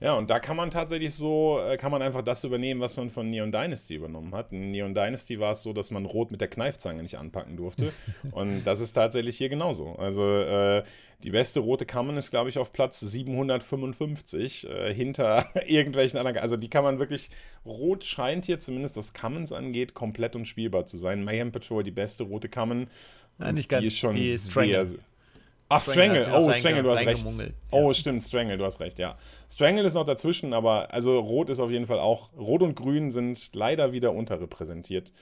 Ja, 0.00 0.14
und 0.14 0.30
da 0.30 0.40
kann 0.40 0.56
man 0.56 0.70
tatsächlich 0.70 1.14
so, 1.14 1.60
äh, 1.60 1.76
kann 1.76 1.92
man 1.92 2.00
einfach 2.00 2.22
das 2.22 2.42
übernehmen, 2.44 2.80
was 2.80 2.96
man 2.96 3.10
von 3.10 3.28
Neon 3.28 3.52
Dynasty 3.52 3.96
übernommen 3.96 4.34
hat. 4.34 4.50
In 4.50 4.70
Neon 4.70 4.94
Dynasty 4.94 5.38
war 5.38 5.52
es 5.52 5.62
so, 5.62 5.74
dass 5.74 5.90
man 5.90 6.06
Rot 6.06 6.30
mit 6.30 6.40
der 6.40 6.48
Kneifzange 6.48 7.02
nicht 7.02 7.18
anpacken 7.18 7.58
durfte. 7.58 7.92
und 8.32 8.64
das 8.64 8.80
ist 8.80 8.94
tatsächlich 8.94 9.36
hier 9.36 9.50
genauso. 9.50 9.96
Also 9.96 10.24
äh, 10.24 10.84
die 11.22 11.30
beste 11.30 11.60
rote 11.60 11.84
Kammern 11.84 12.16
ist, 12.16 12.30
glaube 12.30 12.48
ich, 12.48 12.56
auf 12.56 12.72
Platz 12.72 13.00
755 13.00 14.66
äh, 14.66 14.94
hinter 14.94 15.50
irgendwelchen 15.66 16.18
anderen. 16.18 16.38
Also 16.38 16.56
die 16.56 16.70
kann 16.70 16.82
man 16.82 16.98
wirklich, 16.98 17.28
Rot 17.66 18.02
scheint 18.02 18.46
hier 18.46 18.58
zumindest, 18.58 18.96
was 18.96 19.12
Commons 19.12 19.52
angeht, 19.52 19.92
komplett 19.92 20.34
unspielbar 20.34 20.86
zu 20.86 20.96
sein. 20.96 21.24
Mayhem 21.24 21.52
Patrol, 21.52 21.82
die 21.82 21.90
beste 21.90 22.24
rote 22.24 22.48
Kammern. 22.48 22.88
Die 23.82 23.86
ist 23.86 23.98
schon 23.98 24.16
die 24.16 24.36
sehr, 24.36 24.86
Ach, 25.72 25.80
Strangle. 25.80 26.26
Oh, 26.32 26.52
Strangle, 26.52 26.82
du 26.82 26.90
hast 26.90 27.06
recht. 27.06 27.24
Oh, 27.70 27.92
stimmt, 27.92 28.24
Strangle, 28.24 28.58
du 28.58 28.64
hast 28.64 28.80
recht, 28.80 28.98
ja. 28.98 29.16
Strangle 29.48 29.84
ist 29.84 29.94
noch 29.94 30.04
dazwischen, 30.04 30.52
aber 30.52 30.92
also 30.92 31.20
Rot 31.20 31.48
ist 31.48 31.60
auf 31.60 31.70
jeden 31.70 31.86
Fall 31.86 32.00
auch. 32.00 32.32
Rot 32.36 32.62
und 32.62 32.74
Grün 32.74 33.12
sind 33.12 33.54
leider 33.54 33.92
wieder 33.92 34.12
unterrepräsentiert. 34.12 35.12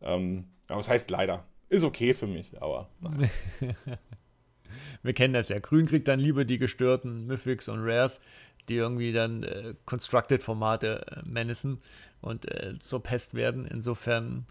Ähm, 0.00 0.44
aber 0.68 0.78
was 0.78 0.88
heißt 0.88 1.10
leider? 1.10 1.44
Ist 1.68 1.82
okay 1.82 2.12
für 2.12 2.28
mich, 2.28 2.62
aber. 2.62 2.88
Wir 5.02 5.12
kennen 5.12 5.34
das 5.34 5.48
ja. 5.48 5.58
Grün 5.58 5.86
kriegt 5.86 6.06
dann 6.06 6.20
lieber 6.20 6.44
die 6.44 6.58
gestörten 6.58 7.26
Mythics 7.26 7.68
und 7.68 7.80
Rares, 7.80 8.20
die 8.68 8.76
irgendwie 8.76 9.12
dann 9.12 9.42
äh, 9.42 9.74
Constructed-Formate 9.86 11.04
äh, 11.10 11.22
menacen 11.24 11.82
und 12.20 12.48
äh, 12.48 12.78
zur 12.78 13.02
Pest 13.02 13.34
werden. 13.34 13.66
Insofern, 13.66 14.46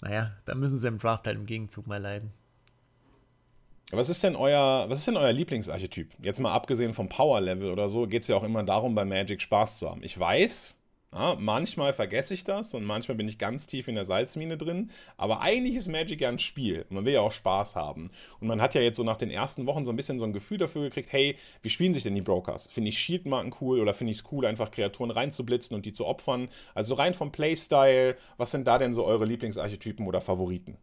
naja, 0.00 0.32
da 0.46 0.56
müssen 0.56 0.80
sie 0.80 0.88
im 0.88 0.98
Draft 0.98 1.28
halt 1.28 1.36
im 1.36 1.46
Gegenzug 1.46 1.86
mal 1.86 2.02
leiden. 2.02 2.32
Was 3.92 4.08
ist 4.08 4.24
denn 4.24 4.34
euer, 4.34 4.86
was 4.88 4.98
ist 4.98 5.06
denn 5.06 5.16
euer 5.16 5.32
Lieblingsarchetyp? 5.32 6.12
Jetzt 6.20 6.40
mal 6.40 6.52
abgesehen 6.52 6.92
vom 6.92 7.08
Power-Level 7.08 7.70
oder 7.70 7.88
so, 7.88 8.08
geht 8.08 8.22
es 8.22 8.28
ja 8.28 8.34
auch 8.34 8.42
immer 8.42 8.64
darum, 8.64 8.96
bei 8.96 9.04
Magic 9.04 9.40
Spaß 9.40 9.78
zu 9.78 9.88
haben. 9.88 10.02
Ich 10.02 10.18
weiß, 10.18 10.80
ja, 11.12 11.36
manchmal 11.38 11.92
vergesse 11.92 12.34
ich 12.34 12.42
das 12.42 12.74
und 12.74 12.84
manchmal 12.84 13.16
bin 13.16 13.28
ich 13.28 13.38
ganz 13.38 13.68
tief 13.68 13.86
in 13.86 13.94
der 13.94 14.04
Salzmine 14.04 14.56
drin, 14.56 14.90
aber 15.16 15.40
eigentlich 15.40 15.76
ist 15.76 15.86
Magic 15.86 16.20
ja 16.20 16.28
ein 16.28 16.40
Spiel 16.40 16.84
und 16.90 16.96
man 16.96 17.04
will 17.04 17.12
ja 17.12 17.20
auch 17.20 17.30
Spaß 17.30 17.76
haben. 17.76 18.10
Und 18.40 18.48
man 18.48 18.60
hat 18.60 18.74
ja 18.74 18.80
jetzt 18.80 18.96
so 18.96 19.04
nach 19.04 19.16
den 19.16 19.30
ersten 19.30 19.66
Wochen 19.66 19.84
so 19.84 19.92
ein 19.92 19.96
bisschen 19.96 20.18
so 20.18 20.24
ein 20.24 20.32
Gefühl 20.32 20.58
dafür 20.58 20.82
gekriegt, 20.82 21.12
hey, 21.12 21.36
wie 21.62 21.70
spielen 21.70 21.92
sich 21.92 22.02
denn 22.02 22.16
die 22.16 22.22
Brokers? 22.22 22.66
Finde 22.66 22.88
ich 22.88 22.98
Shieldmarken 22.98 23.54
cool 23.60 23.78
oder 23.78 23.94
finde 23.94 24.10
ich 24.10 24.18
es 24.18 24.24
cool, 24.32 24.46
einfach 24.46 24.72
Kreaturen 24.72 25.12
reinzublitzen 25.12 25.76
und 25.76 25.86
die 25.86 25.92
zu 25.92 26.06
opfern? 26.06 26.48
Also 26.74 26.94
rein 26.94 27.14
vom 27.14 27.30
Playstyle, 27.30 28.16
was 28.36 28.50
sind 28.50 28.66
da 28.66 28.78
denn 28.78 28.92
so 28.92 29.04
eure 29.04 29.26
Lieblingsarchetypen 29.26 30.08
oder 30.08 30.20
Favoriten? 30.20 30.76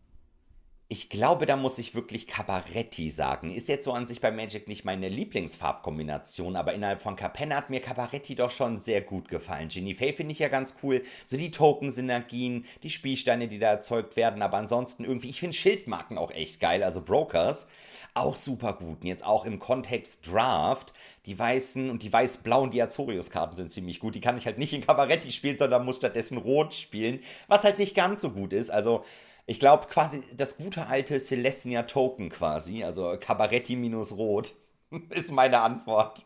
Ich 0.89 1.09
glaube, 1.09 1.45
da 1.45 1.55
muss 1.55 1.79
ich 1.79 1.95
wirklich 1.95 2.27
Cabaretti 2.27 3.09
sagen. 3.09 3.49
Ist 3.49 3.67
jetzt 3.67 3.85
so 3.85 3.93
an 3.93 4.05
sich 4.05 4.21
bei 4.21 4.31
Magic 4.31 4.67
nicht 4.67 4.85
meine 4.85 5.09
Lieblingsfarbkombination, 5.09 6.55
aber 6.55 6.73
innerhalb 6.73 7.01
von 7.01 7.15
Capenna 7.15 7.55
hat 7.55 7.69
mir 7.69 7.79
Cabaretti 7.79 8.35
doch 8.35 8.51
schon 8.51 8.77
sehr 8.77 9.01
gut 9.01 9.27
gefallen. 9.27 9.69
Ginny 9.69 9.95
Fay 9.95 10.13
finde 10.13 10.33
ich 10.33 10.39
ja 10.39 10.49
ganz 10.49 10.75
cool. 10.83 11.01
So 11.25 11.35
die 11.35 11.51
Token-Synergien, 11.51 12.65
die 12.83 12.91
Spielsteine, 12.91 13.47
die 13.47 13.59
da 13.59 13.69
erzeugt 13.69 14.15
werden, 14.17 14.41
aber 14.43 14.57
ansonsten 14.57 15.03
irgendwie, 15.03 15.29
ich 15.29 15.39
finde 15.39 15.55
Schildmarken 15.55 16.17
auch 16.17 16.31
echt 16.31 16.59
geil, 16.59 16.83
also 16.83 17.01
Brokers 17.01 17.69
auch 18.13 18.35
super 18.35 18.73
gut. 18.73 19.01
Und 19.01 19.07
jetzt 19.07 19.25
auch 19.25 19.45
im 19.45 19.59
Kontext 19.59 20.27
Draft, 20.27 20.93
die 21.25 21.37
weißen 21.37 21.89
und 21.89 22.03
die 22.03 22.13
weiß-blauen 22.13 22.69
Diazorius-Karten 22.69 23.55
sind 23.55 23.71
ziemlich 23.71 23.99
gut. 23.99 24.15
Die 24.15 24.21
kann 24.21 24.37
ich 24.37 24.45
halt 24.45 24.59
nicht 24.59 24.73
in 24.73 24.85
Cabaretti 24.85 25.31
spielen, 25.31 25.57
sondern 25.57 25.85
muss 25.85 25.95
stattdessen 25.95 26.37
rot 26.37 26.73
spielen, 26.73 27.21
was 27.47 27.63
halt 27.63 27.79
nicht 27.79 27.95
ganz 27.95 28.21
so 28.21 28.29
gut 28.29 28.53
ist. 28.53 28.69
Also 28.69 29.03
ich 29.45 29.59
glaube 29.59 29.87
quasi 29.87 30.23
das 30.35 30.57
gute 30.57 30.87
alte 30.87 31.17
Celestia 31.19 31.83
Token 31.83 32.29
quasi, 32.29 32.83
also 32.83 33.15
Cabaretti 33.19 33.75
minus 33.75 34.13
Rot, 34.13 34.53
ist 35.09 35.31
meine 35.31 35.61
Antwort. 35.61 36.25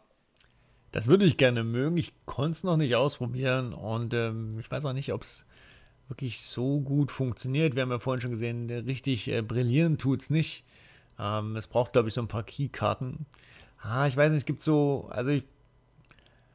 Das 0.92 1.08
würde 1.08 1.26
ich 1.26 1.38
gerne 1.38 1.64
mögen. 1.64 1.98
Ich 1.98 2.14
konnte 2.26 2.52
es 2.52 2.64
noch 2.64 2.78
nicht 2.78 2.96
ausprobieren 2.96 3.74
und 3.74 4.14
ähm, 4.14 4.54
ich 4.60 4.70
weiß 4.72 4.86
auch 4.86 4.94
nicht, 4.94 5.12
ob 5.14 5.22
es 5.22 5.46
wirklich 6.08 6.42
so 6.42 6.80
gut 6.80 7.12
funktioniert. 7.12 7.76
Wir 7.76 7.82
haben 7.82 7.92
ja 7.92 8.00
vorhin 8.00 8.22
schon 8.22 8.32
gesehen, 8.32 8.70
richtig 8.70 9.28
äh, 9.28 9.42
brillieren 9.42 9.98
tut 9.98 10.22
es 10.22 10.30
nicht. 10.30 10.64
Ähm, 11.20 11.56
es 11.56 11.68
braucht, 11.68 11.94
glaube 11.94 12.08
ich, 12.08 12.14
so 12.14 12.22
ein 12.22 12.28
paar 12.30 12.44
Keykarten. 12.44 13.26
Ah, 13.82 14.08
ich 14.08 14.16
weiß 14.16 14.30
nicht, 14.32 14.40
es 14.40 14.46
gibt 14.46 14.64
so, 14.64 15.08
also 15.10 15.32
ich 15.32 15.44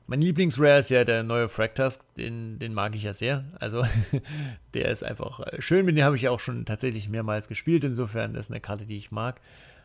mein 0.07 0.21
Lieblingsrare 0.21 0.81
ist 0.81 0.91
ja 0.91 1.05
der 1.05 1.23
neue 1.23 1.49
Fractask, 1.49 2.01
den, 2.17 2.59
den 2.59 2.75
mag 2.75 2.95
ich 2.95 3.05
ja 3.05 3.15
sehr. 3.15 3.45
Also 3.59 3.85
der 4.75 4.91
ist 4.91 5.05
einfach 5.05 5.41
äh, 5.41 5.63
schön, 5.63 5.87
mit 5.87 5.97
dem 5.97 6.05
habe 6.05 6.17
ich 6.17 6.23
ja 6.23 6.31
auch 6.31 6.41
schon 6.41 6.65
tatsächlich 6.65 7.09
mehrmals 7.09 7.49
gespielt. 7.49 7.85
Insofern 7.85 8.35
ist 8.35 8.51
eine 8.51 8.61
Karte, 8.61 8.87
die 8.87 8.97
ich 8.97 9.11
mag. 9.11 9.41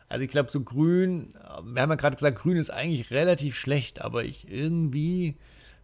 Also 0.08 0.24
ich 0.24 0.30
glaube, 0.30 0.50
so 0.50 0.60
grün, 0.60 1.34
äh, 1.36 1.62
wir 1.62 1.82
haben 1.82 1.90
ja 1.90 1.96
gerade 1.96 2.16
gesagt, 2.16 2.38
grün 2.38 2.56
ist 2.56 2.70
eigentlich 2.70 3.10
relativ 3.10 3.56
schlecht, 3.56 4.00
aber 4.00 4.24
ich 4.24 4.50
irgendwie, 4.50 5.36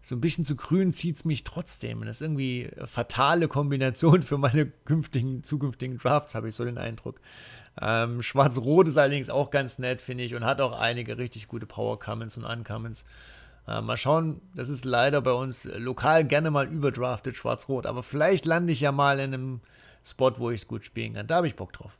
so 0.04 0.14
ein 0.14 0.20
bisschen 0.20 0.44
zu 0.44 0.56
grün 0.56 0.92
zieht 0.92 1.16
es 1.16 1.24
mich 1.24 1.44
trotzdem. 1.44 2.02
Das 2.04 2.16
ist 2.16 2.22
irgendwie 2.22 2.70
eine 2.76 2.86
fatale 2.86 3.48
Kombination 3.48 4.22
für 4.22 4.38
meine 4.38 4.66
künftigen, 4.66 5.42
zukünftigen 5.42 5.98
Drafts, 5.98 6.34
habe 6.34 6.48
ich 6.48 6.54
so 6.54 6.64
den 6.64 6.78
Eindruck. 6.78 7.20
Ähm, 7.80 8.22
Schwarz-Rot 8.22 8.88
ist 8.88 8.98
allerdings 8.98 9.30
auch 9.30 9.50
ganz 9.50 9.78
nett, 9.78 10.02
finde 10.02 10.24
ich, 10.24 10.34
und 10.34 10.44
hat 10.44 10.60
auch 10.60 10.78
einige 10.78 11.18
richtig 11.18 11.48
gute 11.48 11.66
Power-Commons 11.66 12.36
und 12.36 12.44
Uncommons. 12.44 13.04
Äh, 13.66 13.80
mal 13.80 13.96
schauen, 13.96 14.40
das 14.54 14.68
ist 14.68 14.84
leider 14.84 15.20
bei 15.22 15.32
uns 15.32 15.64
lokal 15.64 16.24
gerne 16.24 16.50
mal 16.50 16.66
überdraftet, 16.66 17.36
schwarz-rot. 17.36 17.86
Aber 17.86 18.02
vielleicht 18.02 18.46
lande 18.46 18.72
ich 18.72 18.80
ja 18.80 18.92
mal 18.92 19.18
in 19.18 19.34
einem 19.34 19.60
Spot, 20.04 20.32
wo 20.38 20.50
ich 20.50 20.62
es 20.62 20.68
gut 20.68 20.84
spielen 20.84 21.14
kann. 21.14 21.26
Da 21.26 21.36
habe 21.36 21.46
ich 21.46 21.56
Bock 21.56 21.72
drauf. 21.72 21.96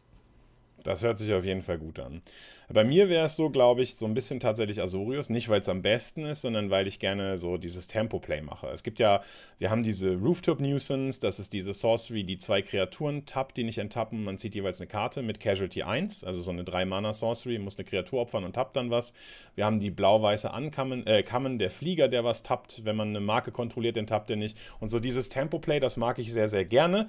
Das 0.84 1.02
hört 1.02 1.16
sich 1.16 1.32
auf 1.32 1.46
jeden 1.46 1.62
Fall 1.62 1.78
gut 1.78 1.98
an. 1.98 2.20
Bei 2.68 2.84
mir 2.84 3.08
wäre 3.08 3.24
es 3.24 3.36
so, 3.36 3.48
glaube 3.48 3.82
ich, 3.82 3.96
so 3.96 4.04
ein 4.04 4.12
bisschen 4.12 4.38
tatsächlich 4.38 4.82
Azorius. 4.82 5.30
Nicht, 5.30 5.48
weil 5.48 5.60
es 5.60 5.68
am 5.68 5.80
besten 5.80 6.24
ist, 6.24 6.42
sondern 6.42 6.70
weil 6.70 6.86
ich 6.86 6.98
gerne 6.98 7.38
so 7.38 7.56
dieses 7.56 7.88
Tempo-Play 7.88 8.42
mache. 8.42 8.68
Es 8.68 8.82
gibt 8.82 9.00
ja, 9.00 9.22
wir 9.58 9.70
haben 9.70 9.82
diese 9.82 10.14
Rooftop 10.16 10.60
Nuisance, 10.60 11.20
das 11.20 11.40
ist 11.40 11.54
diese 11.54 11.72
Sorcery, 11.72 12.24
die 12.24 12.36
zwei 12.36 12.60
Kreaturen 12.60 13.24
tappt, 13.24 13.56
die 13.56 13.64
nicht 13.64 13.78
enttappen. 13.78 14.24
Man 14.24 14.36
zieht 14.36 14.54
jeweils 14.54 14.80
eine 14.80 14.88
Karte 14.88 15.22
mit 15.22 15.40
Casualty 15.40 15.82
1, 15.82 16.22
also 16.22 16.42
so 16.42 16.50
eine 16.50 16.64
3-Mana-Sorcery, 16.64 17.58
muss 17.58 17.78
eine 17.78 17.86
Kreatur 17.86 18.20
opfern 18.20 18.44
und 18.44 18.52
tappt 18.52 18.76
dann 18.76 18.90
was. 18.90 19.14
Wir 19.54 19.64
haben 19.64 19.80
die 19.80 19.90
blau-weiße 19.90 20.52
Ankammen, 20.52 21.06
äh, 21.06 21.22
Kammen, 21.22 21.58
der 21.58 21.70
Flieger, 21.70 22.08
der 22.08 22.24
was 22.24 22.42
tappt. 22.42 22.84
Wenn 22.84 22.96
man 22.96 23.08
eine 23.08 23.20
Marke 23.20 23.52
kontrolliert, 23.52 23.96
den 23.96 24.06
tappt 24.06 24.30
er 24.30 24.36
nicht. 24.36 24.58
Und 24.80 24.90
so 24.90 25.00
dieses 25.00 25.30
Tempo-Play, 25.30 25.80
das 25.80 25.96
mag 25.96 26.18
ich 26.18 26.30
sehr, 26.30 26.50
sehr 26.50 26.66
gerne. 26.66 27.08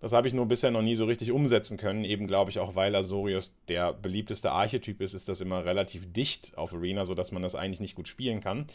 Das 0.00 0.12
habe 0.12 0.28
ich 0.28 0.34
nur 0.34 0.46
bisher 0.46 0.70
noch 0.70 0.82
nie 0.82 0.94
so 0.94 1.06
richtig 1.06 1.32
umsetzen 1.32 1.78
können. 1.78 2.04
Eben 2.04 2.26
glaube 2.26 2.50
ich 2.50 2.58
auch, 2.58 2.74
weil 2.74 2.94
Azorius 2.94 3.56
der 3.68 3.92
beliebteste 3.92 4.52
Archetyp 4.52 5.00
ist, 5.00 5.14
ist 5.14 5.28
das 5.28 5.40
immer 5.40 5.64
relativ 5.64 6.12
dicht 6.12 6.56
auf 6.56 6.74
Arena, 6.74 7.04
sodass 7.04 7.32
man 7.32 7.42
das 7.42 7.54
eigentlich 7.54 7.80
nicht 7.80 7.94
gut 7.94 8.08
spielen 8.08 8.40
kann. 8.40 8.66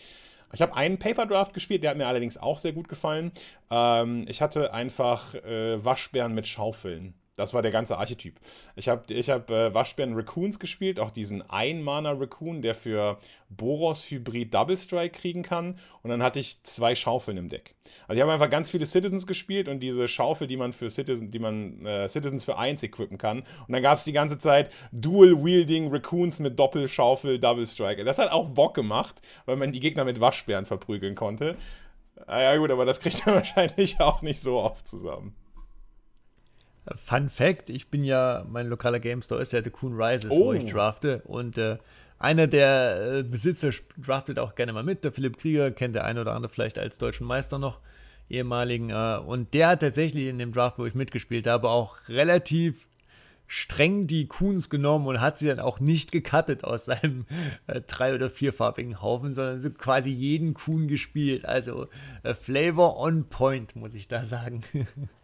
Ich 0.54 0.62
habe 0.62 0.76
einen 0.76 0.98
Paper 0.98 1.26
Draft 1.26 1.54
gespielt, 1.54 1.84
der 1.84 1.92
hat 1.92 1.98
mir 1.98 2.08
allerdings 2.08 2.38
auch 2.38 2.58
sehr 2.58 2.74
gut 2.74 2.90
gefallen. 2.90 3.32
Ähm, 3.70 4.26
ich 4.28 4.42
hatte 4.42 4.74
einfach 4.74 5.34
äh, 5.36 5.84
Waschbären 5.84 6.34
mit 6.34 6.48
Schaufeln. 6.48 7.14
Das 7.42 7.54
war 7.54 7.64
der 7.64 7.72
ganze 7.72 7.98
Archetyp. 7.98 8.36
Ich 8.76 8.88
habe 8.88 9.12
ich 9.12 9.30
hab, 9.30 9.50
äh, 9.50 9.74
Waschbären 9.74 10.14
Raccoons 10.14 10.60
gespielt, 10.60 11.00
auch 11.00 11.10
diesen 11.10 11.42
Ein-Mana-Raccoon, 11.50 12.62
der 12.62 12.76
für 12.76 13.18
Boros 13.50 14.10
Hybrid 14.10 14.54
Double 14.54 14.78
Strike 14.78 15.18
kriegen 15.20 15.42
kann. 15.42 15.76
Und 16.04 16.12
dann 16.12 16.22
hatte 16.22 16.40
ich 16.40 16.62
zwei 16.64 16.94
Schaufeln 16.94 17.38
im 17.38 17.50
Deck. 17.50 17.76
Also 18.08 18.18
ich 18.18 18.22
habe 18.22 18.32
einfach 18.32 18.50
ganz 18.50 18.70
viele 18.70 18.86
Citizens 18.86 19.26
gespielt 19.26 19.68
und 19.68 19.80
diese 19.80 20.08
Schaufel, 20.08 20.46
die 20.46 20.56
man 20.56 20.72
für 20.72 20.90
Citizen, 20.90 21.32
die 21.32 21.40
man 21.40 21.84
äh, 21.84 22.08
Citizens 22.08 22.44
für 22.44 22.60
eins 22.60 22.84
equippen 22.84 23.18
kann. 23.18 23.40
Und 23.40 23.74
dann 23.74 23.82
gab 23.82 23.98
es 23.98 24.04
die 24.04 24.14
ganze 24.14 24.38
Zeit 24.38 24.70
Dual-Wielding 24.92 25.92
Raccoons 25.92 26.40
mit 26.40 26.60
Doppelschaufel 26.60 27.40
Double 27.40 27.66
Strike. 27.66 28.04
Das 28.06 28.20
hat 28.20 28.32
auch 28.32 28.50
Bock 28.50 28.76
gemacht, 28.76 29.20
weil 29.46 29.56
man 29.56 29.72
die 29.72 29.80
Gegner 29.80 30.06
mit 30.06 30.20
Waschbären 30.20 30.66
verprügeln 30.66 31.16
konnte. 31.16 31.58
Ah 32.28 32.42
ja 32.42 32.58
gut, 32.58 32.70
aber 32.70 32.86
das 32.86 33.00
kriegt 33.00 33.26
man 33.26 33.36
wahrscheinlich 33.38 34.00
auch 34.00 34.22
nicht 34.22 34.42
so 34.42 34.60
oft 34.60 34.88
zusammen. 34.88 35.36
Fun 36.96 37.30
Fact: 37.30 37.70
Ich 37.70 37.90
bin 37.90 38.04
ja, 38.04 38.46
mein 38.50 38.68
lokaler 38.68 39.00
Game 39.00 39.22
Store 39.22 39.42
ist 39.42 39.54
ja 39.54 39.64
The 39.64 39.70
Coon 39.70 39.94
Rises, 40.00 40.32
oh. 40.32 40.46
wo 40.46 40.54
ich 40.54 40.66
oh. 40.66 40.70
drafte. 40.70 41.22
Und 41.26 41.58
äh, 41.58 41.78
einer 42.18 42.48
der 42.48 43.20
äh, 43.20 43.24
Besitzer 43.24 43.72
draftet 43.98 44.40
auch 44.40 44.56
gerne 44.56 44.74
mal 44.74 44.84
mit. 44.84 45.04
Der 45.04 45.12
Philipp 45.12 45.38
Krieger 45.38 45.72
kennt 45.72 45.96
der 45.96 46.06
eine 46.06 46.22
oder 46.22 46.34
andere 46.34 46.52
vielleicht 46.52 46.78
als 46.78 46.98
deutschen 46.98 47.26
Meister 47.26 47.58
noch, 47.58 47.80
ehemaligen. 48.30 48.90
Äh, 48.90 49.20
und 49.26 49.54
der 49.54 49.70
hat 49.70 49.82
tatsächlich 49.82 50.28
in 50.28 50.38
dem 50.38 50.52
Draft, 50.52 50.78
wo 50.80 50.86
ich 50.86 50.96
mitgespielt 50.96 51.48
habe, 51.48 51.70
auch 51.70 51.98
relativ 52.08 52.88
streng 53.48 54.08
die 54.08 54.28
Coons 54.28 54.70
genommen 54.70 55.08
und 55.08 55.20
hat 55.20 55.38
sie 55.38 55.48
dann 55.48 55.60
auch 55.60 55.82
nicht 55.82 56.14
gecuttet 56.14 56.64
aus 56.64 56.86
seinem 56.86 57.26
äh, 57.68 57.82
drei- 57.82 58.16
oder 58.16 58.30
vierfarbigen 58.30 59.02
Haufen, 59.02 59.34
sondern 59.34 59.60
so 59.60 59.70
quasi 59.72 60.10
jeden 60.10 60.54
Kuhn 60.54 60.88
gespielt. 60.88 61.46
Also 61.46 61.88
äh, 62.24 62.34
Flavor 62.34 62.98
on 62.98 63.26
point, 63.26 63.76
muss 63.76 63.94
ich 63.94 64.08
da 64.08 64.24
sagen. 64.24 64.62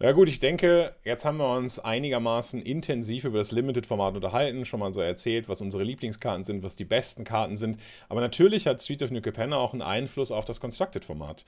Ja 0.00 0.12
gut, 0.12 0.28
ich 0.28 0.38
denke, 0.38 0.94
jetzt 1.02 1.24
haben 1.24 1.38
wir 1.38 1.50
uns 1.56 1.80
einigermaßen 1.80 2.62
intensiv 2.62 3.24
über 3.24 3.38
das 3.38 3.50
Limited-Format 3.50 4.14
unterhalten, 4.14 4.64
schon 4.64 4.78
mal 4.78 4.94
so 4.94 5.00
erzählt, 5.00 5.48
was 5.48 5.60
unsere 5.60 5.82
Lieblingskarten 5.82 6.44
sind, 6.44 6.62
was 6.62 6.76
die 6.76 6.84
besten 6.84 7.24
Karten 7.24 7.56
sind. 7.56 7.78
Aber 8.08 8.20
natürlich 8.20 8.68
hat 8.68 8.80
Streets 8.80 9.02
of 9.02 9.10
New 9.10 9.20
Capenna 9.20 9.56
auch 9.56 9.72
einen 9.72 9.82
Einfluss 9.82 10.30
auf 10.30 10.44
das 10.44 10.60
Constructed-Format. 10.60 11.44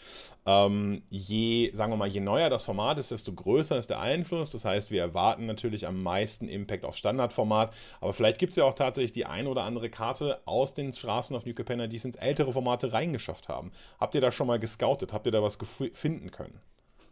Ähm, 0.46 1.02
je, 1.10 1.70
sagen 1.74 1.92
wir 1.92 1.96
mal, 1.96 2.08
je 2.08 2.18
neuer 2.18 2.50
das 2.50 2.64
Format 2.64 2.98
ist, 2.98 3.12
desto 3.12 3.32
größer 3.32 3.78
ist 3.78 3.88
der 3.88 4.00
Einfluss. 4.00 4.50
Das 4.50 4.64
heißt, 4.64 4.90
wir 4.90 5.00
erwarten 5.00 5.46
natürlich 5.46 5.86
am 5.86 6.02
meisten 6.02 6.48
Impact 6.48 6.84
auf 6.84 6.96
Standardformat. 6.96 7.72
Aber 8.00 8.12
vielleicht 8.12 8.40
gibt 8.40 8.50
es 8.50 8.56
ja 8.56 8.64
auch 8.64 8.74
tatsächlich 8.74 9.12
die 9.12 9.26
ein 9.26 9.46
oder 9.46 9.62
andere 9.62 9.90
Karte 9.90 10.40
aus 10.44 10.74
den 10.74 10.90
Straßen 10.90 11.36
auf 11.36 11.46
New 11.46 11.54
Capenna, 11.54 11.86
die 11.86 11.98
es 11.98 12.04
ins 12.04 12.16
ältere 12.16 12.52
Formate 12.52 12.92
reingeschafft 12.92 13.48
haben. 13.48 13.70
Habt 14.00 14.16
ihr 14.16 14.20
da 14.20 14.32
schon 14.32 14.48
mal 14.48 14.58
gescoutet? 14.58 15.12
Habt 15.12 15.26
ihr 15.26 15.32
da 15.32 15.40
was 15.40 15.56
finden 15.92 16.32
können? 16.32 16.60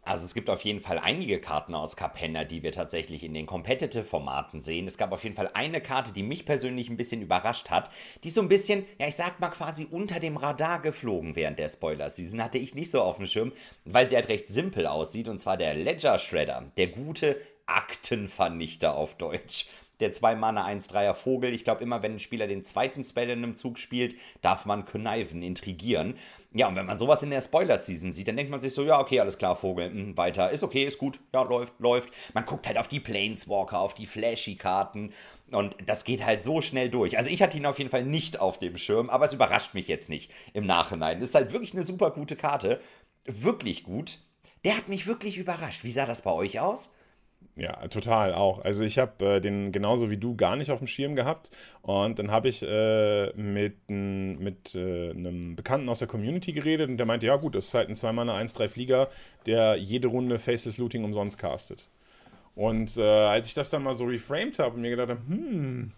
Also 0.01 0.25
es 0.25 0.33
gibt 0.33 0.49
auf 0.49 0.61
jeden 0.61 0.79
Fall 0.79 0.97
einige 0.97 1.39
Karten 1.39 1.75
aus 1.75 1.95
Capenna, 1.95 2.43
die 2.43 2.63
wir 2.63 2.71
tatsächlich 2.71 3.23
in 3.23 3.33
den 3.33 3.45
Competitive-Formaten 3.45 4.59
sehen. 4.59 4.87
Es 4.87 4.97
gab 4.97 5.11
auf 5.11 5.23
jeden 5.23 5.35
Fall 5.35 5.51
eine 5.53 5.81
Karte, 5.81 6.11
die 6.11 6.23
mich 6.23 6.45
persönlich 6.45 6.89
ein 6.89 6.97
bisschen 6.97 7.21
überrascht 7.21 7.69
hat, 7.69 7.91
die 8.23 8.29
so 8.29 8.41
ein 8.41 8.47
bisschen, 8.47 8.85
ja 8.99 9.07
ich 9.07 9.15
sag 9.15 9.39
mal 9.39 9.49
quasi 9.49 9.87
unter 9.89 10.19
dem 10.19 10.37
Radar 10.37 10.81
geflogen 10.81 11.35
während 11.35 11.59
der 11.59 11.69
Spoiler-Season. 11.69 12.43
Hatte 12.43 12.57
ich 12.57 12.75
nicht 12.75 12.91
so 12.91 13.01
auf 13.01 13.17
dem 13.17 13.27
Schirm, 13.27 13.51
weil 13.85 14.09
sie 14.09 14.15
halt 14.15 14.29
recht 14.29 14.47
simpel 14.47 14.87
aussieht. 14.87 15.27
Und 15.27 15.37
zwar 15.39 15.57
der 15.57 15.75
Ledger 15.75 16.17
Shredder, 16.17 16.71
der 16.77 16.87
gute 16.87 17.39
Aktenvernichter 17.65 18.95
auf 18.95 19.15
Deutsch 19.15 19.67
der 19.99 20.13
2-Mana 20.13 20.65
1-3er 20.67 21.13
Vogel. 21.13 21.53
Ich 21.53 21.63
glaube, 21.63 21.83
immer 21.83 22.01
wenn 22.01 22.13
ein 22.13 22.19
Spieler 22.19 22.47
den 22.47 22.63
zweiten 22.63 23.03
Spell 23.03 23.29
in 23.29 23.43
einem 23.43 23.55
Zug 23.55 23.79
spielt, 23.79 24.15
darf 24.41 24.65
man 24.65 24.85
conniven, 24.85 25.41
intrigieren. 25.41 26.15
Ja, 26.51 26.67
und 26.67 26.75
wenn 26.75 26.85
man 26.85 26.97
sowas 26.97 27.21
in 27.21 27.29
der 27.29 27.41
Spoiler-Season 27.41 28.11
sieht, 28.11 28.27
dann 28.27 28.35
denkt 28.35 28.51
man 28.51 28.61
sich 28.61 28.73
so, 28.73 28.83
ja, 28.83 28.99
okay, 28.99 29.19
alles 29.19 29.37
klar, 29.37 29.55
Vogel, 29.55 29.89
mh, 29.89 30.17
weiter, 30.17 30.49
ist 30.49 30.63
okay, 30.63 30.83
ist 30.83 30.97
gut, 30.97 31.19
ja, 31.33 31.43
läuft, 31.43 31.79
läuft. 31.79 32.09
Man 32.33 32.45
guckt 32.45 32.65
halt 32.67 32.77
auf 32.77 32.87
die 32.87 32.99
Planeswalker, 32.99 33.79
auf 33.79 33.93
die 33.93 34.07
Flashy-Karten 34.07 35.13
und 35.51 35.75
das 35.85 36.05
geht 36.05 36.25
halt 36.25 36.41
so 36.41 36.61
schnell 36.61 36.89
durch. 36.89 37.17
Also 37.17 37.29
ich 37.29 37.41
hatte 37.41 37.57
ihn 37.57 37.65
auf 37.65 37.77
jeden 37.77 37.91
Fall 37.91 38.03
nicht 38.03 38.39
auf 38.39 38.57
dem 38.57 38.77
Schirm, 38.77 39.09
aber 39.09 39.25
es 39.25 39.33
überrascht 39.33 39.73
mich 39.73 39.87
jetzt 39.87 40.09
nicht 40.09 40.31
im 40.53 40.65
Nachhinein. 40.65 41.19
Das 41.19 41.29
ist 41.29 41.35
halt 41.35 41.51
wirklich 41.51 41.73
eine 41.73 41.83
super 41.83 42.11
gute 42.11 42.35
Karte, 42.35 42.81
wirklich 43.25 43.83
gut. 43.83 44.19
Der 44.65 44.75
hat 44.75 44.89
mich 44.89 45.07
wirklich 45.07 45.37
überrascht. 45.37 45.83
Wie 45.83 45.91
sah 45.91 46.05
das 46.05 46.21
bei 46.21 46.31
euch 46.31 46.59
aus? 46.59 46.95
Ja, 47.59 47.73
total 47.89 48.33
auch. 48.33 48.63
Also 48.63 48.85
ich 48.85 48.97
habe 48.99 49.35
äh, 49.35 49.41
den 49.41 49.73
genauso 49.73 50.09
wie 50.09 50.15
du 50.15 50.33
gar 50.37 50.55
nicht 50.55 50.71
auf 50.71 50.77
dem 50.77 50.87
Schirm 50.87 51.13
gehabt 51.13 51.51
und 51.81 52.17
dann 52.17 52.31
habe 52.31 52.47
ich 52.47 52.63
äh, 52.63 53.33
mit, 53.33 53.89
mit 53.89 54.75
äh, 54.75 55.09
einem 55.09 55.57
Bekannten 55.57 55.89
aus 55.89 55.99
der 55.99 56.07
Community 56.07 56.53
geredet 56.53 56.89
und 56.89 56.95
der 56.95 57.05
meinte, 57.05 57.25
ja 57.25 57.35
gut, 57.35 57.55
das 57.55 57.67
ist 57.67 57.73
halt 57.73 57.89
ein 57.89 57.95
2-Mana 57.95 58.37
1-3 58.37 58.69
Flieger, 58.69 59.09
der 59.45 59.75
jede 59.75 60.07
Runde 60.07 60.39
Faceless 60.39 60.77
Looting 60.77 61.03
umsonst 61.03 61.37
castet. 61.37 61.89
Und 62.55 62.95
äh, 62.95 63.03
als 63.03 63.47
ich 63.47 63.53
das 63.55 63.69
dann 63.69 63.83
mal 63.83 63.93
so 63.93 64.05
reframed 64.05 64.57
habe 64.59 64.75
und 64.75 64.81
mir 64.81 64.91
gedacht 64.91 65.09
habe, 65.09 65.21
hm, 65.27 65.91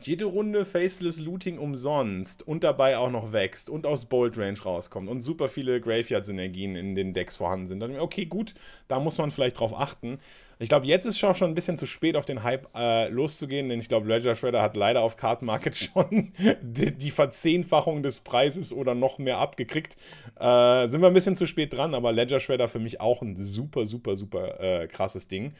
jede 0.00 0.26
Runde 0.26 0.64
Faceless 0.64 1.18
Looting 1.18 1.58
umsonst 1.58 2.46
und 2.46 2.64
dabei 2.64 2.98
auch 2.98 3.10
noch 3.10 3.32
wächst 3.32 3.68
und 3.68 3.86
aus 3.86 4.06
Bold 4.06 4.38
Range 4.38 4.58
rauskommt 4.58 5.08
und 5.08 5.20
super 5.20 5.48
viele 5.48 5.80
Graveyard-Synergien 5.80 6.76
in 6.76 6.94
den 6.94 7.12
Decks 7.12 7.36
vorhanden 7.36 7.66
sind, 7.66 7.80
dann 7.80 7.98
okay, 7.98 8.26
gut, 8.26 8.54
da 8.86 9.00
muss 9.00 9.18
man 9.18 9.30
vielleicht 9.30 9.58
drauf 9.58 9.78
achten. 9.78 10.18
Ich 10.60 10.68
glaube, 10.68 10.86
jetzt 10.86 11.06
ist 11.06 11.14
es 11.14 11.18
schon 11.18 11.50
ein 11.50 11.54
bisschen 11.54 11.76
zu 11.76 11.86
spät, 11.86 12.16
auf 12.16 12.24
den 12.24 12.42
Hype 12.42 12.68
äh, 12.74 13.08
loszugehen, 13.08 13.68
denn 13.68 13.78
ich 13.78 13.88
glaube, 13.88 14.08
Ledger 14.08 14.34
Shredder 14.34 14.60
hat 14.60 14.76
leider 14.76 15.02
auf 15.02 15.16
Card 15.16 15.42
Market 15.42 15.76
schon 15.76 16.32
die, 16.62 16.92
die, 16.92 17.10
Verzehnfachung 17.10 18.02
des 18.02 18.20
Preises 18.20 18.72
oder 18.72 18.94
noch 18.94 19.18
mehr 19.18 19.38
abgekriegt. 19.38 19.96
Äh, 20.38 20.88
sind 20.88 21.00
wir 21.00 21.08
ein 21.08 21.14
bisschen 21.14 21.36
zu 21.36 21.46
spät 21.46 21.72
dran, 21.72 21.94
aber 21.94 22.12
Ledger 22.12 22.40
Shredder 22.40 22.68
für 22.68 22.80
mich 22.80 23.00
auch 23.00 23.22
ein 23.22 23.36
super, 23.36 23.86
super, 23.86 24.16
super 24.16 24.60
äh, 24.60 24.88
krasses 24.88 25.28
Ding. 25.28 25.52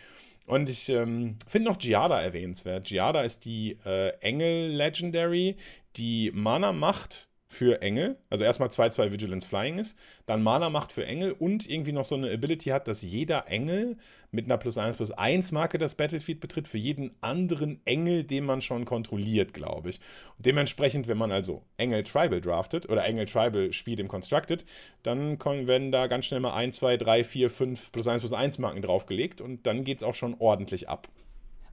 Und 0.49 0.71
ich 0.71 0.89
ähm, 0.89 1.37
finde 1.47 1.71
noch 1.71 1.79
Giada 1.79 2.23
erwähnenswert. 2.23 2.89
Giada 2.89 3.21
ist 3.21 3.45
die 3.45 3.79
äh, 3.85 4.09
Engel 4.21 4.71
Legendary, 4.71 5.57
die 5.97 6.33
Mana 6.35 6.73
macht 6.73 7.29
für 7.49 7.81
Engel. 7.81 8.19
Also 8.29 8.45
erstmal 8.45 8.69
2-2 8.69 9.11
Vigilance 9.11 9.49
Flying 9.49 9.79
ist, 9.79 9.99
dann 10.27 10.43
Mana 10.43 10.69
macht 10.69 10.93
für 10.93 11.07
Engel 11.07 11.33
und 11.33 11.69
irgendwie 11.69 11.93
noch 11.93 12.05
so 12.05 12.15
eine 12.15 12.31
Ability 12.31 12.71
hat, 12.71 12.87
dass 12.87 13.03
jeder 13.03 13.49
Engel 13.49 13.97
mit 14.31 14.45
einer 14.45 14.59
plus 14.59 14.77
1 14.77 14.97
plus 14.97 15.11
1 15.11 15.53
Marke 15.53 15.79
das 15.79 15.95
Battlefield 15.95 16.41
betritt 16.41 16.69
für 16.69 16.77
jeden 16.77 17.17
anderen 17.23 17.81
Engel, 17.87 18.25
den 18.25 18.45
man 18.45 18.61
schon 18.61 18.85
kontrolliert, 18.85 19.55
glaube 19.55 19.89
ich. 19.91 20.01
Und 20.37 20.45
dementsprechend, 20.45 21.09
wenn 21.09 21.17
man 21.17 21.33
also 21.33 21.63
Engel 21.79 22.05
Tribal 22.05 22.43
draftet 22.43 22.89
oder 22.91 23.05
Engel 23.07 23.25
Tribal 23.25 23.73
spielt 23.73 24.01
im 24.01 24.09
Constructed, 24.09 24.67
dann 25.03 25.39
werden 25.39 25.91
da 25.91 26.07
ganz 26.07 26.27
schnell 26.27 26.41
mal 26.41 26.55
1, 26.55 26.77
2, 26.77 26.99
3, 26.99 27.25
4, 27.25 27.51
5 27.51 27.93
plus 27.93 28.07
1 28.07 28.21
plus 28.21 28.35
1 28.35 28.59
Marken 28.59 28.83
draufgelegt 28.83 29.41
und 29.41 29.67
dann 29.67 29.85
geht 29.85 29.99
es 29.99 30.05
auch 30.05 30.15
schon 30.15 30.37
ordentlich 30.39 30.89
ab. 30.91 31.09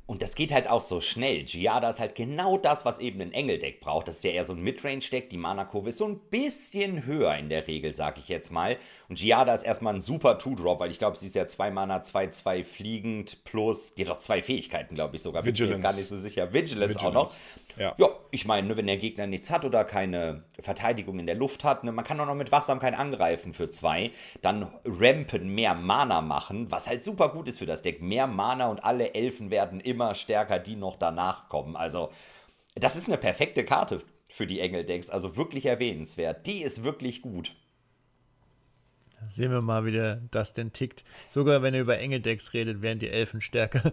Und 0.08 0.22
das 0.22 0.36
geht 0.36 0.54
halt 0.54 0.70
auch 0.70 0.82
so 0.82 1.02
schnell. 1.02 1.44
Giada 1.44 1.90
ist 1.90 2.00
halt 2.00 2.14
genau 2.14 2.58
das, 2.58 2.86
was 2.86 3.00
eben 3.00 3.22
ein 3.22 3.32
Engeldeck 3.32 3.80
braucht. 3.80 4.08
Das 4.08 4.18
ist 4.18 4.24
ja 4.24 4.32
eher 4.32 4.46
so 4.46 4.54
ein 4.54 4.62
Midrange-Deck. 4.62 5.32
Die 5.32 5.38
Mana-Kurve 5.38 5.90
ist 5.90 5.98
so 5.98 6.06
ein 6.06 6.20
bisschen 6.30 7.08
höher 7.08 7.36
in 7.36 7.50
der 7.50 7.66
Regel, 7.66 7.92
sag 7.96 8.20
ich 8.20 8.28
jetzt 8.28 8.52
mal. 8.52 8.78
Und 9.10 9.18
Giada 9.18 9.52
ist 9.52 9.64
erstmal 9.64 9.96
ein 9.96 10.02
super 10.02 10.38
Two-Drop, 10.38 10.80
weil 10.80 10.92
ich 10.92 11.00
glaube, 11.00 11.18
sie 11.18 11.26
ist 11.26 11.34
ja 11.34 11.48
2 11.48 11.72
Mana, 11.72 12.02
2-2 12.02 12.64
fliegend 12.64 13.44
plus, 13.46 13.96
die 13.96 14.04
hat 14.04 14.12
doch 14.12 14.20
zwei 14.20 14.44
Fähigkeiten, 14.44 14.94
glaube 14.94 15.16
ich 15.16 15.24
sogar. 15.24 15.44
Vigilance. 15.44 15.60
Bin 15.64 15.70
mir 15.70 15.76
jetzt 15.76 15.84
gar 15.84 16.00
nicht 16.00 16.08
so 16.08 16.18
sicher. 16.18 16.54
Vigilance, 16.54 16.94
Vigilance. 16.94 17.08
auch 17.08 17.78
noch. 17.78 17.82
Ja. 17.82 17.96
ja, 17.98 18.08
ich 18.30 18.46
meine, 18.46 18.68
ne, 18.68 18.78
wenn 18.78 18.88
der 18.88 18.98
Gegner 18.98 19.26
nichts 19.26 19.50
hat 19.50 19.66
oder 19.66 19.84
keine 19.86 20.44
Verteidigung 20.60 21.18
in 21.18 21.26
der 21.26 21.36
Luft 21.36 21.64
hat, 21.64 21.84
ne, 21.84 21.92
man 21.92 22.06
kann 22.06 22.20
auch 22.20 22.28
noch 22.28 22.36
mit 22.36 22.52
Wachsamkeit 22.52 22.94
angreifen 22.94 23.54
für 23.54 23.72
zwei, 23.72 24.12
dann 24.44 24.68
rampen 24.86 25.50
mehr 25.50 25.74
Mana 25.74 26.22
machen, 26.22 26.70
was 26.70 26.88
halt 26.88 27.04
super 27.04 27.30
gut 27.30 27.48
ist 27.48 27.58
für 27.58 27.66
das 27.66 27.82
Deck. 27.82 28.04
Mehr 28.04 28.28
Mana 28.28 28.68
und 28.68 28.84
alle 28.84 29.16
Elfen 29.16 29.50
werden 29.50 29.80
immer 29.80 29.95
immer 29.96 30.14
stärker, 30.14 30.60
die 30.60 30.76
noch 30.76 30.98
danach 30.98 31.48
kommen. 31.48 31.76
Also, 31.76 32.12
das 32.76 32.98
ist 32.98 33.08
eine 33.08 33.18
perfekte 33.18 33.64
Karte 33.64 34.02
für 34.30 34.46
die 34.46 34.60
Engeldecks. 34.60 35.10
Also 35.10 35.38
wirklich 35.38 35.66
erwähnenswert. 35.66 36.46
Die 36.46 36.62
ist 36.62 36.84
wirklich 36.84 37.22
gut. 37.22 37.56
Sehen 39.28 39.52
wir 39.52 39.62
mal, 39.62 39.86
wie 39.86 39.94
der 39.94 40.22
das 40.30 40.54
denn 40.54 40.74
tickt. 40.74 41.04
Sogar 41.30 41.64
wenn 41.64 41.74
er 41.74 41.82
über 41.82 41.98
Engeldecks 41.98 42.54
redet, 42.54 42.82
werden 42.82 43.00
die 43.00 43.10
Elfen 43.10 43.40
stärker. 43.40 43.92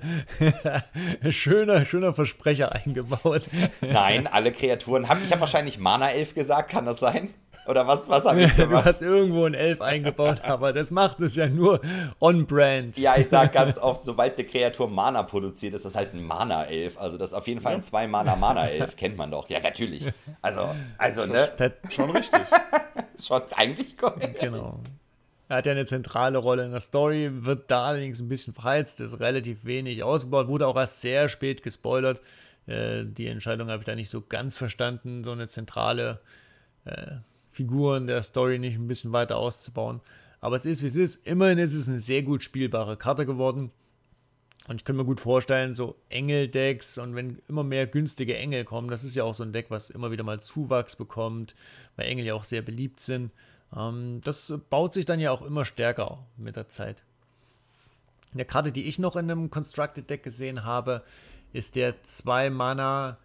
schöner, 1.30 1.86
schöner 1.86 2.12
Versprecher 2.12 2.72
eingebaut. 2.72 3.42
Nein, 3.80 4.26
alle 4.26 4.52
Kreaturen 4.52 5.08
haben. 5.08 5.22
Ich 5.24 5.30
habe 5.30 5.40
wahrscheinlich 5.40 5.78
Mana-Elf 5.78 6.34
gesagt, 6.34 6.70
kann 6.70 6.84
das 6.84 6.98
sein? 7.00 7.32
Oder 7.66 7.86
was, 7.86 8.08
was 8.08 8.26
habe 8.26 8.42
ich 8.42 8.56
gemacht? 8.56 8.84
Du 8.84 8.90
hast 8.90 9.02
irgendwo 9.02 9.44
ein 9.44 9.54
Elf 9.54 9.80
eingebaut, 9.80 10.40
aber 10.44 10.72
das 10.72 10.90
macht 10.90 11.20
es 11.20 11.36
ja 11.36 11.48
nur 11.48 11.80
on-brand. 12.20 12.98
Ja, 12.98 13.16
ich 13.16 13.28
sage 13.28 13.50
ganz 13.50 13.78
oft, 13.78 14.04
sobald 14.04 14.36
eine 14.36 14.46
Kreatur 14.46 14.88
Mana 14.88 15.22
produziert, 15.22 15.74
ist 15.74 15.84
das 15.84 15.94
halt 15.94 16.14
ein 16.14 16.22
Mana-Elf. 16.22 16.98
Also 16.98 17.18
das 17.18 17.30
ist 17.30 17.34
auf 17.34 17.46
jeden 17.46 17.60
Fall 17.60 17.74
ein 17.74 17.82
2-Mana-Mana-Elf, 17.82 18.96
kennt 18.96 19.16
man 19.16 19.30
doch. 19.30 19.48
Ja, 19.48 19.60
natürlich. 19.60 20.06
Also, 20.40 20.68
also 20.98 21.26
ne? 21.26 21.50
Schon 21.88 22.10
richtig. 22.10 22.40
schon 23.20 23.42
eigentlich 23.54 23.96
korrekt. 23.96 24.40
Genau. 24.40 24.80
Er 25.48 25.58
hat 25.58 25.66
ja 25.66 25.72
eine 25.72 25.86
zentrale 25.86 26.38
Rolle 26.38 26.64
in 26.64 26.70
der 26.70 26.80
Story, 26.80 27.30
wird 27.30 27.70
da 27.70 27.88
allerdings 27.88 28.20
ein 28.20 28.28
bisschen 28.28 28.54
verheizt, 28.54 29.00
ist 29.00 29.20
relativ 29.20 29.64
wenig 29.64 30.02
ausgebaut, 30.02 30.48
wurde 30.48 30.66
auch 30.66 30.76
erst 30.76 31.02
sehr 31.02 31.28
spät 31.28 31.62
gespoilert. 31.62 32.22
Äh, 32.66 33.04
die 33.04 33.26
Entscheidung 33.26 33.68
habe 33.68 33.80
ich 33.80 33.84
da 33.84 33.94
nicht 33.94 34.10
so 34.10 34.22
ganz 34.22 34.56
verstanden, 34.56 35.22
so 35.24 35.32
eine 35.32 35.48
zentrale 35.48 36.20
äh, 36.84 37.16
Figuren 37.52 38.06
der 38.06 38.22
Story 38.22 38.58
nicht 38.58 38.76
ein 38.76 38.88
bisschen 38.88 39.12
weiter 39.12 39.36
auszubauen. 39.36 40.00
Aber 40.40 40.56
es 40.56 40.66
ist, 40.66 40.82
wie 40.82 40.86
es 40.86 40.96
ist. 40.96 41.26
Immerhin 41.26 41.58
ist 41.58 41.74
es 41.74 41.88
eine 41.88 42.00
sehr 42.00 42.22
gut 42.22 42.42
spielbare 42.42 42.96
Karte 42.96 43.26
geworden. 43.26 43.70
Und 44.68 44.76
ich 44.76 44.84
kann 44.84 44.96
mir 44.96 45.04
gut 45.04 45.20
vorstellen, 45.20 45.74
so 45.74 45.96
Engel-Decks 46.08 46.98
und 46.98 47.16
wenn 47.16 47.42
immer 47.48 47.64
mehr 47.64 47.86
günstige 47.86 48.36
Engel 48.36 48.64
kommen, 48.64 48.88
das 48.88 49.02
ist 49.02 49.16
ja 49.16 49.24
auch 49.24 49.34
so 49.34 49.42
ein 49.42 49.52
Deck, 49.52 49.66
was 49.70 49.90
immer 49.90 50.12
wieder 50.12 50.22
mal 50.22 50.40
Zuwachs 50.40 50.94
bekommt, 50.94 51.54
weil 51.96 52.06
Engel 52.06 52.26
ja 52.26 52.34
auch 52.34 52.44
sehr 52.44 52.62
beliebt 52.62 53.00
sind. 53.00 53.32
Ähm, 53.76 54.20
das 54.22 54.52
baut 54.70 54.94
sich 54.94 55.04
dann 55.04 55.18
ja 55.20 55.32
auch 55.32 55.42
immer 55.42 55.64
stärker 55.64 56.24
mit 56.36 56.56
der 56.56 56.68
Zeit. 56.68 57.02
Eine 58.32 58.44
Karte, 58.44 58.72
die 58.72 58.84
ich 58.84 58.98
noch 58.98 59.16
in 59.16 59.30
einem 59.30 59.50
Constructed 59.50 60.08
Deck 60.08 60.22
gesehen 60.22 60.64
habe, 60.64 61.02
ist 61.52 61.74
der 61.74 61.94
2-Mana 62.04 63.18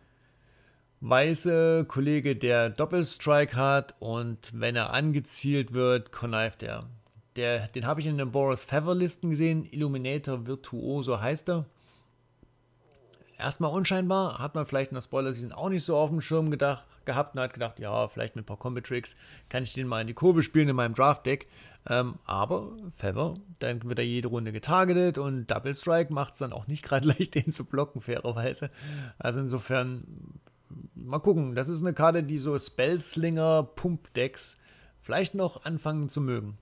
weiße 1.02 1.86
Kollege, 1.88 2.36
der 2.36 2.70
Doppelstrike 2.70 3.56
hat 3.56 3.96
und 4.00 4.52
wenn 4.54 4.76
er 4.76 4.94
angezielt 4.94 5.74
wird, 5.74 6.12
connived 6.12 6.64
er. 6.64 6.86
Der, 7.36 7.68
den 7.68 7.86
habe 7.86 8.00
ich 8.00 8.08
in 8.08 8.18
den 8.18 8.32
Boris 8.32 8.64
Feather 8.64 8.96
Listen 8.96 9.30
gesehen. 9.30 9.68
Illuminator 9.72 10.48
Virtuoso 10.48 11.22
heißt 11.22 11.50
er. 11.50 11.66
Erstmal 13.38 13.72
unscheinbar, 13.72 14.40
hat 14.40 14.56
man 14.56 14.66
vielleicht 14.66 14.90
in 14.90 14.96
der 14.96 15.04
Spoiler-Season 15.04 15.52
auch 15.52 15.70
nicht 15.70 15.84
so 15.84 15.96
auf 15.96 16.10
dem 16.10 16.22
Schirm 16.22 16.50
gedacht, 16.50 16.88
gehabt 17.06 17.36
und 17.36 17.42
hat 17.42 17.54
gedacht, 17.54 17.78
ja, 17.78 18.08
vielleicht 18.08 18.36
mit 18.36 18.44
ein 18.44 18.48
paar 18.48 18.58
Combi-Tricks 18.58 19.16
kann 19.50 19.62
ich 19.62 19.74
den 19.74 19.88
mal 19.88 20.02
in 20.02 20.08
die 20.08 20.16
Kurve 20.16 20.42
spielen 20.42 20.70
in 20.70 20.76
meinem 20.76 20.96
Draft-Deck. 20.96 21.48
Ähm, 21.88 22.16
aber 22.26 22.72
Feather, 22.98 23.36
dann 23.60 23.84
wird 23.84 24.00
er 24.00 24.06
jede 24.06 24.28
Runde 24.28 24.52
getargetet 24.52 25.20
und 25.20 25.46
Double 25.46 25.76
Strike 25.76 26.12
macht 26.12 26.34
es 26.34 26.40
dann 26.40 26.52
auch 26.52 26.66
nicht 26.66 26.84
gerade 26.84 27.08
leicht, 27.08 27.36
den 27.36 27.52
zu 27.52 27.64
blocken, 27.64 28.02
fairerweise. 28.02 28.72
Also 29.20 29.40
insofern, 29.40 30.40
mal 30.96 31.20
gucken. 31.20 31.56
Das 31.56 31.70
ist 31.70 31.82
eine 31.82 31.94
Karte, 31.94 32.24
die 32.24 32.38
so 32.38 32.58
Spellslinger-Pump-Decks 32.58 34.58
vielleicht 35.02 35.36
noch 35.36 35.66
anfangen 35.66 36.10
zu 36.10 36.22
mögen. 36.22 36.58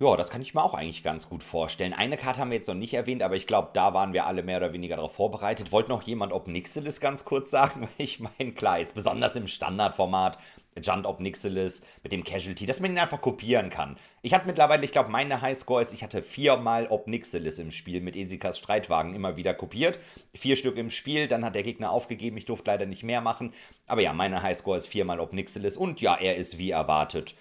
Ja, 0.00 0.16
das 0.16 0.30
kann 0.30 0.40
ich 0.40 0.54
mir 0.54 0.62
auch 0.62 0.74
eigentlich 0.74 1.02
ganz 1.02 1.28
gut 1.28 1.42
vorstellen. 1.42 1.92
Eine 1.92 2.16
Karte 2.16 2.40
haben 2.40 2.50
wir 2.50 2.56
jetzt 2.56 2.68
noch 2.68 2.76
nicht 2.76 2.94
erwähnt, 2.94 3.20
aber 3.20 3.34
ich 3.34 3.48
glaube, 3.48 3.70
da 3.72 3.94
waren 3.94 4.12
wir 4.12 4.26
alle 4.26 4.44
mehr 4.44 4.58
oder 4.58 4.72
weniger 4.72 4.94
darauf 4.94 5.16
vorbereitet. 5.16 5.72
Wollte 5.72 5.88
noch 5.88 6.02
jemand 6.02 6.32
Obnixilis 6.32 7.00
ganz 7.00 7.24
kurz 7.24 7.50
sagen? 7.50 7.88
Ich 7.98 8.20
meine, 8.20 8.52
klar, 8.52 8.78
jetzt 8.78 8.94
besonders 8.94 9.34
im 9.34 9.48
Standardformat, 9.48 10.38
Junt 10.80 11.04
Obnixilis 11.04 11.84
mit 12.04 12.12
dem 12.12 12.22
Casualty, 12.22 12.64
dass 12.64 12.78
man 12.78 12.92
ihn 12.92 12.98
einfach 12.98 13.20
kopieren 13.20 13.70
kann. 13.70 13.96
Ich 14.22 14.32
hatte 14.34 14.46
mittlerweile, 14.46 14.84
ich 14.84 14.92
glaube, 14.92 15.10
meine 15.10 15.40
Highscore 15.40 15.82
ist, 15.82 15.92
ich 15.92 16.04
hatte 16.04 16.22
viermal 16.22 16.86
Obnixilis 16.86 17.58
im 17.58 17.72
Spiel 17.72 18.00
mit 18.00 18.14
Esikas 18.14 18.58
Streitwagen 18.58 19.16
immer 19.16 19.36
wieder 19.36 19.52
kopiert. 19.52 19.98
Vier 20.32 20.54
Stück 20.54 20.76
im 20.76 20.92
Spiel, 20.92 21.26
dann 21.26 21.44
hat 21.44 21.56
der 21.56 21.64
Gegner 21.64 21.90
aufgegeben, 21.90 22.36
ich 22.36 22.44
durfte 22.44 22.70
leider 22.70 22.86
nicht 22.86 23.02
mehr 23.02 23.20
machen. 23.20 23.52
Aber 23.88 24.00
ja, 24.00 24.12
meine 24.12 24.44
Highscore 24.44 24.76
ist 24.76 24.86
viermal 24.86 25.18
Obnixilis 25.18 25.76
und 25.76 26.00
ja, 26.00 26.14
er 26.14 26.36
ist 26.36 26.58
wie 26.58 26.70
erwartet 26.70 27.34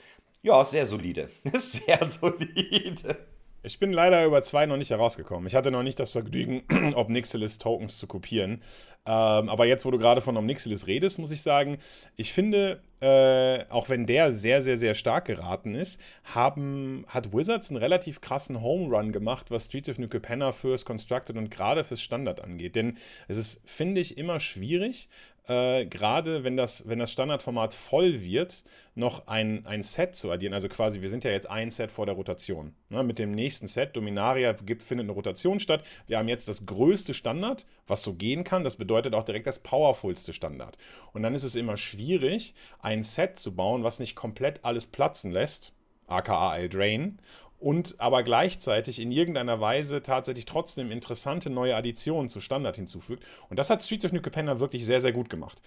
ja, 0.48 0.66
sehr 0.66 0.86
solide. 0.86 1.30
Sehr 1.54 2.04
solide. 2.06 3.18
Ich 3.64 3.80
bin 3.80 3.92
leider 3.92 4.24
über 4.24 4.42
zwei 4.44 4.66
noch 4.66 4.78
nicht 4.78 4.92
herausgekommen. 4.92 5.46
Ich 5.46 5.56
hatte 5.56 5.72
noch 5.72 5.84
nicht 5.84 6.00
das 6.00 6.12
Vergnügen, 6.12 6.64
Obnixilis-Tokens 6.96 7.98
zu 7.98 8.08
kopieren. 8.08 8.62
Ähm, 9.06 9.50
aber 9.50 9.66
jetzt, 9.66 9.86
wo 9.86 9.92
du 9.92 9.98
gerade 9.98 10.22
von 10.22 10.38
Obnixilis 10.38 10.88
redest, 10.88 11.20
muss 11.20 11.32
ich 11.32 11.42
sagen, 11.42 11.78
ich 12.16 12.32
finde, 12.32 12.82
äh, 13.02 13.66
auch 13.70 13.90
wenn 13.90 14.06
der 14.06 14.32
sehr, 14.32 14.62
sehr, 14.62 14.78
sehr 14.78 14.94
stark 14.94 15.26
geraten 15.26 15.76
ist, 15.76 16.00
haben, 16.24 17.06
hat 17.10 17.34
Wizards 17.34 17.70
einen 17.70 17.78
relativ 17.78 18.22
krassen 18.22 18.62
Home 18.62 18.96
Run 18.96 19.12
gemacht, 19.12 19.52
was 19.52 19.66
Streets 19.66 19.90
of 19.90 19.98
New 19.98 20.08
Capenna 20.08 20.54
fürs 20.54 20.86
Constructed 20.86 21.36
und 21.36 21.52
gerade 21.52 21.84
fürs 21.84 22.02
Standard 22.02 22.42
angeht. 22.42 22.78
Denn 22.78 22.98
es 23.28 23.36
ist, 23.36 23.70
finde 23.70 24.00
ich, 24.00 24.18
immer 24.18 24.40
schwierig, 24.40 25.10
äh, 25.48 25.86
gerade 25.86 26.44
wenn 26.44 26.58
das, 26.58 26.88
wenn 26.88 27.00
das 27.00 27.12
Standardformat 27.12 27.74
voll 27.74 28.22
wird, 28.22 28.64
noch 28.96 29.28
ein, 29.28 29.66
ein 29.66 29.84
Set 29.84 30.16
zu 30.16 30.32
addieren. 30.32 30.54
Also 30.54 30.68
quasi, 30.68 31.02
wir 31.02 31.10
sind 31.10 31.24
ja 31.24 31.32
jetzt 31.32 31.50
ein 31.50 31.72
Set 31.72 31.92
vor 31.92 32.06
der 32.06 32.16
Rotation. 32.16 32.74
Ne? 32.90 33.04
Mit 33.04 33.20
dem 33.20 33.32
nächsten 33.32 33.68
Set, 33.68 33.96
Dominaria, 33.96 34.54
gibt, 34.54 34.84
findet 34.84 35.06
eine 35.06 35.14
Rotation 35.14 35.60
statt. 35.60 35.84
Wir 36.08 36.18
haben 36.18 36.28
jetzt 36.28 36.48
das 36.48 36.66
größte 36.66 37.14
Standard, 37.14 37.66
was 37.86 38.04
so 38.04 38.14
gehen 38.14 38.44
kann. 38.44 38.64
Das 38.64 38.76
bedeutet 38.76 39.14
auch 39.14 39.24
direkt 39.24 39.48
das 39.48 39.60
powerfulste 39.60 40.34
Standard. 40.34 40.78
Und 41.14 41.24
dann 41.24 41.34
ist 41.34 41.44
es 41.44 41.56
immer 41.56 41.78
schwierig, 41.78 42.54
ein 42.80 43.04
Set 43.04 43.38
zu 43.38 43.56
bauen, 43.56 43.84
was 43.84 44.00
nicht 44.00 44.16
komplett 44.16 44.66
alles 44.66 44.86
platzen 44.88 45.32
lässt 45.32 45.74
aka 46.08 46.56
Eldrain, 46.58 47.20
und 47.60 47.96
aber 48.00 48.24
gleichzeitig 48.24 49.00
in 49.00 49.12
irgendeiner 49.12 49.60
Weise 49.60 50.04
tatsächlich 50.04 50.46
trotzdem 50.46 50.92
interessante 50.92 51.50
neue 51.50 51.76
Additionen 51.76 52.30
zu 52.30 52.40
Standard 52.40 52.76
hinzufügt. 52.76 53.24
Und 53.50 53.58
das 53.58 53.70
hat 53.70 53.84
Streets 53.84 54.06
of 54.06 54.12
New 54.14 54.22
Capenna 54.22 54.60
wirklich 54.60 54.86
sehr, 54.86 55.02
sehr 55.02 55.14
gut 55.14 55.30
gemacht. 55.30 55.62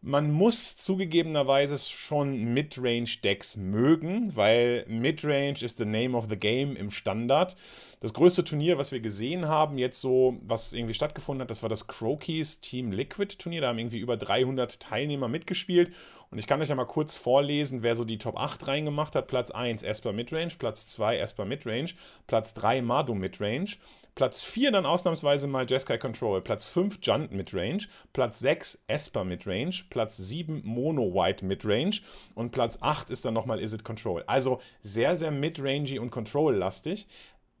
Man 0.00 0.30
muss 0.30 0.76
zugegebenerweise 0.76 1.76
schon 1.76 2.54
Midrange-Decks 2.54 3.56
mögen, 3.56 4.36
weil 4.36 4.84
Midrange 4.86 5.60
ist 5.60 5.78
the 5.78 5.84
name 5.84 6.16
of 6.16 6.28
the 6.30 6.36
game 6.36 6.76
im 6.76 6.92
Standard. 6.92 7.56
Das 7.98 8.14
größte 8.14 8.44
Turnier, 8.44 8.78
was 8.78 8.92
wir 8.92 9.00
gesehen 9.00 9.48
haben, 9.48 9.76
jetzt 9.76 10.00
so, 10.00 10.38
was 10.42 10.72
irgendwie 10.72 10.94
stattgefunden 10.94 11.42
hat, 11.42 11.50
das 11.50 11.62
war 11.62 11.68
das 11.68 11.88
Crokies 11.88 12.60
Team 12.60 12.92
Liquid 12.92 13.38
Turnier. 13.38 13.62
Da 13.62 13.68
haben 13.68 13.78
irgendwie 13.78 13.98
über 13.98 14.16
300 14.16 14.78
Teilnehmer 14.78 15.26
mitgespielt. 15.26 15.92
Und 16.30 16.38
ich 16.38 16.46
kann 16.46 16.60
euch 16.60 16.68
ja 16.68 16.74
mal 16.74 16.84
kurz 16.84 17.16
vorlesen, 17.16 17.82
wer 17.82 17.96
so 17.96 18.04
die 18.04 18.18
Top 18.18 18.38
8 18.38 18.66
reingemacht 18.66 19.14
hat. 19.14 19.28
Platz 19.28 19.50
1 19.50 19.82
Esper 19.82 20.12
Midrange, 20.12 20.52
Platz 20.58 20.86
2 20.88 21.18
Esper 21.18 21.46
Midrange, 21.46 21.90
Platz 22.26 22.52
3 22.54 22.82
Madu 22.82 23.14
Midrange, 23.14 23.76
Platz 24.14 24.44
4 24.44 24.72
dann 24.72 24.84
ausnahmsweise 24.84 25.46
mal 25.46 25.64
Jeskai 25.68 25.96
Control, 25.96 26.42
Platz 26.42 26.66
5 26.66 26.98
Junt 27.02 27.32
Midrange, 27.32 27.86
Platz 28.12 28.40
6 28.40 28.84
Esper 28.88 29.24
Midrange, 29.24 29.84
Platz 29.88 30.18
7 30.18 30.60
Mono 30.64 31.14
White 31.14 31.46
Midrange 31.46 32.00
und 32.34 32.50
Platz 32.50 32.78
8 32.80 33.08
ist 33.10 33.24
dann 33.24 33.34
nochmal 33.34 33.60
Is 33.60 33.72
It 33.72 33.84
Control. 33.84 34.22
Also 34.26 34.60
sehr, 34.82 35.16
sehr 35.16 35.30
Midrangy 35.30 35.98
und 35.98 36.10
Control-lastig. 36.10 37.06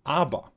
Aber 0.04 0.52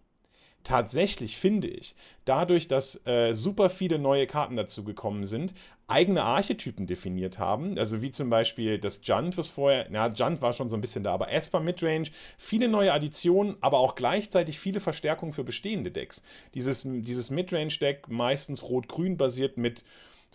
tatsächlich 0.64 1.38
finde 1.38 1.68
ich, 1.68 1.96
dadurch, 2.26 2.68
dass 2.68 3.06
äh, 3.06 3.34
super 3.34 3.70
viele 3.70 4.00
neue 4.00 4.28
Karten 4.28 4.56
dazu 4.56 4.84
gekommen 4.84 5.26
sind, 5.26 5.54
eigene 5.92 6.24
Archetypen 6.24 6.88
definiert 6.88 7.38
haben. 7.38 7.78
Also 7.78 8.02
wie 8.02 8.12
zum 8.12 8.30
Beispiel 8.30 8.80
das 8.80 9.02
Junt, 9.04 9.38
was 9.38 9.50
vorher, 9.50 9.88
na, 9.90 10.08
Junt 10.08 10.42
war 10.42 10.54
schon 10.54 10.70
so 10.70 10.78
ein 10.78 10.82
bisschen 10.82 11.04
da, 11.04 11.14
aber 11.14 11.32
Esper 11.32 11.60
Midrange, 11.60 12.10
viele 12.38 12.68
neue 12.68 12.94
Additionen, 12.94 13.58
aber 13.62 13.80
auch 13.80 13.96
gleichzeitig 13.96 14.60
viele 14.60 14.80
Verstärkungen 14.80 15.34
für 15.34 15.44
bestehende 15.44 15.92
Decks. 15.92 16.24
Dieses, 16.54 16.84
dieses 16.86 17.30
Midrange-Deck, 17.30 18.08
meistens 18.10 18.64
rot-grün 18.64 19.18
basiert 19.18 19.58
mit 19.58 19.84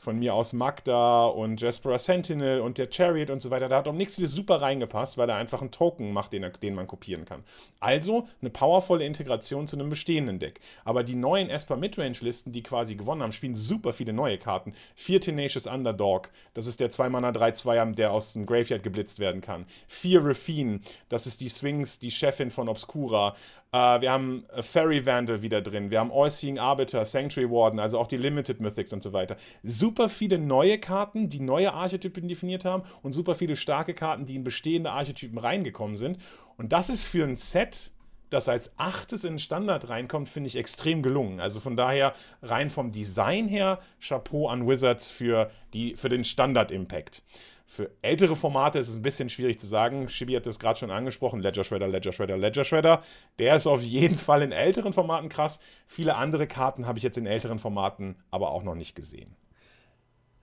von 0.01 0.19
mir 0.19 0.35
aus 0.35 0.53
Magda 0.53 1.27
und 1.27 1.61
Jaspera 1.61 1.99
Sentinel 1.99 2.61
und 2.61 2.79
der 2.79 2.89
Chariot 2.91 3.31
und 3.31 3.41
so 3.41 3.51
weiter. 3.51 3.69
Da 3.69 3.79
hat 3.79 3.89
Omnixilis 3.89 4.33
super 4.33 4.61
reingepasst, 4.61 5.19
weil 5.19 5.29
er 5.29 5.37
einfach 5.37 5.61
einen 5.61 5.71
Token 5.71 6.13
macht, 6.13 6.33
den, 6.33 6.43
er, 6.43 6.51
den 6.51 6.75
man 6.75 6.87
kopieren 6.87 7.25
kann. 7.25 7.45
Also 7.81 8.29
eine 8.41 8.51
powervolle 8.51 9.05
Integration 9.05 9.67
zu 9.67 9.77
einem 9.77 9.89
bestehenden 9.89 10.39
Deck. 10.39 10.61
Aber 10.85 11.03
die 11.03 11.17
neuen 11.17 11.49
Esper 11.49 11.77
Midrange-Listen, 11.77 12.53
die 12.53 12.63
quasi 12.63 12.95
gewonnen 12.95 13.23
haben, 13.23 13.33
spielen 13.33 13.55
super 13.55 13.93
viele 13.93 14.13
neue 14.13 14.39
Karten. 14.39 14.75
Vier 14.95 15.21
Tenacious 15.21 15.67
Underdog, 15.67 16.31
das 16.55 16.67
ist 16.67 16.81
der 16.81 16.91
2-Mana 16.91 17.31
3-2, 17.31 17.95
der 17.95 18.13
aus 18.13 18.35
dem 18.35 18.47
Graveyard 18.47 18.83
geblitzt 18.83 19.19
werden 19.19 19.41
kann. 19.41 19.67
Vier 19.89 20.25
Rafine, 20.25 20.81
das 21.09 21.27
ist 21.27 21.41
die 21.41 21.49
Swings, 21.49 21.99
die 21.99 22.11
Chefin 22.11 22.51
von 22.51 22.69
Obscura. 22.69 23.35
Uh, 23.73 24.01
wir 24.01 24.11
haben 24.11 24.45
Fairy 24.61 25.05
Vandal 25.05 25.43
wieder 25.43 25.61
drin. 25.61 25.91
Wir 25.91 26.01
haben 26.01 26.13
All-Seeing 26.13 26.59
Arbiter, 26.59 27.05
Sanctuary 27.05 27.51
Warden, 27.51 27.79
also 27.79 27.99
auch 27.99 28.07
die 28.07 28.17
Limited 28.17 28.61
Mythics 28.61 28.93
und 28.93 29.03
so 29.03 29.13
weiter. 29.13 29.37
Super 29.65 30.09
viele 30.09 30.39
neue 30.39 30.79
Karten, 30.79 31.29
die 31.29 31.41
neue 31.41 31.73
Archetypen 31.73 32.27
definiert 32.29 32.65
haben 32.65 32.85
und 33.03 33.13
super 33.13 33.35
viele 33.35 33.57
starke 33.57 33.93
Karten, 33.93 34.25
die 34.25 34.37
in 34.37 34.45
bestehende 34.45 34.93
Archetypen 34.93 35.37
reingekommen 35.37 35.97
sind. 35.97 36.19
Und 36.57 36.73
das 36.73 36.89
ist 36.89 37.05
für 37.05 37.25
ein 37.25 37.37
Set, 37.37 37.91
das 38.31 38.49
als 38.49 38.73
achtes 38.79 39.25
in 39.25 39.39
Standard 39.39 39.89
reinkommt, 39.89 40.29
finde 40.29 40.49
ich 40.49 40.57
extrem 40.57 41.03
gelungen. 41.03 41.41
Also 41.41 41.61
von 41.61 41.77
daher 41.77 42.15
rein 42.43 42.71
vom 42.71 42.93
Design 42.93 43.49
her, 43.49 43.81
Chapeau 44.01 44.49
an 44.49 44.67
Wizards 44.67 45.07
für, 45.07 45.51
die, 45.75 45.97
für 45.97 46.09
den 46.09 46.25
Standard-Impact. 46.25 47.23
Für 47.69 47.91
ältere 48.01 48.37
Formate 48.37 48.79
ist 48.79 48.89
es 48.89 48.97
ein 48.97 49.03
bisschen 49.03 49.29
schwierig 49.29 49.59
zu 49.59 49.67
sagen. 49.67 50.09
Shibi 50.09 50.35
hat 50.35 50.47
das 50.47 50.61
gerade 50.61 50.79
schon 50.79 50.93
angesprochen. 50.93 51.41
Ledger 51.41 51.65
Shredder, 51.65 51.89
Ledger 51.89 52.13
Shredder, 52.13 52.39
Ledger 52.39 52.63
Shredder. 52.63 53.03
Der 53.41 53.57
ist 53.57 53.67
auf 53.67 53.83
jeden 53.83 54.19
Fall 54.19 54.43
in 54.43 54.53
älteren 54.53 54.93
Formaten 54.93 55.29
krass. 55.29 55.59
Viele 55.89 56.15
andere 56.15 56.47
Karten 56.47 56.87
habe 56.87 56.99
ich 56.99 57.03
jetzt 57.03 57.19
in 57.19 57.27
älteren 57.27 57.59
Formaten 57.59 58.17
aber 58.31 58.53
auch 58.53 58.63
noch 58.63 58.77
nicht 58.77 58.95
gesehen. 58.95 59.35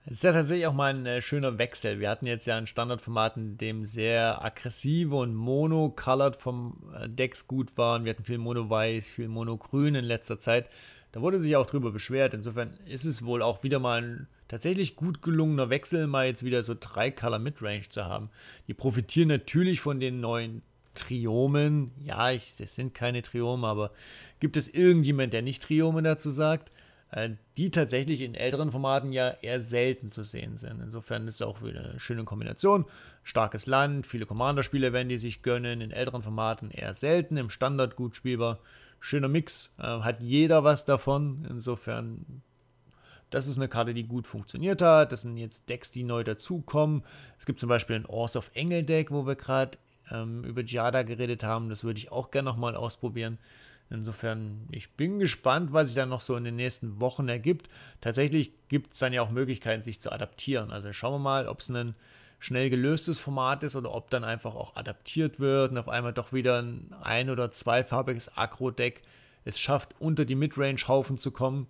Es 0.06 0.18
ist 0.18 0.24
ja 0.24 0.34
tatsächlich 0.34 0.66
auch 0.66 0.74
mal 0.74 0.92
ein 0.92 1.06
äh, 1.06 1.22
schöner 1.22 1.56
Wechsel. 1.56 1.98
Wir 1.98 2.10
hatten 2.10 2.26
jetzt 2.26 2.46
ja 2.46 2.58
ein 2.58 2.66
Standardformat, 2.66 3.38
in 3.38 3.56
dem 3.56 3.86
sehr 3.86 4.44
aggressive 4.44 5.16
und 5.16 5.34
mono-colored 5.34 6.36
vom 6.36 6.92
äh, 6.94 7.08
Decks 7.08 7.46
gut 7.46 7.78
waren. 7.78 8.04
Wir 8.04 8.10
hatten 8.10 8.24
viel 8.24 8.36
Mono-Weiß, 8.36 9.08
viel 9.08 9.28
Mono-Grün 9.28 9.94
in 9.94 10.04
letzter 10.04 10.38
Zeit. 10.38 10.68
Da 11.12 11.22
wurde 11.22 11.40
sich 11.40 11.56
auch 11.56 11.64
drüber 11.64 11.90
beschwert. 11.90 12.34
Insofern 12.34 12.76
ist 12.84 13.06
es 13.06 13.24
wohl 13.24 13.40
auch 13.40 13.62
wieder 13.62 13.78
mal 13.78 14.02
ein 14.02 14.28
tatsächlich 14.48 14.96
gut 14.96 15.22
gelungener 15.22 15.70
Wechsel, 15.70 16.06
mal 16.06 16.26
jetzt 16.26 16.44
wieder 16.44 16.64
so 16.64 16.74
drei 16.78 17.10
Color 17.10 17.38
Midrange 17.38 17.88
zu 17.88 18.04
haben. 18.04 18.30
Die 18.68 18.74
profitieren 18.74 19.28
natürlich 19.28 19.80
von 19.80 20.00
den 20.00 20.20
neuen 20.20 20.62
Triomen. 20.94 21.90
Ja, 21.98 22.30
ich, 22.30 22.56
das 22.56 22.74
sind 22.74 22.94
keine 22.94 23.22
Triomen, 23.22 23.64
aber 23.64 23.90
gibt 24.40 24.56
es 24.56 24.68
irgendjemand, 24.68 25.32
der 25.32 25.42
nicht 25.42 25.62
Triome 25.62 26.02
dazu 26.02 26.30
sagt? 26.30 26.70
äh, 27.14 27.30
die 27.56 27.70
tatsächlich 27.70 28.20
in 28.20 28.34
älteren 28.34 28.72
Formaten 28.72 29.12
ja 29.12 29.30
eher 29.40 29.60
selten 29.60 30.10
zu 30.10 30.24
sehen 30.24 30.56
sind. 30.58 30.80
Insofern 30.80 31.28
ist 31.28 31.36
es 31.36 31.42
auch 31.42 31.62
wieder 31.62 31.80
eine 31.80 32.00
schöne 32.00 32.24
Kombination. 32.24 32.86
Starkes 33.22 33.66
Land, 33.66 34.06
viele 34.06 34.26
Commander-Spiele 34.26 34.92
werden 34.92 35.08
die 35.08 35.18
sich 35.18 35.42
gönnen, 35.42 35.80
in 35.80 35.92
älteren 35.92 36.22
Formaten 36.22 36.70
eher 36.70 36.94
selten, 36.94 37.36
im 37.36 37.50
Standard 37.50 37.96
gut 37.96 38.16
spielbar. 38.16 38.58
Schöner 39.00 39.28
Mix, 39.28 39.72
äh, 39.78 39.82
hat 39.82 40.22
jeder 40.22 40.64
was 40.64 40.84
davon. 40.84 41.46
Insofern 41.48 42.42
das 43.30 43.46
ist 43.46 43.56
eine 43.56 43.68
Karte, 43.68 43.94
die 43.94 44.04
gut 44.04 44.26
funktioniert 44.26 44.82
hat. 44.82 45.12
Das 45.12 45.22
sind 45.22 45.36
jetzt 45.36 45.68
Decks, 45.68 45.90
die 45.90 46.04
neu 46.04 46.24
dazukommen. 46.24 47.02
Es 47.38 47.46
gibt 47.46 47.60
zum 47.60 47.68
Beispiel 47.68 47.96
ein 47.96 48.06
Ors 48.06 48.36
of 48.36 48.50
Engel 48.54 48.82
Deck, 48.82 49.10
wo 49.10 49.26
wir 49.26 49.34
gerade 49.34 49.78
ähm, 50.10 50.44
über 50.44 50.62
Giada 50.62 51.02
geredet 51.02 51.42
haben. 51.42 51.68
Das 51.68 51.84
würde 51.84 51.98
ich 51.98 52.12
auch 52.12 52.30
gerne 52.30 52.48
nochmal 52.48 52.76
ausprobieren. 52.76 53.38
Insofern, 53.90 54.66
ich 54.70 54.90
bin 54.92 55.18
gespannt, 55.18 55.72
was 55.72 55.86
sich 55.86 55.96
dann 55.96 56.08
noch 56.08 56.22
so 56.22 56.36
in 56.36 56.44
den 56.44 56.56
nächsten 56.56 57.00
Wochen 57.00 57.28
ergibt. 57.28 57.68
Tatsächlich 58.00 58.52
gibt 58.68 58.94
es 58.94 58.98
dann 58.98 59.12
ja 59.12 59.22
auch 59.22 59.30
Möglichkeiten, 59.30 59.82
sich 59.82 60.00
zu 60.00 60.10
adaptieren. 60.10 60.70
Also 60.70 60.92
schauen 60.92 61.14
wir 61.14 61.18
mal, 61.18 61.48
ob 61.48 61.60
es 61.60 61.68
ein 61.68 61.94
schnell 62.38 62.70
gelöstes 62.70 63.18
Format 63.18 63.62
ist 63.62 63.76
oder 63.76 63.94
ob 63.94 64.10
dann 64.10 64.24
einfach 64.24 64.54
auch 64.54 64.76
adaptiert 64.76 65.38
wird 65.40 65.70
und 65.70 65.78
auf 65.78 65.88
einmal 65.88 66.12
doch 66.12 66.32
wieder 66.32 66.60
ein 66.60 66.94
ein- 67.02 67.30
oder 67.30 67.50
zweifarbiges 67.50 68.36
Agro-Deck 68.36 69.02
es 69.44 69.58
schafft, 69.58 69.94
unter 69.98 70.24
die 70.24 70.34
Midrange-Haufen 70.34 71.18
zu 71.18 71.30
kommen 71.30 71.66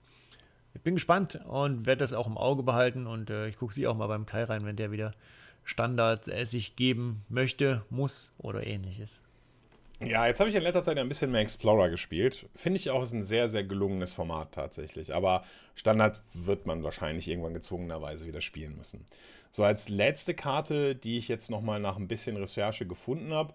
ich 0.74 0.82
bin 0.82 0.94
gespannt 0.94 1.40
und 1.48 1.86
werde 1.86 2.00
das 2.00 2.12
auch 2.12 2.26
im 2.26 2.36
Auge 2.36 2.62
behalten 2.62 3.06
und 3.06 3.30
äh, 3.30 3.48
ich 3.48 3.56
gucke 3.56 3.72
sie 3.72 3.86
auch 3.86 3.96
mal 3.96 4.08
beim 4.08 4.26
Kai 4.26 4.44
rein, 4.44 4.66
wenn 4.66 4.76
der 4.76 4.90
wieder 4.90 5.14
Standard 5.64 6.28
äh, 6.28 6.44
sich 6.44 6.76
geben 6.76 7.24
möchte, 7.28 7.82
muss 7.90 8.32
oder 8.38 8.66
ähnliches. 8.66 9.20
Ja, 10.00 10.26
jetzt 10.26 10.40
habe 10.40 10.50
ich 10.50 10.56
in 10.56 10.62
letzter 10.62 10.82
Zeit 10.82 10.98
ein 10.98 11.08
bisschen 11.08 11.30
mehr 11.30 11.40
Explorer 11.40 11.88
gespielt. 11.88 12.46
Finde 12.54 12.78
ich 12.78 12.90
auch, 12.90 13.02
ist 13.02 13.12
ein 13.12 13.22
sehr, 13.22 13.48
sehr 13.48 13.64
gelungenes 13.64 14.12
Format 14.12 14.52
tatsächlich. 14.52 15.14
Aber 15.14 15.44
Standard 15.76 16.20
wird 16.34 16.66
man 16.66 16.82
wahrscheinlich 16.82 17.28
irgendwann 17.28 17.54
gezwungenerweise 17.54 18.26
wieder 18.26 18.40
spielen 18.40 18.76
müssen. 18.76 19.06
So 19.50 19.62
als 19.62 19.88
letzte 19.88 20.34
Karte, 20.34 20.96
die 20.96 21.16
ich 21.16 21.28
jetzt 21.28 21.48
nochmal 21.48 21.78
nach 21.78 21.96
ein 21.96 22.08
bisschen 22.08 22.36
Recherche 22.36 22.86
gefunden 22.86 23.32
habe, 23.32 23.54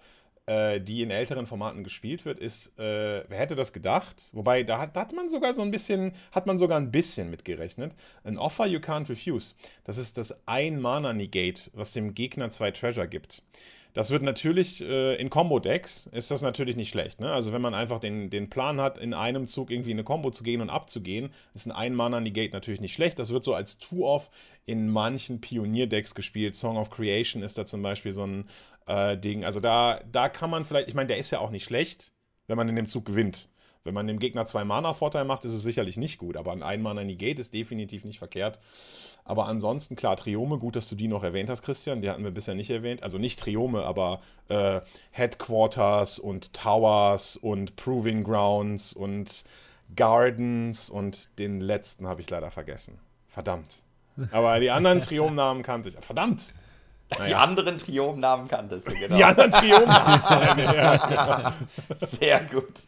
äh, 0.50 0.82
die 0.82 1.04
in 1.04 1.12
älteren 1.12 1.46
Formaten 1.46 1.84
gespielt 1.84 2.26
wird, 2.26 2.40
ist, 2.40 2.78
äh, 2.80 3.24
wer 3.28 3.38
hätte 3.38 3.56
das 3.56 3.72
gedacht? 3.72 4.32
Wobei, 4.34 4.64
da 4.64 4.80
hat, 4.80 4.96
da 4.96 5.02
hat 5.02 5.14
man 5.14 5.30
sogar 5.30 5.54
so 5.54 5.62
ein 5.62 5.70
bisschen, 5.70 6.14
hat 6.32 6.48
man 6.48 6.58
sogar 6.58 6.80
ein 6.80 6.90
bisschen 6.90 7.30
mitgerechnet. 7.30 7.94
An 8.24 8.40
Offer 8.40 8.66
You 8.66 8.80
Can't 8.80 9.08
Refuse. 9.10 9.54
Das 9.84 10.00
ist 10.00 10.18
das 10.18 10.48
Ein-Mana-Negate, 10.48 11.70
was 11.74 11.94
dem 11.94 12.16
Gegner 12.16 12.50
zwei 12.50 12.72
Treasure 12.72 13.08
gibt. 13.08 13.44
Das 13.94 14.12
wird 14.12 14.22
natürlich 14.22 14.82
äh, 14.82 15.16
in 15.16 15.30
Combo-Decks 15.30 16.10
ist 16.12 16.30
das 16.30 16.42
natürlich 16.42 16.76
nicht 16.76 16.90
schlecht. 16.90 17.20
Ne? 17.20 17.32
Also 17.32 17.52
wenn 17.54 17.62
man 17.62 17.74
einfach 17.74 18.00
den, 18.00 18.30
den 18.30 18.50
Plan 18.50 18.80
hat, 18.80 19.00
in 19.00 19.14
einem 19.16 19.48
Zug 19.48 19.72
irgendwie 19.72 19.92
eine 19.92 20.04
Combo 20.04 20.30
zu 20.30 20.44
gehen 20.44 20.62
und 20.62 20.70
abzugehen, 20.70 21.32
ist 21.56 21.66
ein 21.66 21.72
Ein-Mana-Negate 21.72 22.54
natürlich 22.54 22.82
nicht 22.82 22.94
schlecht. 22.94 23.18
Das 23.18 23.32
wird 23.32 23.44
so 23.44 23.56
als 23.56 23.80
Two-Off 23.80 24.30
in 24.68 24.90
manchen 24.90 25.42
Pionier-Decks 25.42 26.14
gespielt. 26.14 26.56
Song 26.56 26.78
of 26.78 26.92
Creation 26.92 27.42
ist 27.42 27.58
da 27.58 27.66
zum 27.66 27.82
Beispiel 27.82 28.12
so 28.12 28.26
ein 28.26 28.46
äh, 28.90 29.18
Ding. 29.18 29.46
Also 29.46 29.60
da, 29.60 30.02
da 30.12 30.28
kann 30.28 30.50
man 30.50 30.66
vielleicht, 30.66 30.88
ich 30.90 30.96
meine, 30.96 31.08
der 31.08 31.18
ist 31.18 31.32
ja 31.32 31.40
auch 31.40 31.52
nicht 31.52 31.64
schlecht, 31.64 32.12
wenn 32.48 32.58
man 32.58 32.68
in 32.68 32.76
dem 32.76 32.88
Zug 32.88 33.06
gewinnt. 33.06 33.48
Wenn 33.86 33.94
man 33.94 34.08
dem 34.08 34.20
Gegner 34.20 34.46
zwei 34.46 34.66
Mana-Vorteil 34.66 35.24
macht, 35.24 35.46
ist 35.46 35.54
es 35.54 35.64
sicherlich 35.64 35.96
nicht 35.96 36.18
gut. 36.18 36.36
Aber 36.36 36.52
ein 36.52 36.64
Ein-Mana-Negate 36.64 37.40
ist 37.40 37.54
definitiv 37.54 38.04
nicht 38.04 38.20
verkehrt. 38.20 38.60
Aber 39.24 39.46
ansonsten, 39.46 39.96
klar, 39.96 40.18
Triome, 40.18 40.58
gut, 40.58 40.76
dass 40.76 40.90
du 40.90 40.96
die 40.96 41.08
noch 41.08 41.24
erwähnt 41.24 41.50
hast, 41.50 41.62
Christian. 41.62 42.02
Die 42.02 42.10
hatten 42.10 42.24
wir 42.24 42.32
bisher 42.32 42.56
nicht 42.56 42.70
erwähnt. 42.70 43.04
Also 43.04 43.20
nicht 43.20 43.40
Triome, 43.40 43.84
aber 43.84 44.20
äh, 44.50 44.82
Headquarters 45.12 46.20
und 46.20 46.52
Towers 46.54 47.38
und 47.38 47.78
Proving 47.78 48.24
Grounds 48.24 48.92
und 48.92 49.46
Gardens 49.96 50.90
und 50.90 51.40
den 51.40 51.62
letzten 51.62 52.06
habe 52.06 52.22
ich 52.22 52.30
leider 52.30 52.52
vergessen. 52.52 53.00
Verdammt. 53.28 53.84
Aber 54.32 54.60
die 54.60 54.72
anderen 54.72 55.00
Triomnamen 55.02 55.64
kannte 55.64 55.90
ich. 55.90 55.96
Verdammt! 55.96 56.54
Die 57.12 57.22
naja. 57.22 57.40
anderen 57.40 57.78
Triomnamen 57.78 58.48
kanntest 58.48 58.88
du, 58.88 58.92
genau. 58.94 59.18
Die 59.18 59.24
anderen 59.24 59.52
Triomnamen. 59.52 60.60
ja, 60.76 60.98
genau. 60.98 61.96
Sehr 61.96 62.44
gut. 62.46 62.88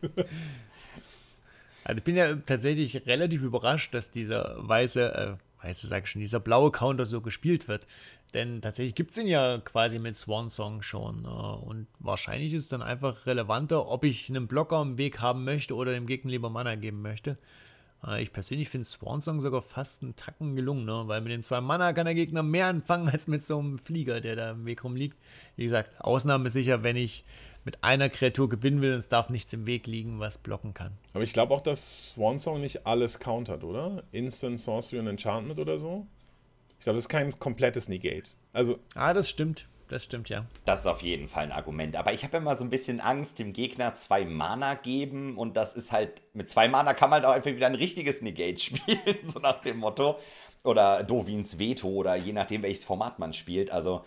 Also 1.84 1.98
ich 1.98 2.04
bin 2.04 2.16
ja 2.16 2.36
tatsächlich 2.36 3.08
relativ 3.08 3.42
überrascht, 3.42 3.94
dass 3.94 4.12
dieser 4.12 4.56
weiße, 4.58 5.38
äh, 5.62 5.66
weiße 5.66 5.88
sag 5.88 6.04
ich 6.04 6.12
schon, 6.12 6.22
dieser 6.22 6.40
blaue 6.40 6.72
Counter 6.72 7.08
so 7.08 7.22
gespielt 7.22 7.68
wird. 7.68 7.88
Denn 8.34 8.62
tatsächlich 8.62 8.96
gibt 8.96 9.12
es 9.12 9.18
ihn 9.18 9.28
ja 9.28 9.58
quasi 9.58 10.00
mit 10.00 10.16
Swan 10.16 10.50
Song 10.50 10.84
schon. 10.84 11.26
Äh, 11.26 11.28
und 11.28 11.88
wahrscheinlich 12.00 12.54
ist 12.54 12.64
es 12.64 12.70
dann 12.70 12.82
einfach 12.82 13.26
relevanter, 13.26 13.88
ob 13.88 14.04
ich 14.04 14.30
einen 14.30 14.48
Blocker 14.48 14.82
im 14.82 14.98
Weg 14.98 15.20
haben 15.20 15.44
möchte 15.44 15.76
oder 15.76 15.94
dem 15.94 16.06
Gegner 16.06 16.32
lieber 16.32 16.50
Mana 16.50 16.76
geben 16.76 17.02
möchte. 17.02 17.38
Äh, 18.06 18.22
ich 18.24 18.34
persönlich 18.34 18.70
finde 18.70 18.86
Swan 18.86 19.22
Song 19.22 19.42
sogar 19.42 19.62
fast 19.62 20.04
einen 20.04 20.16
Tacken 20.16 20.56
gelungen, 20.56 20.86
ne? 20.86 21.04
weil 21.08 21.22
mit 21.22 21.32
den 21.32 21.44
zwei 21.44 21.62
Mana 21.62 21.94
kann 21.94 22.06
der 22.06 22.16
Gegner 22.16 22.44
mehr 22.44 22.68
anfangen 22.68 23.10
als 23.12 23.28
mit 23.28 23.44
so 23.46 23.60
einem 23.60 23.78
Flieger, 23.78 24.22
der 24.22 24.36
da 24.36 24.52
im 24.52 24.66
Weg 24.66 24.84
rumliegt. 24.84 25.18
Wie 25.56 25.64
gesagt, 25.64 26.00
Ausnahme 26.00 26.50
sicher, 26.50 26.84
wenn 26.84 26.96
ich 26.96 27.24
mit 27.64 27.84
einer 27.84 28.10
Kreatur 28.10 28.50
gewinnen 28.50 28.82
will 28.82 28.94
und 28.94 29.00
es 29.00 29.10
darf 29.10 29.30
nichts 29.30 29.54
im 29.54 29.68
Weg 29.68 29.86
liegen, 29.86 30.20
was 30.20 30.38
blocken 30.38 30.74
kann. 30.74 30.94
Aber 31.14 31.24
ich 31.24 31.34
glaube 31.34 31.54
auch, 31.54 31.62
dass 31.62 32.10
Swan 32.12 32.40
Song 32.40 32.60
nicht 32.60 32.88
alles 32.88 33.20
countert, 33.20 33.64
oder? 33.64 34.04
Instant 34.12 34.60
Sorcery 34.60 35.00
und 35.00 35.08
Enchantment 35.08 35.60
oder 35.60 35.78
so? 35.78 36.08
Ich 36.80 36.86
glaube, 36.86 36.98
das 36.98 37.06
ist 37.06 37.10
kein 37.10 37.38
komplettes 37.38 37.88
Negate. 37.90 38.32
Also. 38.54 38.80
Ah, 38.96 39.14
das 39.14 39.30
stimmt. 39.30 39.68
Das 39.92 40.06
stimmt, 40.06 40.30
ja. 40.30 40.46
Das 40.64 40.80
ist 40.80 40.88
auf 40.88 41.02
jeden 41.02 41.28
Fall 41.28 41.44
ein 41.44 41.52
Argument. 41.52 41.98
Aber 41.98 42.14
ich 42.14 42.24
habe 42.24 42.38
immer 42.38 42.56
so 42.56 42.64
ein 42.64 42.70
bisschen 42.70 43.02
Angst, 43.02 43.40
dem 43.40 43.52
Gegner 43.52 43.94
zwei 43.94 44.24
Mana 44.24 44.76
geben. 44.76 45.38
Und 45.38 45.58
das 45.58 45.74
ist 45.74 45.92
halt, 45.92 46.22
mit 46.34 46.50
zwei 46.50 46.70
Mana 46.70 46.94
kann 46.94 47.10
man 47.10 47.22
halt 47.22 47.26
auch 47.26 47.36
einfach 47.36 47.52
wieder 47.52 47.68
ein 47.68 47.76
richtiges 47.76 48.22
Negate 48.22 48.58
spielen, 48.62 49.18
so 49.26 49.40
nach 49.40 49.60
dem 49.60 49.80
Motto. 49.80 50.18
Oder 50.64 51.04
Dovins 51.04 51.60
Veto 51.60 51.90
oder 51.90 52.16
je 52.16 52.32
nachdem, 52.32 52.62
welches 52.64 52.86
Format 52.86 53.20
man 53.20 53.34
spielt. 53.34 53.70
Also 53.70 54.06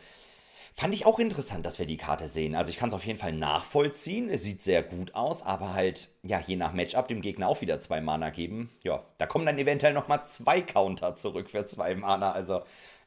Fand 0.77 0.95
ich 0.95 1.05
auch 1.05 1.19
interessant, 1.19 1.67
dass 1.67 1.79
wir 1.79 1.87
die 1.87 1.99
Karte 1.99 2.29
sehen. 2.29 2.57
Also 2.57 2.71
ich 2.71 2.79
kann 2.79 2.89
es 2.89 2.95
auf 2.95 3.07
jeden 3.07 3.19
Fall 3.19 3.33
nachvollziehen. 3.33 4.31
Es 4.31 4.43
sieht 4.43 4.63
sehr 4.63 4.83
gut 4.83 5.15
aus, 5.15 5.45
aber 5.45 5.75
halt, 5.75 6.09
ja, 6.23 6.41
je 6.45 6.57
nach 6.57 6.73
Matchup 6.73 7.07
dem 7.07 7.21
Gegner 7.21 7.47
auch 7.47 7.61
wieder 7.61 7.79
zwei 7.79 8.01
Mana 8.01 8.31
geben. 8.31 8.71
Ja, 8.83 9.05
da 9.19 9.27
kommen 9.27 9.47
dann 9.47 9.59
eventuell 9.59 9.93
nochmal 9.93 10.25
zwei 10.25 10.63
Counter 10.63 11.15
zurück 11.15 11.51
für 11.51 11.65
zwei 11.67 11.95
Mana. 11.95 12.33
Also 12.33 12.63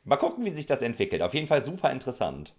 mal 0.05 0.15
gucken, 0.15 0.45
wie 0.45 0.51
sich 0.51 0.67
das 0.67 0.81
entwickelt. 0.81 1.21
Auf 1.23 1.33
jeden 1.33 1.47
Fall 1.47 1.61
super 1.61 1.91
interessant. 1.91 2.53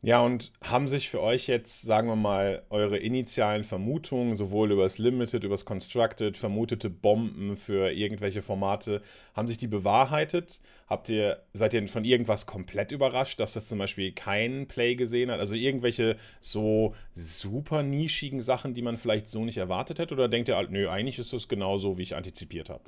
Ja, 0.00 0.20
und 0.20 0.52
haben 0.62 0.86
sich 0.86 1.08
für 1.10 1.20
euch 1.20 1.48
jetzt, 1.48 1.82
sagen 1.82 2.06
wir 2.06 2.14
mal, 2.14 2.62
eure 2.70 2.98
initialen 2.98 3.64
Vermutungen, 3.64 4.36
sowohl 4.36 4.70
über 4.70 4.84
das 4.84 4.98
Limited, 4.98 5.42
über 5.42 5.54
das 5.54 5.64
Constructed, 5.64 6.36
vermutete 6.36 6.88
Bomben 6.88 7.56
für 7.56 7.90
irgendwelche 7.90 8.40
Formate, 8.40 9.02
haben 9.34 9.48
sich 9.48 9.56
die 9.58 9.66
bewahrheitet? 9.66 10.60
Habt 10.86 11.08
ihr, 11.08 11.42
seid 11.52 11.74
ihr 11.74 11.88
von 11.88 12.04
irgendwas 12.04 12.46
komplett 12.46 12.92
überrascht, 12.92 13.40
dass 13.40 13.54
das 13.54 13.66
zum 13.66 13.80
Beispiel 13.80 14.12
kein 14.12 14.68
Play 14.68 14.94
gesehen 14.94 15.32
hat? 15.32 15.40
Also 15.40 15.54
irgendwelche 15.54 16.16
so 16.40 16.94
super 17.12 17.82
nischigen 17.82 18.40
Sachen, 18.40 18.74
die 18.74 18.82
man 18.82 18.96
vielleicht 18.96 19.26
so 19.26 19.44
nicht 19.44 19.58
erwartet 19.58 19.98
hätte? 19.98 20.14
Oder 20.14 20.28
denkt 20.28 20.48
ihr, 20.48 20.64
nö, 20.70 20.88
eigentlich 20.88 21.18
ist 21.18 21.32
das 21.32 21.48
genau 21.48 21.76
so, 21.76 21.98
wie 21.98 22.02
ich 22.02 22.14
antizipiert 22.14 22.70
habe? 22.70 22.84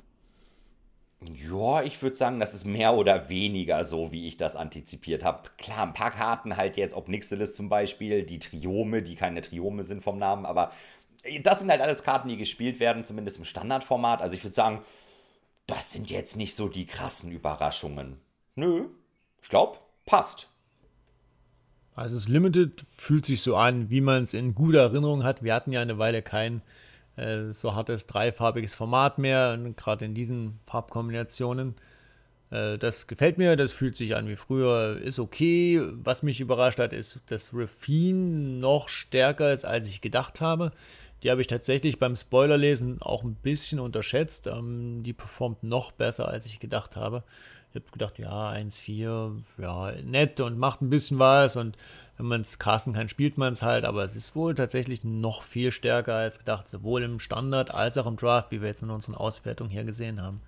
Ja, 1.29 1.83
ich 1.83 2.01
würde 2.01 2.15
sagen, 2.15 2.39
das 2.39 2.55
ist 2.55 2.65
mehr 2.65 2.95
oder 2.95 3.29
weniger 3.29 3.83
so, 3.83 4.11
wie 4.11 4.27
ich 4.27 4.37
das 4.37 4.55
antizipiert 4.55 5.23
habe. 5.23 5.49
Klar, 5.57 5.83
ein 5.83 5.93
paar 5.93 6.09
Karten 6.09 6.57
halt 6.57 6.77
jetzt, 6.77 6.95
ob 6.95 7.09
Nixilis 7.09 7.53
zum 7.53 7.69
Beispiel, 7.69 8.23
die 8.23 8.39
Triome, 8.39 9.03
die 9.03 9.15
keine 9.15 9.41
Triome 9.41 9.83
sind 9.83 10.01
vom 10.01 10.17
Namen, 10.17 10.47
aber 10.47 10.71
äh, 11.23 11.39
das 11.39 11.59
sind 11.59 11.69
halt 11.69 11.81
alles 11.81 12.03
Karten, 12.03 12.27
die 12.27 12.37
gespielt 12.37 12.79
werden, 12.79 13.03
zumindest 13.03 13.37
im 13.37 13.45
Standardformat. 13.45 14.21
Also 14.21 14.35
ich 14.35 14.43
würde 14.43 14.55
sagen, 14.55 14.81
das 15.67 15.91
sind 15.91 16.09
jetzt 16.09 16.37
nicht 16.37 16.55
so 16.55 16.67
die 16.67 16.87
krassen 16.87 17.31
Überraschungen. 17.31 18.17
Nö, 18.55 18.85
ich 19.43 19.49
glaube, 19.49 19.77
passt. 20.05 20.47
Also 21.93 22.15
das 22.15 22.29
Limited 22.29 22.83
fühlt 22.97 23.27
sich 23.27 23.41
so 23.41 23.55
an, 23.55 23.91
wie 23.91 24.01
man 24.01 24.23
es 24.23 24.33
in 24.33 24.55
guter 24.55 24.79
Erinnerung 24.79 25.23
hat. 25.23 25.43
Wir 25.43 25.53
hatten 25.53 25.71
ja 25.71 25.81
eine 25.81 25.99
Weile 25.99 26.23
kein 26.23 26.63
äh, 27.15 27.51
so 27.51 27.75
hartes 27.75 28.07
dreifarbiges 28.07 28.73
Format 28.73 29.17
mehr, 29.17 29.57
gerade 29.75 30.05
in 30.05 30.13
diesen 30.13 30.59
Farbkombinationen. 30.65 31.75
Äh, 32.51 32.77
das 32.77 33.07
gefällt 33.07 33.37
mir, 33.37 33.55
das 33.55 33.71
fühlt 33.71 33.95
sich 33.95 34.15
an 34.15 34.27
wie 34.27 34.35
früher, 34.35 34.97
ist 35.01 35.19
okay. 35.19 35.81
Was 36.03 36.23
mich 36.23 36.39
überrascht 36.39 36.79
hat, 36.79 36.93
ist, 36.93 37.21
dass 37.27 37.51
Raffine 37.53 38.59
noch 38.59 38.89
stärker 38.89 39.51
ist, 39.51 39.65
als 39.65 39.87
ich 39.87 40.01
gedacht 40.01 40.41
habe. 40.41 40.71
Die 41.23 41.29
habe 41.29 41.41
ich 41.41 41.47
tatsächlich 41.47 41.99
beim 41.99 42.15
Spoilerlesen 42.15 43.01
auch 43.01 43.23
ein 43.23 43.35
bisschen 43.35 43.79
unterschätzt. 43.79 44.47
Ähm, 44.47 45.03
die 45.03 45.13
performt 45.13 45.63
noch 45.63 45.91
besser, 45.91 46.27
als 46.27 46.45
ich 46.45 46.59
gedacht 46.59 46.95
habe. 46.95 47.23
Ich 47.69 47.75
habe 47.75 47.91
gedacht, 47.91 48.19
ja, 48.19 48.49
1-4, 48.51 49.31
ja, 49.57 49.91
nett 50.03 50.41
und 50.41 50.57
macht 50.57 50.81
ein 50.81 50.89
bisschen 50.89 51.19
was 51.19 51.55
und 51.55 51.77
wenn 52.17 52.25
man 52.25 52.41
es 52.41 52.59
casten 52.59 52.91
kann, 52.91 53.07
spielt 53.07 53.37
man 53.37 53.53
es 53.53 53.61
halt, 53.61 53.85
aber 53.85 54.03
es 54.03 54.15
ist 54.15 54.35
wohl 54.35 54.53
tatsächlich 54.55 55.05
noch 55.05 55.43
viel 55.43 55.71
stärker 55.71 56.15
als 56.15 56.37
gedacht, 56.37 56.67
sowohl 56.67 57.01
im 57.01 57.19
Standard 57.19 57.73
als 57.73 57.97
auch 57.97 58.07
im 58.07 58.17
Draft, 58.17 58.51
wie 58.51 58.61
wir 58.61 58.67
jetzt 58.67 58.83
in 58.83 58.89
unseren 58.89 59.15
Auswertungen 59.15 59.69
hier 59.69 59.85
gesehen 59.85 60.21
haben. 60.21 60.41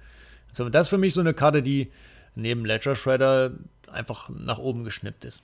Also 0.50 0.68
das 0.68 0.88
ist 0.88 0.90
für 0.90 0.98
mich 0.98 1.14
so 1.14 1.22
eine 1.22 1.34
Karte, 1.34 1.64
die 1.64 1.92
neben 2.36 2.66
Ledger 2.66 2.96
Shredder 2.96 3.52
einfach 3.92 4.30
nach 4.30 4.60
oben 4.60 4.84
geschnippt 4.84 5.24
ist. 5.24 5.42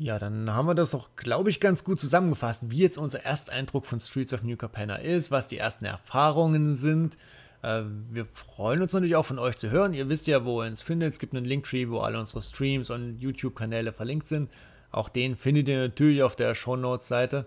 Ja, 0.00 0.18
dann 0.18 0.54
haben 0.54 0.66
wir 0.66 0.74
das 0.74 0.92
doch, 0.92 1.14
glaube 1.14 1.50
ich, 1.50 1.60
ganz 1.60 1.84
gut 1.84 2.00
zusammengefasst, 2.00 2.70
wie 2.70 2.78
jetzt 2.78 2.96
unser 2.96 3.22
Ersteindruck 3.22 3.84
von 3.84 4.00
Streets 4.00 4.32
of 4.32 4.42
New 4.42 4.56
Capenna 4.56 4.96
ist, 4.96 5.30
was 5.30 5.46
die 5.46 5.58
ersten 5.58 5.84
Erfahrungen 5.84 6.74
sind. 6.74 7.18
Äh, 7.60 7.82
wir 8.10 8.24
freuen 8.32 8.80
uns 8.80 8.94
natürlich 8.94 9.16
auch 9.16 9.26
von 9.26 9.38
euch 9.38 9.58
zu 9.58 9.70
hören. 9.70 9.92
Ihr 9.92 10.08
wisst 10.08 10.26
ja, 10.26 10.46
wo 10.46 10.62
ihr 10.62 10.68
uns 10.68 10.80
findet. 10.80 11.12
Es 11.12 11.18
gibt 11.18 11.34
einen 11.34 11.44
Linktree, 11.44 11.90
wo 11.90 11.98
alle 11.98 12.18
unsere 12.18 12.40
Streams 12.40 12.88
und 12.88 13.18
YouTube-Kanäle 13.20 13.92
verlinkt 13.92 14.26
sind. 14.26 14.48
Auch 14.90 15.10
den 15.10 15.36
findet 15.36 15.68
ihr 15.68 15.76
natürlich 15.76 16.22
auf 16.22 16.34
der 16.34 16.54
Shownotes-Seite. 16.54 17.44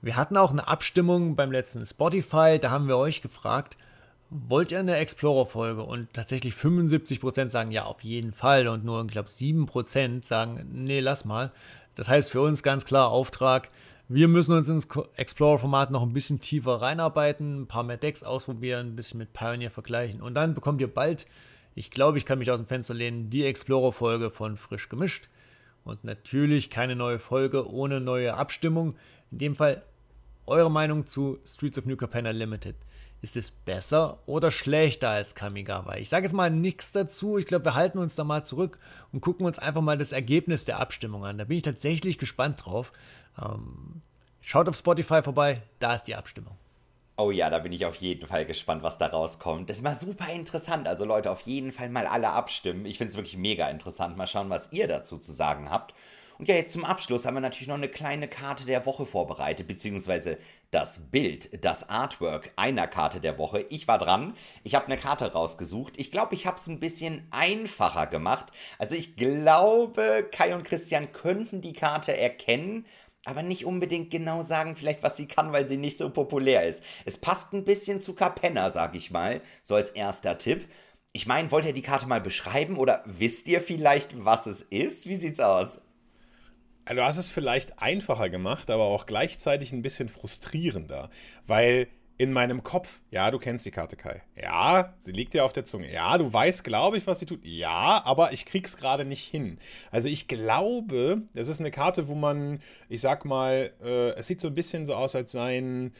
Wir 0.00 0.16
hatten 0.16 0.36
auch 0.36 0.50
eine 0.50 0.66
Abstimmung 0.66 1.36
beim 1.36 1.52
letzten 1.52 1.86
Spotify. 1.86 2.58
Da 2.60 2.72
haben 2.72 2.88
wir 2.88 2.96
euch 2.96 3.22
gefragt, 3.22 3.76
wollt 4.28 4.72
ihr 4.72 4.80
eine 4.80 4.96
Explorer-Folge? 4.96 5.84
Und 5.84 6.12
tatsächlich 6.14 6.54
75% 6.54 7.50
sagen 7.50 7.70
ja, 7.70 7.84
auf 7.84 8.00
jeden 8.00 8.32
Fall. 8.32 8.66
Und 8.66 8.84
nur, 8.84 9.04
ich 9.04 9.12
glaube, 9.12 9.28
7% 9.28 10.26
sagen, 10.26 10.66
nee, 10.72 10.98
lass 10.98 11.24
mal. 11.24 11.52
Das 11.94 12.08
heißt 12.08 12.30
für 12.30 12.40
uns 12.40 12.62
ganz 12.62 12.84
klar 12.84 13.10
Auftrag. 13.10 13.70
Wir 14.08 14.28
müssen 14.28 14.56
uns 14.56 14.68
ins 14.68 14.88
Explorer-Format 15.16 15.90
noch 15.90 16.02
ein 16.02 16.12
bisschen 16.12 16.40
tiefer 16.40 16.74
reinarbeiten, 16.74 17.62
ein 17.62 17.66
paar 17.66 17.82
mehr 17.82 17.96
Decks 17.96 18.22
ausprobieren, 18.22 18.88
ein 18.88 18.96
bisschen 18.96 19.18
mit 19.18 19.32
Pioneer 19.32 19.70
vergleichen. 19.70 20.20
Und 20.20 20.34
dann 20.34 20.54
bekommt 20.54 20.80
ihr 20.80 20.92
bald, 20.92 21.26
ich 21.74 21.90
glaube, 21.90 22.18
ich 22.18 22.26
kann 22.26 22.38
mich 22.38 22.50
aus 22.50 22.58
dem 22.58 22.66
Fenster 22.66 22.94
lehnen, 22.94 23.30
die 23.30 23.44
Explorer-Folge 23.44 24.30
von 24.30 24.56
Frisch 24.56 24.88
gemischt. 24.88 25.28
Und 25.84 26.04
natürlich 26.04 26.70
keine 26.70 26.94
neue 26.96 27.18
Folge 27.18 27.68
ohne 27.70 28.00
neue 28.00 28.34
Abstimmung. 28.34 28.96
In 29.30 29.38
dem 29.38 29.56
Fall 29.56 29.82
eure 30.46 30.70
Meinung 30.70 31.06
zu 31.06 31.38
Streets 31.46 31.78
of 31.78 31.86
New 31.86 31.96
Capenna 31.96 32.30
Limited. 32.30 32.76
Ist 33.22 33.36
es 33.36 33.52
besser 33.52 34.18
oder 34.26 34.50
schlechter 34.50 35.08
als 35.10 35.36
Kamigawa? 35.36 35.94
Ich 35.94 36.08
sage 36.08 36.24
jetzt 36.24 36.32
mal 36.32 36.50
nichts 36.50 36.90
dazu. 36.90 37.38
Ich 37.38 37.46
glaube, 37.46 37.66
wir 37.66 37.74
halten 37.74 37.98
uns 37.98 38.16
da 38.16 38.24
mal 38.24 38.44
zurück 38.44 38.80
und 39.12 39.20
gucken 39.20 39.46
uns 39.46 39.60
einfach 39.60 39.80
mal 39.80 39.96
das 39.96 40.10
Ergebnis 40.10 40.64
der 40.64 40.80
Abstimmung 40.80 41.24
an. 41.24 41.38
Da 41.38 41.44
bin 41.44 41.56
ich 41.56 41.62
tatsächlich 41.62 42.18
gespannt 42.18 42.66
drauf. 42.66 42.92
Ähm, 43.40 44.02
schaut 44.40 44.68
auf 44.68 44.76
Spotify 44.76 45.22
vorbei, 45.22 45.62
da 45.78 45.94
ist 45.94 46.04
die 46.04 46.16
Abstimmung. 46.16 46.56
Oh 47.16 47.30
ja, 47.30 47.48
da 47.48 47.60
bin 47.60 47.72
ich 47.72 47.86
auf 47.86 47.94
jeden 47.96 48.26
Fall 48.26 48.44
gespannt, 48.44 48.82
was 48.82 48.98
da 48.98 49.06
rauskommt. 49.06 49.70
Das 49.70 49.76
ist 49.76 49.82
mal 49.84 49.94
super 49.94 50.28
interessant. 50.32 50.88
Also 50.88 51.04
Leute, 51.04 51.30
auf 51.30 51.42
jeden 51.42 51.70
Fall 51.70 51.90
mal 51.90 52.06
alle 52.08 52.30
abstimmen. 52.30 52.86
Ich 52.86 52.98
finde 52.98 53.10
es 53.10 53.16
wirklich 53.16 53.36
mega 53.36 53.68
interessant. 53.68 54.16
Mal 54.16 54.26
schauen, 54.26 54.50
was 54.50 54.72
ihr 54.72 54.88
dazu 54.88 55.16
zu 55.16 55.30
sagen 55.32 55.70
habt. 55.70 55.94
Und 56.42 56.48
ja, 56.48 56.56
jetzt 56.56 56.72
zum 56.72 56.84
Abschluss 56.84 57.24
haben 57.24 57.34
wir 57.34 57.40
natürlich 57.40 57.68
noch 57.68 57.76
eine 57.76 57.88
kleine 57.88 58.26
Karte 58.26 58.66
der 58.66 58.84
Woche 58.84 59.06
vorbereitet, 59.06 59.68
beziehungsweise 59.68 60.38
das 60.72 61.08
Bild, 61.12 61.64
das 61.64 61.88
Artwork 61.88 62.50
einer 62.56 62.88
Karte 62.88 63.20
der 63.20 63.38
Woche. 63.38 63.64
Ich 63.70 63.86
war 63.86 63.96
dran, 63.96 64.34
ich 64.64 64.74
habe 64.74 64.86
eine 64.86 64.96
Karte 64.96 65.32
rausgesucht. 65.32 65.96
Ich 65.98 66.10
glaube, 66.10 66.34
ich 66.34 66.44
habe 66.44 66.56
es 66.56 66.66
ein 66.66 66.80
bisschen 66.80 67.28
einfacher 67.30 68.08
gemacht. 68.08 68.46
Also 68.80 68.96
ich 68.96 69.14
glaube, 69.14 70.28
Kai 70.32 70.56
und 70.56 70.64
Christian 70.64 71.12
könnten 71.12 71.60
die 71.60 71.74
Karte 71.74 72.16
erkennen, 72.16 72.86
aber 73.24 73.44
nicht 73.44 73.64
unbedingt 73.64 74.10
genau 74.10 74.42
sagen, 74.42 74.74
vielleicht 74.74 75.04
was 75.04 75.16
sie 75.16 75.28
kann, 75.28 75.52
weil 75.52 75.66
sie 75.66 75.76
nicht 75.76 75.96
so 75.96 76.10
populär 76.10 76.66
ist. 76.66 76.82
Es 77.04 77.18
passt 77.18 77.52
ein 77.52 77.64
bisschen 77.64 78.00
zu 78.00 78.14
Capenna, 78.14 78.70
sag 78.70 78.96
ich 78.96 79.12
mal, 79.12 79.42
so 79.62 79.76
als 79.76 79.90
erster 79.90 80.38
Tipp. 80.38 80.68
Ich 81.12 81.28
meine, 81.28 81.52
wollt 81.52 81.66
ihr 81.66 81.72
die 81.72 81.82
Karte 81.82 82.08
mal 82.08 82.20
beschreiben 82.20 82.78
oder 82.78 83.04
wisst 83.06 83.46
ihr 83.46 83.60
vielleicht, 83.60 84.24
was 84.24 84.46
es 84.46 84.62
ist? 84.62 85.06
Wie 85.06 85.14
sieht's 85.14 85.38
aus? 85.38 85.82
Du 86.86 87.02
hast 87.02 87.16
es 87.16 87.30
vielleicht 87.30 87.80
einfacher 87.80 88.28
gemacht, 88.28 88.68
aber 88.70 88.84
auch 88.84 89.06
gleichzeitig 89.06 89.72
ein 89.72 89.82
bisschen 89.82 90.08
frustrierender, 90.08 91.10
weil 91.46 91.88
in 92.18 92.32
meinem 92.32 92.62
Kopf, 92.62 93.00
ja, 93.10 93.30
du 93.30 93.38
kennst 93.38 93.64
die 93.66 93.70
Karte 93.70 93.96
Kai. 93.96 94.22
Ja, 94.40 94.94
sie 94.98 95.12
liegt 95.12 95.34
dir 95.34 95.44
auf 95.44 95.52
der 95.52 95.64
Zunge. 95.64 95.92
Ja, 95.92 96.18
du 96.18 96.32
weißt, 96.32 96.62
glaube 96.62 96.96
ich, 96.96 97.06
was 97.06 97.20
sie 97.20 97.26
tut. 97.26 97.44
Ja, 97.44 98.02
aber 98.04 98.32
ich 98.32 98.46
krieg's 98.46 98.76
gerade 98.76 99.04
nicht 99.04 99.24
hin. 99.24 99.58
Also 99.90 100.08
ich 100.08 100.28
glaube, 100.28 101.22
das 101.34 101.48
ist 101.48 101.60
eine 101.60 101.70
Karte, 101.70 102.08
wo 102.08 102.14
man, 102.14 102.60
ich 102.88 103.00
sag 103.00 103.24
mal, 103.24 103.72
äh, 103.82 104.10
es 104.10 104.26
sieht 104.26 104.40
so 104.40 104.48
ein 104.48 104.54
bisschen 104.54 104.86
so 104.86 104.94
aus, 104.94 105.16
als 105.16 105.32
seien 105.32 105.94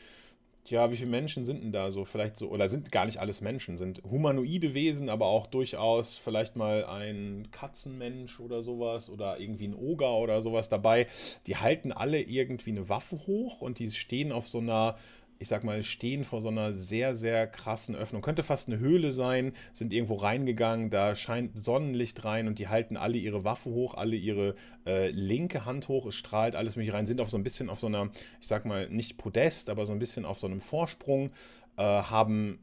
ja, 0.66 0.90
wie 0.92 0.96
viele 0.96 1.10
Menschen 1.10 1.44
sind 1.44 1.62
denn 1.62 1.72
da 1.72 1.90
so? 1.90 2.04
Vielleicht 2.04 2.36
so, 2.36 2.48
oder 2.48 2.68
sind 2.68 2.92
gar 2.92 3.04
nicht 3.06 3.18
alles 3.18 3.40
Menschen, 3.40 3.78
sind 3.78 4.02
humanoide 4.08 4.74
Wesen, 4.74 5.08
aber 5.08 5.26
auch 5.26 5.46
durchaus 5.46 6.16
vielleicht 6.16 6.56
mal 6.56 6.84
ein 6.84 7.48
Katzenmensch 7.50 8.38
oder 8.38 8.62
sowas 8.62 9.10
oder 9.10 9.40
irgendwie 9.40 9.68
ein 9.68 9.74
Oger 9.74 10.14
oder 10.14 10.40
sowas 10.40 10.68
dabei. 10.68 11.06
Die 11.46 11.56
halten 11.56 11.90
alle 11.92 12.20
irgendwie 12.20 12.70
eine 12.70 12.88
Waffe 12.88 13.26
hoch 13.26 13.60
und 13.60 13.78
die 13.78 13.90
stehen 13.90 14.30
auf 14.30 14.48
so 14.48 14.58
einer 14.58 14.96
ich 15.42 15.48
sag 15.48 15.64
mal, 15.64 15.82
stehen 15.82 16.24
vor 16.24 16.40
so 16.40 16.48
einer 16.48 16.72
sehr, 16.72 17.14
sehr 17.14 17.46
krassen 17.46 17.96
Öffnung. 17.96 18.22
Könnte 18.22 18.42
fast 18.42 18.68
eine 18.68 18.78
Höhle 18.78 19.12
sein, 19.12 19.52
sind 19.72 19.92
irgendwo 19.92 20.14
reingegangen, 20.14 20.88
da 20.88 21.14
scheint 21.14 21.58
Sonnenlicht 21.58 22.24
rein 22.24 22.46
und 22.46 22.58
die 22.58 22.68
halten 22.68 22.96
alle 22.96 23.18
ihre 23.18 23.44
Waffe 23.44 23.70
hoch, 23.70 23.94
alle 23.94 24.16
ihre 24.16 24.54
äh, 24.86 25.10
linke 25.10 25.64
Hand 25.64 25.88
hoch, 25.88 26.06
es 26.06 26.14
strahlt 26.14 26.54
alles 26.54 26.76
mich 26.76 26.92
rein, 26.92 27.06
sind 27.06 27.20
auf 27.20 27.28
so 27.28 27.36
ein 27.36 27.42
bisschen 27.42 27.68
auf 27.68 27.80
so 27.80 27.88
einer, 27.88 28.10
ich 28.40 28.46
sag 28.46 28.64
mal, 28.64 28.88
nicht 28.88 29.18
Podest, 29.18 29.68
aber 29.68 29.84
so 29.84 29.92
ein 29.92 29.98
bisschen 29.98 30.24
auf 30.24 30.38
so 30.38 30.46
einem 30.46 30.60
Vorsprung, 30.60 31.30
äh, 31.76 31.82
haben 31.82 32.58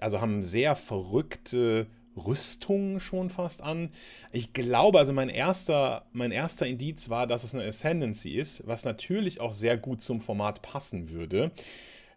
also 0.00 0.20
haben 0.20 0.40
sehr 0.40 0.76
verrückte 0.76 1.88
Rüstungen 2.26 3.00
schon 3.00 3.30
fast 3.30 3.62
an. 3.62 3.90
Ich 4.32 4.52
glaube, 4.52 4.98
also 4.98 5.12
mein 5.12 5.28
erster, 5.28 6.06
mein 6.12 6.32
erster 6.32 6.66
Indiz 6.66 7.08
war, 7.08 7.26
dass 7.26 7.44
es 7.44 7.54
eine 7.54 7.64
Ascendancy 7.64 8.32
ist, 8.32 8.66
was 8.66 8.84
natürlich 8.84 9.40
auch 9.40 9.52
sehr 9.52 9.76
gut 9.76 10.02
zum 10.02 10.20
Format 10.20 10.62
passen 10.62 11.10
würde. 11.10 11.50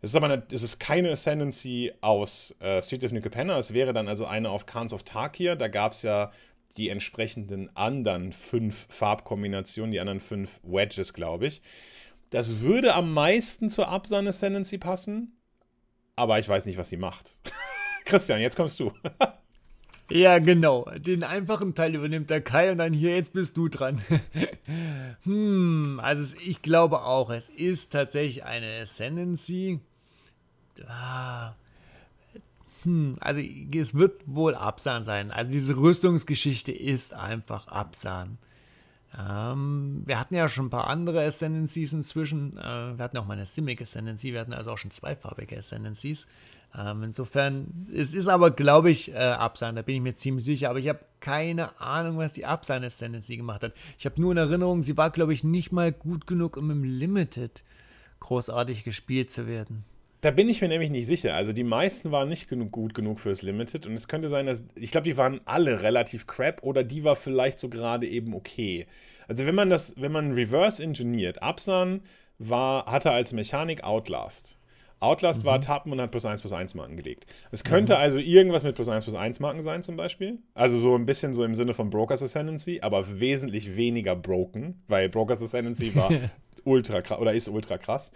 Es 0.03 0.09
ist 0.11 0.15
aber 0.15 0.27
eine, 0.27 0.43
es 0.51 0.63
ist 0.63 0.79
keine 0.79 1.11
Ascendancy 1.11 1.93
aus 2.01 2.55
äh, 2.59 2.81
Streets 2.81 3.05
of 3.05 3.11
New 3.11 3.21
Capenna. 3.21 3.57
Es 3.59 3.73
wäre 3.73 3.93
dann 3.93 4.07
also 4.07 4.25
eine 4.25 4.49
auf 4.49 4.65
Khans 4.65 4.93
of 4.93 5.03
Tarkir. 5.03 5.55
Da 5.55 5.67
gab 5.67 5.93
es 5.93 6.01
ja 6.01 6.31
die 6.77 6.89
entsprechenden 6.89 7.75
anderen 7.75 8.31
fünf 8.31 8.87
Farbkombinationen, 8.89 9.91
die 9.91 9.99
anderen 9.99 10.19
fünf 10.19 10.59
Wedges, 10.63 11.13
glaube 11.13 11.47
ich. 11.47 11.61
Das 12.31 12.61
würde 12.61 12.95
am 12.95 13.13
meisten 13.13 13.69
zur 13.69 13.89
Absan 13.89 14.27
Ascendancy 14.27 14.77
passen, 14.77 15.37
aber 16.15 16.39
ich 16.39 16.47
weiß 16.47 16.65
nicht, 16.65 16.77
was 16.77 16.89
sie 16.89 16.97
macht. 16.97 17.33
Christian, 18.05 18.41
jetzt 18.41 18.55
kommst 18.55 18.79
du. 18.79 18.91
ja, 20.09 20.39
genau. 20.39 20.89
Den 20.97 21.23
einfachen 21.23 21.75
Teil 21.75 21.93
übernimmt 21.93 22.29
der 22.29 22.41
Kai 22.41 22.71
und 22.71 22.77
dann 22.77 22.93
hier, 22.93 23.15
jetzt 23.15 23.33
bist 23.33 23.57
du 23.57 23.67
dran. 23.67 24.01
hm, 25.23 25.99
also 26.01 26.35
ich 26.43 26.61
glaube 26.61 27.03
auch, 27.03 27.29
es 27.29 27.49
ist 27.49 27.91
tatsächlich 27.91 28.45
eine 28.45 28.79
Ascendancy. 28.81 29.81
Ah, 30.87 31.53
hm, 32.83 33.15
also 33.19 33.41
es 33.41 33.93
wird 33.93 34.21
wohl 34.25 34.55
Absan 34.55 35.05
sein. 35.05 35.31
Also 35.31 35.51
diese 35.51 35.77
Rüstungsgeschichte 35.77 36.71
ist 36.71 37.13
einfach 37.13 37.67
Absan. 37.67 38.37
Ähm, 39.17 40.03
wir 40.05 40.19
hatten 40.19 40.35
ja 40.35 40.47
schon 40.47 40.67
ein 40.67 40.69
paar 40.69 40.87
andere 40.87 41.23
Ascendancies 41.25 41.93
inzwischen. 41.93 42.57
Äh, 42.57 42.97
wir 42.97 43.03
hatten 43.03 43.17
auch 43.17 43.25
mal 43.25 43.33
eine 43.33 43.45
Simic 43.45 43.81
Ascendancy. 43.81 44.33
Wir 44.33 44.39
hatten 44.39 44.53
also 44.53 44.71
auch 44.71 44.77
schon 44.77 44.91
zweifarbige 44.91 45.57
Ascendancies. 45.57 46.27
Ähm, 46.77 47.03
insofern, 47.03 47.87
es 47.93 48.13
ist 48.13 48.27
aber, 48.27 48.51
glaube 48.51 48.89
ich, 48.89 49.11
äh, 49.11 49.17
Absan, 49.17 49.75
da 49.75 49.81
bin 49.81 49.95
ich 49.95 50.01
mir 50.01 50.15
ziemlich 50.15 50.45
sicher. 50.45 50.69
Aber 50.69 50.79
ich 50.79 50.87
habe 50.87 50.99
keine 51.19 51.79
Ahnung, 51.81 52.17
was 52.17 52.33
die 52.33 52.45
Absan 52.45 52.83
Ascendancy 52.83 53.35
gemacht 53.37 53.63
hat. 53.63 53.73
Ich 53.99 54.05
habe 54.05 54.19
nur 54.19 54.31
in 54.31 54.37
Erinnerung, 54.37 54.81
sie 54.81 54.95
war, 54.97 55.11
glaube 55.11 55.33
ich, 55.33 55.43
nicht 55.43 55.71
mal 55.71 55.91
gut 55.91 56.25
genug, 56.25 56.55
um 56.55 56.71
im 56.71 56.83
Limited 56.83 57.63
großartig 58.21 58.85
gespielt 58.85 59.31
zu 59.31 59.45
werden. 59.45 59.83
Da 60.21 60.29
bin 60.29 60.47
ich 60.49 60.61
mir 60.61 60.67
nämlich 60.67 60.91
nicht 60.91 61.07
sicher. 61.07 61.33
Also 61.33 61.51
die 61.51 61.63
meisten 61.63 62.11
waren 62.11 62.29
nicht 62.29 62.47
genug, 62.47 62.71
gut 62.71 62.93
genug 62.93 63.19
fürs 63.19 63.41
Limited 63.41 63.87
und 63.87 63.93
es 63.95 64.07
könnte 64.07 64.29
sein, 64.29 64.45
dass 64.45 64.63
ich 64.75 64.91
glaube, 64.91 65.05
die 65.05 65.17
waren 65.17 65.41
alle 65.45 65.81
relativ 65.81 66.27
crap 66.27 66.61
oder 66.61 66.83
die 66.83 67.03
war 67.03 67.15
vielleicht 67.15 67.57
so 67.59 67.69
gerade 67.69 68.07
eben 68.07 68.35
okay. 68.35 68.85
Also 69.27 69.47
wenn 69.47 69.55
man 69.55 69.69
das, 69.69 69.95
wenn 69.97 70.11
man 70.11 70.33
reverse 70.33 70.83
engineert, 70.83 71.41
Absan 71.41 72.01
war, 72.37 72.85
hatte 72.85 73.11
als 73.11 73.33
Mechanik 73.33 73.83
Outlast. 73.83 74.59
Outlast 74.99 75.41
mhm. 75.41 75.47
war 75.47 75.59
Tappen 75.59 75.91
und 75.91 75.99
hat 75.99 76.11
plus 76.11 76.25
1 76.25 76.41
plus 76.41 76.53
1 76.53 76.75
Marken 76.75 76.95
gelegt. 76.95 77.25
Es 77.51 77.63
könnte 77.63 77.93
mhm. 77.93 77.99
also 77.99 78.19
irgendwas 78.19 78.63
mit 78.63 78.75
plus 78.75 78.87
1 78.87 79.03
plus 79.03 79.15
1 79.15 79.39
Marken 79.39 79.63
sein, 79.63 79.81
zum 79.81 79.95
Beispiel. 79.95 80.37
Also 80.53 80.77
so 80.77 80.93
ein 80.95 81.07
bisschen 81.07 81.33
so 81.33 81.43
im 81.43 81.55
Sinne 81.55 81.73
von 81.73 81.89
Brokers 81.89 82.21
Ascendancy, 82.21 82.79
aber 82.81 83.19
wesentlich 83.19 83.75
weniger 83.75 84.15
broken, 84.15 84.83
weil 84.87 85.09
Brokers 85.09 85.41
Ascendancy 85.41 85.95
war 85.95 86.11
ultra 86.63 87.01
krass 87.01 87.19
oder 87.19 87.33
ist 87.33 87.49
ultra 87.49 87.79
krass. 87.79 88.11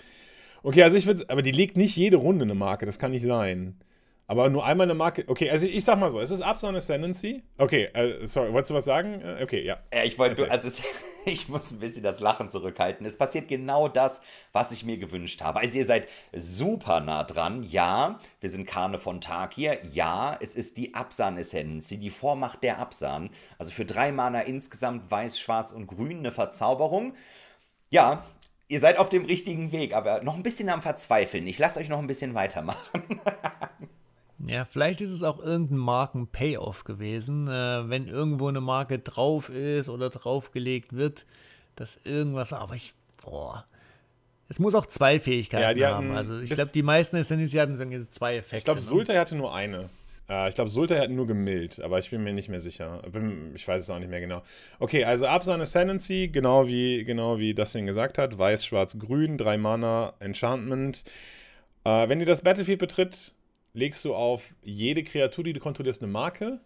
Okay, 0.66 0.82
also 0.82 0.98
ich 0.98 1.06
würde, 1.06 1.24
aber 1.30 1.44
die 1.44 1.52
legt 1.52 1.78
nicht 1.78 1.96
jede 1.96 2.18
Runde 2.18 2.44
eine 2.44 2.56
Marke, 2.56 2.88
das 2.88 2.98
kann 2.98 3.12
nicht 3.12 3.24
sein. 3.24 3.80
Aber 4.26 4.50
nur 4.50 4.66
einmal 4.66 4.86
eine 4.86 4.96
Marke. 4.96 5.24
Okay, 5.28 5.52
also 5.52 5.68
ich 5.68 5.86
sag 5.86 6.00
mal 6.00 6.10
so, 6.10 6.20
es 6.20 6.32
ist 6.32 6.42
Upside 6.42 6.76
Ascendancy. 6.76 7.44
Okay, 7.60 7.84
äh, 7.94 8.26
sorry, 8.26 8.52
wolltest 8.52 8.72
du 8.72 8.74
was 8.74 8.86
sagen? 8.86 9.22
Äh, 9.22 9.44
okay, 9.44 9.64
ja. 9.64 9.78
Ja, 9.94 10.04
ich 10.04 10.18
wollte, 10.18 10.50
also 10.50 10.68
es, 10.68 10.82
ich 11.28 11.50
muss 11.50 11.72
ein 11.72 11.78
bisschen 11.78 12.02
das 12.02 12.20
Lachen 12.20 12.50
zurückhalten. 12.50 13.06
Es 13.06 13.16
passiert 13.16 13.48
genau 13.48 13.88
das, 13.88 14.24
was 14.54 14.72
ich 14.72 14.84
mir 14.84 14.98
gewünscht 14.98 15.40
habe. 15.44 15.60
Also 15.60 15.78
ihr 15.78 15.86
seid 15.86 16.08
super 16.34 17.00
nah 17.00 17.24
dran. 17.24 17.62
Ja, 17.62 18.18
wir 18.40 18.50
sind 18.50 18.66
Karne 18.66 18.98
von 18.98 19.22
Tag 19.22 19.54
hier. 19.54 19.78
Ja, 19.94 20.36
es 20.42 20.56
ist 20.56 20.78
die 20.78 20.96
Absan 20.96 21.38
Ascendancy, 21.38 22.00
die 22.00 22.10
Vormacht 22.10 22.64
der 22.64 22.80
Absan. 22.80 23.30
Also 23.60 23.72
für 23.72 23.86
drei 23.86 24.12
Mana 24.12 24.42
insgesamt 24.42 25.12
weiß, 25.12 25.38
schwarz 25.40 25.72
und 25.74 25.86
grün 25.86 26.18
eine 26.18 26.32
Verzauberung. 26.32 27.14
Ja, 27.92 28.26
ihr 28.68 28.80
seid 28.80 28.98
auf 28.98 29.10
dem 29.10 29.26
richtigen 29.26 29.72
Weg, 29.72 29.94
aber 29.96 30.22
noch 30.24 30.36
ein 30.36 30.44
bisschen 30.44 30.70
am 30.70 30.82
Verzweifeln. 30.82 31.46
Ich 31.48 31.60
lasse 31.60 31.80
euch 31.80 31.90
noch 31.90 32.00
ein 32.00 32.08
bisschen 32.08 32.34
weitermachen. 32.34 33.20
ja, 34.46 34.66
vielleicht 34.66 35.02
ist 35.02 35.12
es 35.12 35.24
auch 35.24 35.40
irgendein 35.40 35.78
Marken-Payoff 35.78 36.84
gewesen, 36.84 37.48
äh, 37.48 37.90
wenn 37.90 38.08
irgendwo 38.08 38.48
eine 38.48 38.62
Marke 38.62 39.00
drauf 39.00 39.50
ist 39.50 39.90
oder 39.90 40.10
draufgelegt 40.10 40.94
wird, 40.94 41.26
dass 41.76 42.00
irgendwas, 42.04 42.54
aber 42.54 42.76
ich, 42.76 42.94
boah, 43.24 43.66
Es 44.48 44.60
muss 44.60 44.76
auch 44.76 44.86
zwei 44.86 45.20
Fähigkeiten 45.20 45.64
Ja, 45.64 45.74
die 45.74 45.86
haben. 45.86 46.10
hatten- 46.10 46.18
Also 46.18 46.40
ich 46.40 46.52
glaube, 46.52 46.70
die 46.72 46.84
meisten 46.84 47.16
Essentis 47.18 47.56
hatten 47.56 48.08
zwei 48.12 48.38
Effekte. 48.38 48.58
Ich 48.58 48.64
glaube, 48.64 48.80
ne? 48.80 48.86
Sultai 48.86 49.18
hatte 49.18 49.36
nur 49.36 49.54
eine. 49.56 49.90
Äh, 50.30 50.50
ich 50.50 50.56
glaube, 50.56 50.70
Sultai 50.70 51.00
hat 51.00 51.10
nur 51.10 51.28
gemillt, 51.28 51.80
aber 51.80 52.00
ich 52.00 52.10
bin 52.10 52.24
mir 52.24 52.34
nicht 52.34 52.50
mehr 52.50 52.60
sicher. 52.60 53.02
Bin, 53.12 53.54
ich 53.56 53.68
weiß 53.68 53.84
es 53.84 53.90
auch 53.90 54.00
nicht 54.00 54.10
mehr 54.10 54.22
genau. 54.22 54.42
Okay, 54.80 55.04
also 55.04 55.28
Absan 55.28 55.62
Ascendancy, 55.62 56.30
genau 56.30 56.68
wie, 56.68 57.04
genau 57.04 57.40
wie 57.40 57.54
Dustin 57.54 57.86
gesagt 57.86 58.18
hat. 58.18 58.38
Weiß, 58.38 58.66
Schwarz, 58.66 58.98
Grün, 58.98 59.38
drei 59.38 59.58
Mana, 59.58 60.14
Enchantment. 60.20 61.04
Äh, 61.84 62.10
wenn 62.10 62.20
dir 62.20 62.26
das 62.26 62.42
Battlefield 62.42 62.80
betritt, 62.80 63.34
legst 63.74 64.04
du 64.06 64.16
auf 64.16 64.54
jede 64.64 65.04
Kreatur, 65.04 65.44
die 65.44 65.54
du 65.54 65.60
kontrollierst, 65.60 66.02
eine 66.02 66.12
Marke. 66.12 66.60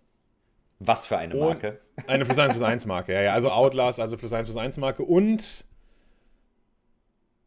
Was 0.79 1.07
für 1.07 1.17
eine 1.17 1.33
Und- 1.35 1.41
Marke. 1.41 1.81
Eine 2.07 2.23
plus 2.23 2.39
1 2.39 2.53
plus 2.53 2.63
1 2.63 2.85
Marke, 2.85 3.13
ja, 3.13 3.21
ja. 3.21 3.33
Also 3.33 3.51
Outlast, 3.51 3.99
also 3.99 4.15
plus 4.15 4.31
1 4.31 4.45
plus 4.45 4.55
1 4.55 4.77
Marke. 4.77 5.03
Und 5.03 5.65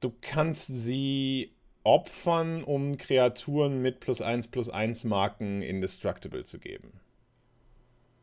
du 0.01 0.13
kannst 0.21 0.67
sie 0.67 1.55
opfern, 1.85 2.63
um 2.63 2.97
Kreaturen 2.97 3.83
mit 3.83 4.01
plus 4.01 4.23
1 4.23 4.49
plus 4.49 4.69
1 4.69 5.05
Marken 5.05 5.63
indestructible 5.63 6.45
zu 6.45 6.59
geben. 6.59 7.01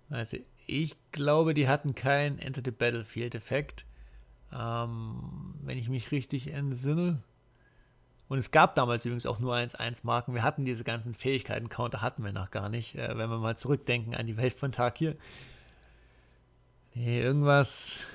Also 0.10 0.38
ich 0.66 0.96
glaube, 1.12 1.54
die 1.54 1.68
hatten 1.68 1.96
keinen 1.96 2.40
Enter 2.40 2.62
the 2.64 2.72
Battlefield-Effekt. 2.72 3.86
Ähm, 4.54 5.56
wenn 5.62 5.78
ich 5.78 5.90
mich 5.90 6.12
richtig 6.12 6.52
entsinne. 6.52 7.22
Und 8.28 8.38
es 8.38 8.52
gab 8.52 8.76
damals 8.76 9.06
übrigens 9.06 9.26
auch 9.26 9.40
nur 9.40 9.56
1-1-Marken. 9.56 10.34
Wir 10.34 10.44
hatten 10.44 10.66
diese 10.66 10.84
ganzen 10.84 11.14
Fähigkeiten-Counter, 11.14 12.02
hatten 12.02 12.24
wir 12.24 12.32
noch 12.32 12.52
gar 12.52 12.70
nicht, 12.70 12.96
äh, 12.96 13.18
wenn 13.18 13.30
wir 13.30 13.40
mal 13.40 13.58
zurückdenken 13.58 14.16
an 14.16 14.28
die 14.28 14.38
Welt 14.38 14.54
von 14.54 14.72
Tag 14.72 14.98
hier. 14.98 15.16
Nee, 16.94 17.22
irgendwas. 17.22 18.08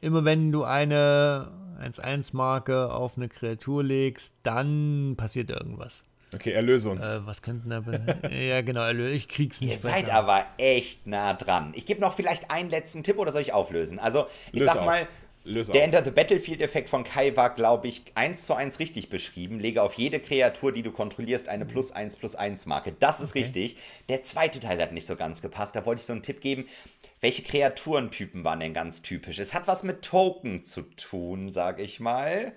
Immer 0.00 0.24
wenn 0.24 0.52
du 0.52 0.64
eine 0.64 1.50
1-1-Marke 1.80 2.92
auf 2.92 3.16
eine 3.16 3.28
Kreatur 3.28 3.82
legst, 3.82 4.32
dann 4.42 5.14
passiert 5.16 5.50
irgendwas. 5.50 6.04
Okay, 6.34 6.50
erlöse 6.52 6.90
uns. 6.90 7.06
Äh, 7.06 7.20
was 7.24 7.40
könnten 7.40 7.70
da. 7.70 7.82
ja, 8.30 8.60
genau, 8.62 8.82
erlö- 8.82 9.08
ich 9.10 9.28
krieg's 9.28 9.60
nicht 9.60 9.70
Ihr 9.72 9.78
seid 9.78 10.10
aber 10.10 10.44
echt 10.58 11.06
nah 11.06 11.32
dran. 11.34 11.72
Ich 11.76 11.86
gebe 11.86 12.00
noch 12.00 12.14
vielleicht 12.14 12.50
einen 12.50 12.68
letzten 12.68 13.04
Tipp 13.04 13.18
oder 13.18 13.30
soll 13.30 13.42
ich 13.42 13.52
auflösen? 13.52 13.98
Also, 13.98 14.26
ich 14.52 14.60
Löse 14.60 14.72
sag 14.72 14.80
auf. 14.80 14.86
mal, 14.86 15.06
Löse 15.46 15.72
der. 15.72 15.84
Enter 15.84 16.04
the 16.04 16.10
Battlefield-Effekt 16.10 16.88
von 16.88 17.04
Kai 17.04 17.34
war, 17.36 17.54
glaube 17.54 17.88
ich, 17.88 18.02
eins 18.14 18.46
zu 18.46 18.54
eins 18.54 18.78
richtig 18.78 19.08
beschrieben. 19.08 19.58
Lege 19.60 19.82
auf 19.82 19.94
jede 19.94 20.20
Kreatur, 20.20 20.72
die 20.72 20.82
du 20.82 20.92
kontrollierst, 20.92 21.48
eine 21.48 21.64
plus 21.64 21.92
1 21.92 22.16
plus 22.16 22.34
1 22.34 22.66
Marke. 22.66 22.92
Das 22.98 23.20
ist 23.20 23.34
richtig. 23.34 23.76
Der 24.08 24.22
zweite 24.22 24.60
Teil 24.60 24.80
hat 24.82 24.92
nicht 24.92 25.06
so 25.06 25.16
ganz 25.16 25.42
gepasst. 25.42 25.76
Da 25.76 25.86
wollte 25.86 26.00
ich 26.00 26.06
so 26.06 26.12
einen 26.12 26.22
Tipp 26.22 26.40
geben. 26.40 26.66
Welche 27.20 27.42
Kreaturentypen 27.42 28.44
waren 28.44 28.60
denn 28.60 28.74
ganz 28.74 29.02
typisch? 29.02 29.38
Es 29.38 29.54
hat 29.54 29.66
was 29.66 29.82
mit 29.82 30.02
Token 30.02 30.62
zu 30.62 30.82
tun, 30.82 31.50
sag 31.50 31.80
ich 31.80 32.00
mal. 32.00 32.52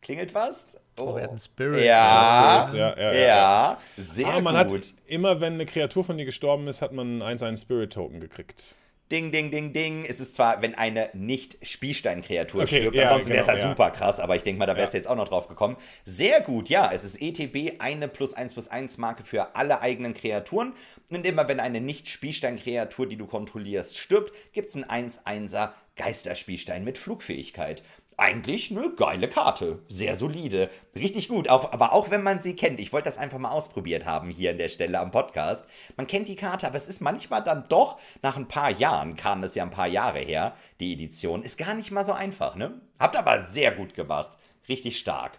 Klingelt 0.00 0.34
was? 0.34 0.76
Oh, 0.98 1.16
wir 1.16 1.22
hatten 1.22 1.38
Spirits. 1.38 1.84
Ja, 1.84 2.64
Spirits, 2.66 2.72
ja, 2.72 2.96
ja, 2.98 3.12
ja, 3.14 3.26
ja, 3.26 3.80
sehr 3.96 4.26
Ah, 4.28 4.40
man 4.40 4.66
gut. 4.66 4.86
hat 4.86 4.94
immer, 5.06 5.40
wenn 5.40 5.54
eine 5.54 5.66
Kreatur 5.66 6.04
von 6.04 6.18
dir 6.18 6.24
gestorben 6.24 6.68
ist, 6.68 6.82
hat 6.82 6.92
man 6.92 7.22
einen 7.22 7.38
1-1 7.38 7.62
Spirit 7.62 7.92
Token 7.94 8.20
gekriegt. 8.20 8.76
Ding, 9.12 9.30
ding, 9.30 9.50
ding, 9.50 9.72
ding. 9.72 10.04
Es 10.08 10.18
ist 10.18 10.34
zwar, 10.34 10.62
wenn 10.62 10.74
eine 10.74 11.10
Nicht-Spielstein-Kreatur 11.12 12.62
Okay, 12.62 12.78
stirbt, 12.80 12.96
ja, 12.96 13.02
ansonsten 13.04 13.32
wäre 13.32 13.40
es 13.40 13.46
genau, 13.46 13.58
ja 13.58 13.62
ja. 13.64 13.70
super 13.70 13.90
krass, 13.90 14.18
aber 14.18 14.34
ich 14.34 14.42
denke 14.42 14.58
mal, 14.58 14.66
da 14.66 14.76
wärst 14.76 14.94
du 14.94 14.96
Ja. 14.96 15.00
jetzt 15.02 15.08
auch 15.10 15.16
noch 15.16 15.28
drauf 15.28 15.46
gekommen. 15.46 15.76
Sehr 16.06 16.40
gut, 16.40 16.70
ja, 16.70 16.90
es 16.90 17.04
ist 17.04 17.20
ETB, 17.20 17.80
eine 17.80 18.08
plus 18.08 18.32
1 18.32 18.54
plus 18.54 18.68
1 18.68 18.96
Marke 18.98 19.22
für 19.22 19.54
alle 19.56 19.82
eigenen 19.82 20.14
Kreaturen. 20.14 20.72
Und 21.10 21.26
immer 21.26 21.48
wenn 21.48 21.60
eine 21.60 21.82
Nicht-Spielstein-Kreatur, 21.82 23.06
die 23.06 23.16
du 23.16 23.26
kontrollierst, 23.26 23.98
stirbt, 23.98 24.32
gibt 24.52 24.68
es 24.68 24.74
einen 24.76 24.84
1-1er 25.10 25.72
Geisterspielstein 25.96 26.84
mit 26.84 26.98
Flugfähigkeit. 26.98 27.82
Eigentlich 28.16 28.70
eine 28.70 28.92
geile 28.94 29.28
Karte. 29.28 29.80
Sehr 29.88 30.14
solide. 30.14 30.70
Richtig 30.94 31.28
gut. 31.28 31.48
Auch, 31.48 31.72
aber 31.72 31.92
auch 31.92 32.10
wenn 32.10 32.22
man 32.22 32.38
sie 32.38 32.54
kennt. 32.54 32.78
Ich 32.78 32.92
wollte 32.92 33.06
das 33.06 33.18
einfach 33.18 33.38
mal 33.38 33.50
ausprobiert 33.50 34.04
haben 34.04 34.30
hier 34.30 34.50
an 34.50 34.58
der 34.58 34.68
Stelle 34.68 35.00
am 35.00 35.10
Podcast. 35.10 35.68
Man 35.96 36.06
kennt 36.06 36.28
die 36.28 36.36
Karte, 36.36 36.66
aber 36.66 36.76
es 36.76 36.88
ist 36.88 37.00
manchmal 37.00 37.42
dann 37.42 37.64
doch, 37.68 37.98
nach 38.22 38.36
ein 38.36 38.46
paar 38.46 38.70
Jahren, 38.70 39.16
kam 39.16 39.42
das 39.42 39.56
ja 39.56 39.64
ein 39.64 39.70
paar 39.70 39.88
Jahre 39.88 40.20
her, 40.20 40.54
die 40.78 40.92
Edition, 40.92 41.42
ist 41.42 41.58
gar 41.58 41.74
nicht 41.74 41.90
mal 41.90 42.04
so 42.04 42.12
einfach, 42.12 42.54
ne? 42.54 42.80
Habt 42.98 43.16
aber 43.16 43.40
sehr 43.40 43.72
gut 43.72 43.94
gemacht. 43.94 44.38
Richtig 44.68 44.98
stark. 44.98 45.38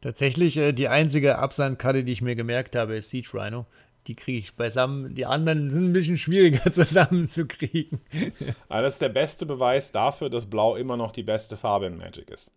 Tatsächlich, 0.00 0.56
äh, 0.58 0.72
die 0.72 0.88
einzige 0.88 1.38
Absandkarte, 1.38 2.04
die 2.04 2.12
ich 2.12 2.20
mir 2.20 2.36
gemerkt 2.36 2.76
habe, 2.76 2.96
ist 2.96 3.10
Siege 3.10 3.30
Rhino. 3.32 3.66
Die 4.06 4.14
kriege 4.14 4.38
ich 4.38 4.54
beisammen. 4.54 5.14
Die 5.14 5.24
anderen 5.24 5.70
sind 5.70 5.86
ein 5.86 5.92
bisschen 5.92 6.18
schwieriger 6.18 6.70
zusammenzukriegen. 6.72 8.00
Aber 8.68 8.82
das 8.82 8.94
ist 8.94 9.02
der 9.02 9.08
beste 9.08 9.46
Beweis 9.46 9.92
dafür, 9.92 10.28
dass 10.28 10.46
Blau 10.46 10.76
immer 10.76 10.96
noch 10.96 11.10
die 11.10 11.22
beste 11.22 11.56
Farbe 11.56 11.86
in 11.86 11.96
Magic 11.96 12.30
ist. 12.30 12.52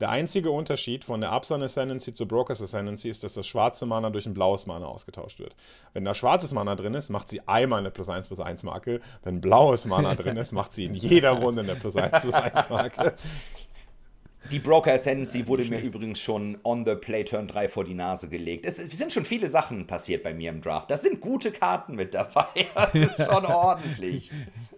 Der 0.00 0.10
einzige 0.10 0.50
Unterschied 0.50 1.04
von 1.04 1.20
der 1.20 1.32
Absan 1.32 1.62
Ascendancy 1.62 2.12
zur 2.12 2.28
Brokers 2.28 2.62
Ascendancy 2.62 3.08
ist, 3.08 3.24
dass 3.24 3.34
das 3.34 3.46
schwarze 3.46 3.84
Mana 3.86 4.10
durch 4.10 4.26
ein 4.26 4.34
blaues 4.34 4.66
Mana 4.66 4.86
ausgetauscht 4.86 5.40
wird. 5.40 5.56
Wenn 5.92 6.04
da 6.04 6.14
schwarzes 6.14 6.52
Mana 6.52 6.76
drin 6.76 6.94
ist, 6.94 7.10
macht 7.10 7.28
sie 7.28 7.40
einmal 7.48 7.80
eine 7.80 7.90
plus 7.90 8.08
1 8.08 8.28
plus 8.28 8.40
1 8.40 8.62
Marke. 8.62 9.00
Wenn 9.24 9.40
blaues 9.40 9.86
Mana 9.86 10.14
drin 10.14 10.36
ist, 10.36 10.52
macht 10.52 10.72
sie 10.72 10.84
in 10.84 10.94
jeder 10.94 11.30
Runde 11.42 11.62
eine 11.62 11.74
plus 11.74 11.96
1 11.96 12.20
plus 12.20 12.34
1 12.34 12.70
Marke. 12.70 13.14
Die 14.50 14.58
Broker 14.58 14.92
Ascendancy 14.92 15.46
wurde 15.46 15.64
mir 15.64 15.80
übrigens 15.80 16.20
schon 16.20 16.58
on 16.64 16.84
the 16.84 16.94
Play 16.94 17.24
Turn 17.24 17.46
3 17.46 17.68
vor 17.68 17.84
die 17.84 17.94
Nase 17.94 18.28
gelegt. 18.28 18.66
Es, 18.66 18.78
es 18.78 18.98
sind 18.98 19.12
schon 19.12 19.24
viele 19.24 19.48
Sachen 19.48 19.86
passiert 19.86 20.22
bei 20.22 20.34
mir 20.34 20.50
im 20.50 20.60
Draft. 20.60 20.90
Da 20.90 20.96
sind 20.96 21.20
gute 21.20 21.52
Karten 21.52 21.94
mit 21.94 22.14
dabei. 22.14 22.46
Das 22.74 22.94
ist 22.94 23.16
schon 23.30 23.46
ordentlich. 23.46 24.30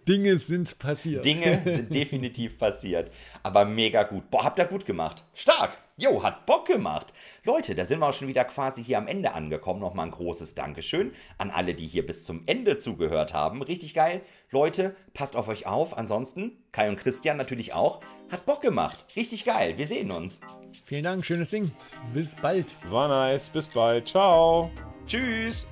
Dinge 0.06 0.38
sind 0.38 0.78
passiert. 0.78 1.24
Dinge 1.24 1.62
sind 1.64 1.94
definitiv 1.94 2.58
passiert. 2.58 3.10
Aber 3.42 3.64
mega 3.64 4.02
gut. 4.02 4.30
Boah, 4.30 4.44
habt 4.44 4.58
ihr 4.58 4.66
gut 4.66 4.84
gemacht. 4.84 5.24
Stark. 5.34 5.78
Jo, 5.96 6.24
hat 6.24 6.44
Bock 6.44 6.66
gemacht. 6.66 7.14
Leute, 7.44 7.76
da 7.76 7.84
sind 7.84 8.00
wir 8.00 8.08
auch 8.08 8.12
schon 8.12 8.26
wieder 8.26 8.44
quasi 8.44 8.82
hier 8.82 8.98
am 8.98 9.06
Ende 9.06 9.32
angekommen. 9.32 9.78
Nochmal 9.78 10.06
ein 10.06 10.12
großes 10.12 10.56
Dankeschön 10.56 11.12
an 11.38 11.52
alle, 11.52 11.74
die 11.74 11.86
hier 11.86 12.04
bis 12.04 12.24
zum 12.24 12.42
Ende 12.46 12.78
zugehört 12.78 13.32
haben. 13.32 13.62
Richtig 13.62 13.94
geil. 13.94 14.20
Leute, 14.50 14.96
passt 15.12 15.36
auf 15.36 15.46
euch 15.46 15.66
auf. 15.66 15.96
Ansonsten, 15.96 16.64
Kai 16.72 16.88
und 16.88 16.96
Christian 16.96 17.36
natürlich 17.36 17.74
auch. 17.74 18.00
Hat 18.28 18.44
Bock 18.44 18.60
gemacht. 18.60 19.06
Richtig 19.14 19.44
geil. 19.44 19.78
Wir 19.78 19.86
sehen 19.86 20.10
uns. 20.10 20.40
Vielen 20.84 21.04
Dank, 21.04 21.24
schönes 21.24 21.50
Ding. 21.50 21.70
Bis 22.12 22.34
bald. 22.34 22.74
War 22.90 23.06
nice. 23.06 23.48
Bis 23.48 23.68
bald. 23.68 24.08
Ciao. 24.08 24.72
Tschüss. 25.06 25.64